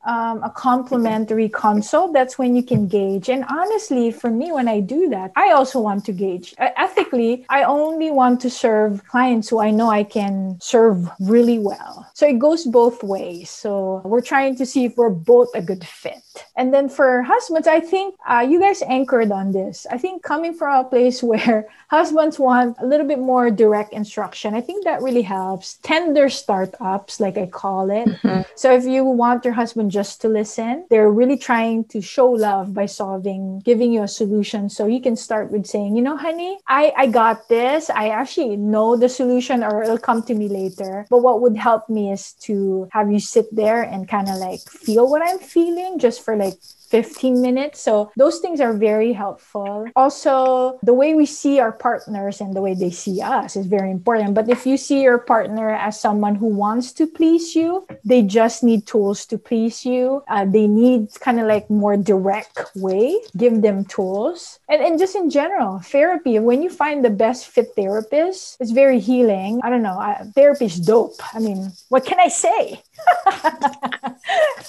um, 0.08 0.42
a 0.42 0.50
complimentary 0.50 1.48
consult, 1.50 2.14
that's 2.14 2.38
when 2.38 2.56
you 2.56 2.62
can 2.62 2.88
gauge. 2.88 3.28
And 3.28 3.44
honestly, 3.44 4.10
for 4.10 4.30
me, 4.30 4.50
when 4.50 4.66
I 4.66 4.80
do 4.80 5.08
that, 5.10 5.32
I 5.36 5.52
also 5.52 5.80
want 5.80 6.06
to 6.06 6.12
gauge. 6.12 6.54
Uh, 6.58 6.70
ethically, 6.76 7.44
I 7.50 7.64
only 7.64 8.10
want 8.10 8.40
to 8.40 8.50
serve 8.50 9.06
clients 9.06 9.48
who 9.50 9.60
I 9.60 9.70
know 9.70 9.90
I 9.90 10.04
can 10.04 10.58
serve 10.60 11.08
really 11.20 11.58
well. 11.58 12.10
So 12.14 12.26
it 12.26 12.38
goes 12.38 12.64
both 12.64 13.02
ways. 13.02 13.50
So 13.50 14.00
we're 14.04 14.22
trying 14.22 14.56
to 14.56 14.66
see 14.66 14.86
if 14.86 14.96
we're 14.96 15.10
both 15.10 15.50
a 15.54 15.60
good 15.60 15.86
fit. 15.86 16.22
And 16.56 16.72
then 16.72 16.88
for 16.88 17.22
husbands, 17.22 17.68
I 17.68 17.80
think 17.80 18.14
uh, 18.26 18.46
you 18.48 18.60
guys 18.60 18.82
anchored 18.82 19.30
on 19.30 19.52
this. 19.52 19.86
I 19.90 19.98
think 19.98 20.22
coming 20.22 20.54
from 20.54 20.86
a 20.86 20.88
place 20.88 21.22
where 21.30 21.68
husbands 21.88 22.38
want 22.38 22.76
a 22.80 22.86
little 22.86 23.06
bit 23.06 23.18
more 23.18 23.50
direct 23.50 23.92
instruction, 23.92 24.54
I 24.54 24.62
think 24.62 24.84
that 24.84 25.02
really 25.02 25.22
helps. 25.22 25.78
Tender 25.82 26.28
startups, 26.30 27.20
like 27.20 27.36
I 27.36 27.46
call 27.46 27.90
it. 27.90 28.08
Mm-hmm. 28.08 28.42
So 28.54 28.74
if 28.74 28.84
you 28.84 29.04
want 29.04 29.44
your 29.44 29.54
husband 29.54 29.90
just 29.98 30.20
to 30.22 30.28
listen, 30.28 30.86
they're 30.90 31.10
really 31.10 31.36
trying 31.36 31.82
to 31.82 32.00
show 32.00 32.30
love 32.30 32.72
by 32.72 32.86
solving, 32.86 33.58
giving 33.66 33.90
you 33.92 34.04
a 34.04 34.06
solution. 34.06 34.70
So 34.70 34.86
you 34.86 35.02
can 35.02 35.16
start 35.16 35.50
with 35.50 35.66
saying, 35.66 35.96
you 35.96 36.02
know, 36.02 36.16
honey, 36.16 36.56
I, 36.68 36.92
I 36.96 37.06
got 37.08 37.48
this. 37.48 37.90
I 37.90 38.10
actually 38.10 38.56
know 38.56 38.94
the 38.94 39.08
solution 39.08 39.64
or 39.64 39.82
it'll 39.82 39.98
come 39.98 40.22
to 40.30 40.34
me 40.34 40.46
later. 40.46 41.04
But 41.10 41.26
what 41.26 41.40
would 41.42 41.56
help 41.56 41.88
me 41.88 42.12
is 42.12 42.34
to 42.46 42.88
have 42.92 43.10
you 43.10 43.18
sit 43.18 43.46
there 43.50 43.82
and 43.82 44.08
kind 44.08 44.28
of 44.28 44.36
like 44.36 44.60
feel 44.60 45.10
what 45.10 45.22
I'm 45.26 45.40
feeling 45.40 45.98
just 45.98 46.24
for 46.24 46.36
like 46.36 46.54
15 46.88 47.40
minutes. 47.40 47.80
So 47.80 48.10
those 48.16 48.38
things 48.40 48.60
are 48.60 48.72
very 48.72 49.12
helpful. 49.12 49.86
Also, 49.94 50.78
the 50.82 50.94
way 50.94 51.14
we 51.14 51.26
see 51.26 51.60
our 51.60 51.72
partners 51.72 52.40
and 52.40 52.54
the 52.54 52.62
way 52.62 52.74
they 52.74 52.90
see 52.90 53.20
us 53.20 53.56
is 53.56 53.66
very 53.66 53.90
important. 53.90 54.34
But 54.34 54.48
if 54.48 54.66
you 54.66 54.76
see 54.76 55.02
your 55.02 55.18
partner 55.18 55.70
as 55.70 56.00
someone 56.00 56.34
who 56.34 56.46
wants 56.46 56.92
to 56.94 57.06
please 57.06 57.54
you, 57.54 57.86
they 58.04 58.22
just 58.22 58.64
need 58.64 58.86
tools 58.86 59.26
to 59.26 59.38
please 59.38 59.84
you. 59.84 60.22
Uh, 60.28 60.44
they 60.44 60.66
need 60.66 61.08
kind 61.20 61.40
of 61.40 61.46
like 61.46 61.68
more 61.68 61.96
direct 61.96 62.70
way. 62.74 63.20
Give 63.36 63.60
them 63.60 63.84
tools. 63.84 64.58
And, 64.68 64.82
and 64.82 64.98
just 64.98 65.14
in 65.14 65.30
general, 65.30 65.80
therapy, 65.80 66.38
when 66.38 66.62
you 66.62 66.70
find 66.70 67.04
the 67.04 67.10
best 67.10 67.46
fit 67.48 67.68
therapist, 67.76 68.56
it's 68.60 68.70
very 68.70 69.00
healing. 69.00 69.60
I 69.62 69.70
don't 69.70 69.82
know. 69.82 69.98
I, 69.98 70.24
therapy 70.34 70.66
is 70.66 70.80
dope. 70.80 71.20
I 71.34 71.38
mean, 71.38 71.72
what 71.88 72.04
can 72.04 72.18
I 72.20 72.28
say? 72.28 72.82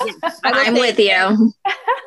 Yeah, 0.05 0.13
I'm 0.43 0.73
with 0.73 0.99
you. 0.99 1.53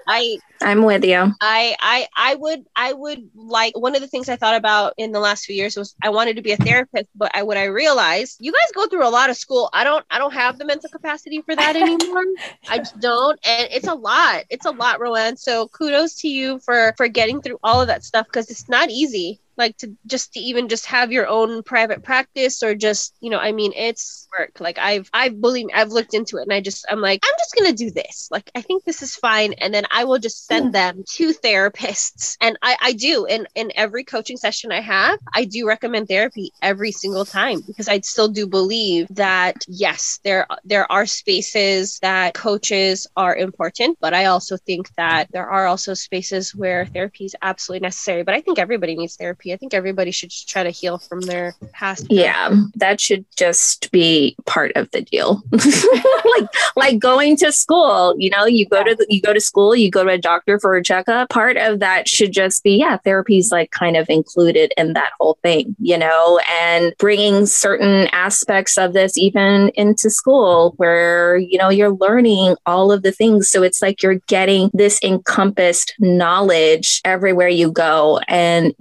I 0.06 0.38
I'm 0.60 0.84
with 0.84 1.04
you. 1.04 1.32
I 1.40 1.76
I 1.80 2.06
I 2.16 2.34
would 2.36 2.64
I 2.76 2.92
would 2.92 3.30
like 3.34 3.76
one 3.78 3.94
of 3.94 4.00
the 4.00 4.06
things 4.08 4.28
I 4.28 4.36
thought 4.36 4.56
about 4.56 4.94
in 4.96 5.12
the 5.12 5.20
last 5.20 5.44
few 5.44 5.54
years 5.54 5.76
was 5.76 5.94
I 6.02 6.10
wanted 6.10 6.36
to 6.36 6.42
be 6.42 6.52
a 6.52 6.56
therapist, 6.56 7.06
but 7.14 7.30
I 7.34 7.42
what 7.42 7.56
I 7.56 7.64
realized 7.64 8.36
you 8.40 8.52
guys 8.52 8.72
go 8.74 8.86
through 8.86 9.06
a 9.06 9.10
lot 9.10 9.30
of 9.30 9.36
school. 9.36 9.68
I 9.72 9.84
don't 9.84 10.04
I 10.10 10.18
don't 10.18 10.32
have 10.32 10.58
the 10.58 10.64
mental 10.64 10.90
capacity 10.90 11.42
for 11.42 11.54
that 11.56 11.76
anymore. 11.76 12.24
I 12.68 12.78
just 12.78 12.98
don't, 13.00 13.38
and 13.46 13.68
it's 13.70 13.88
a 13.88 13.94
lot. 13.94 14.44
It's 14.50 14.66
a 14.66 14.70
lot, 14.70 15.00
Roanne. 15.00 15.36
So 15.36 15.68
kudos 15.68 16.14
to 16.20 16.28
you 16.28 16.58
for 16.60 16.94
for 16.96 17.08
getting 17.08 17.42
through 17.42 17.58
all 17.62 17.80
of 17.80 17.88
that 17.88 18.04
stuff 18.04 18.26
because 18.26 18.50
it's 18.50 18.68
not 18.68 18.90
easy 18.90 19.40
like 19.62 19.76
to 19.78 19.96
just 20.06 20.32
to 20.34 20.40
even 20.40 20.68
just 20.68 20.86
have 20.86 21.12
your 21.12 21.26
own 21.26 21.62
private 21.62 22.02
practice 22.02 22.62
or 22.62 22.74
just 22.74 23.14
you 23.20 23.30
know 23.30 23.38
i 23.38 23.52
mean 23.52 23.72
it's 23.76 24.22
work. 24.38 24.60
Like 24.60 24.78
i've 24.78 25.08
i've 25.12 25.40
believe 25.40 25.66
i've 25.74 25.90
looked 25.90 26.14
into 26.14 26.38
it 26.38 26.42
and 26.42 26.52
i 26.52 26.60
just 26.60 26.84
i'm 26.88 27.00
like 27.00 27.20
i'm 27.24 27.34
just 27.38 27.54
gonna 27.54 27.72
do 27.72 27.90
this. 27.90 28.28
Like 28.30 28.50
i 28.54 28.60
think 28.60 28.84
this 28.84 29.02
is 29.02 29.14
fine. 29.14 29.52
And 29.54 29.72
then 29.72 29.84
i 29.90 30.04
will 30.04 30.18
just 30.18 30.46
send 30.46 30.70
mm. 30.70 30.72
them 30.72 31.04
to 31.16 31.32
therapists. 31.32 32.36
And 32.40 32.58
i 32.62 32.76
i 32.80 32.92
do. 32.92 33.26
In 33.26 33.46
in 33.54 33.72
every 33.76 34.04
coaching 34.04 34.36
session 34.36 34.72
i 34.72 34.80
have 34.80 35.18
i 35.34 35.44
do 35.44 35.66
recommend 35.66 36.08
therapy 36.08 36.50
every 36.62 36.92
single 36.92 37.24
time 37.24 37.60
because 37.66 37.88
i 37.88 38.00
still 38.00 38.28
do 38.28 38.46
believe 38.46 39.06
that 39.10 39.56
yes 39.68 40.20
there 40.24 40.46
there 40.64 40.90
are 40.90 41.06
spaces 41.06 41.98
that 42.00 42.34
coaches 42.34 43.06
are 43.16 43.36
important 43.36 43.96
but 44.00 44.14
i 44.14 44.26
also 44.26 44.56
think 44.56 44.92
that 44.96 45.28
there 45.32 45.48
are 45.48 45.66
also 45.66 45.94
spaces 45.94 46.54
where 46.54 46.86
therapy 46.86 47.24
is 47.24 47.36
absolutely 47.42 47.86
necessary. 47.86 48.22
But 48.22 48.34
i 48.34 48.40
think 48.40 48.58
everybody 48.58 48.96
needs 48.96 49.16
therapy 49.16 49.51
therapy. 49.53 49.55
I 49.55 49.57
think 49.57 49.74
everybody 49.74 50.11
should 50.11 50.30
try 50.30 50.62
to 50.62 50.70
heal 50.70 50.98
from 50.98 51.20
their 51.22 51.55
past. 51.72 52.07
Yeah, 52.11 52.55
that 52.76 53.00
should 53.00 53.24
just 53.36 53.90
be 53.90 54.36
part 54.46 54.72
of 54.76 54.90
the 54.90 55.03
deal. 55.03 55.42
like 55.53 56.48
like 56.76 56.98
going 56.98 57.36
to 57.38 57.53
school, 57.53 58.14
you 58.18 58.30
know, 58.30 58.46
you 58.46 58.66
go 58.66 58.82
to 58.82 58.94
the, 58.94 59.07
you 59.09 59.20
go 59.20 59.32
to 59.32 59.40
school, 59.40 59.74
you 59.76 59.90
go 59.90 60.05
to 60.05 60.11
a 60.11 60.18
doctor 60.18 60.59
for 60.59 60.76
a 60.76 60.82
checkup. 60.82 61.28
Part 61.30 61.57
of 61.57 61.80
that 61.80 62.09
should 62.09 62.32
just 62.32 62.62
be 62.62 62.76
yeah, 62.76 62.96
therapy's 62.98 63.53
like 63.53 63.70
kind 63.70 63.96
of 63.96 64.09
included 64.09 64.72
in 64.76 64.94
that 64.94 65.12
whole 65.20 65.38
thing, 65.42 65.76
you 65.78 65.98
know, 65.98 66.40
and 66.50 66.94
bringing 66.98 67.46
certain 67.46 68.09
aspects 68.12 68.78
of 68.78 68.92
this 68.92 69.16
even 69.16 69.70
into 69.74 70.11
school 70.11 70.74
where 70.76 71.36
you 71.36 71.59
know 71.59 71.68
you're 71.68 71.94
learning 71.94 72.57
all 72.66 72.92
of 72.92 73.03
the 73.03 73.12
things 73.12 73.48
so 73.48 73.62
it's 73.62 73.82
like 73.82 74.03
you're 74.03 74.20
getting 74.26 74.70
this 74.72 75.03
encompassed 75.03 75.94
knowledge 75.98 77.00
everywhere 77.05 77.48
you 77.48 77.70
go 77.70 78.20
and 78.28 78.74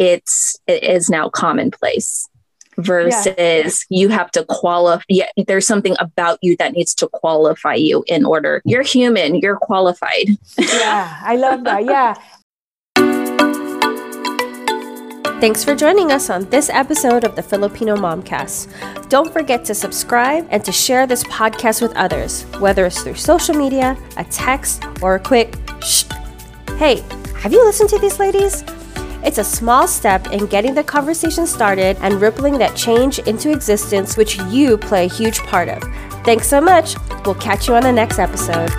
it's 0.52 0.84
it 0.84 0.90
is 0.90 1.10
now 1.10 1.30
commonplace 1.30 2.28
versus 2.78 3.86
yeah. 3.90 4.00
you 4.00 4.10
have 4.10 4.32
to 4.32 4.46
qualify 4.46 5.04
yeah, 5.10 5.30
there's 5.48 5.68
something 5.68 5.96
about 6.00 6.40
you 6.42 6.56
that 6.58 6.74
needs 6.74 6.96
to 6.96 7.08
qualify 7.08 7.76
you 7.76 8.04
in 8.08 8.26
order 8.26 8.62
you're 8.66 8.82
human 8.82 9.36
you're 9.36 9.58
qualified 9.58 10.28
yeah 10.58 11.20
i 11.24 11.36
love 11.36 11.64
that 11.64 11.84
yeah 11.86 12.16
Thanks 15.42 15.64
for 15.64 15.74
joining 15.74 16.12
us 16.12 16.30
on 16.30 16.48
this 16.52 16.70
episode 16.70 17.24
of 17.24 17.36
the 17.36 17.42
Filipino 17.42 17.96
Momcast. 17.96 19.10
Don't 19.10 19.34
forget 19.34 19.66
to 19.66 19.74
subscribe 19.74 20.48
and 20.52 20.64
to 20.64 20.72
share 20.72 21.08
this 21.08 21.24
podcast 21.24 21.82
with 21.82 21.98
others, 21.98 22.44
whether 22.60 22.86
it's 22.86 23.02
through 23.02 23.16
social 23.16 23.56
media, 23.56 23.98
a 24.18 24.24
text, 24.26 24.84
or 25.02 25.16
a 25.16 25.20
quick 25.20 25.56
shh. 25.82 26.04
Hey, 26.78 27.04
have 27.40 27.52
you 27.52 27.66
listened 27.66 27.90
to 27.90 27.98
these 27.98 28.20
ladies? 28.20 28.64
It's 29.24 29.38
a 29.38 29.44
small 29.44 29.88
step 29.88 30.32
in 30.32 30.48
getting 30.48 30.74
the 30.74 30.84
conversation 30.84 31.46
started 31.46 31.98
and 32.02 32.20
rippling 32.20 32.58
that 32.58 32.76
change 32.76 33.20
into 33.20 33.52
existence, 33.52 34.18
which 34.18 34.40
you 34.44 34.78
play 34.78 35.06
a 35.06 35.10
huge 35.10 35.40
part 35.40 35.70
of. 35.70 35.84
Thanks 36.24 36.48
so 36.48 36.60
much. 36.60 36.96
We'll 37.26 37.36
catch 37.36 37.68
you 37.68 37.76
on 37.76 37.84
the 37.84 37.92
next 37.92 38.20
episode. 38.20 38.72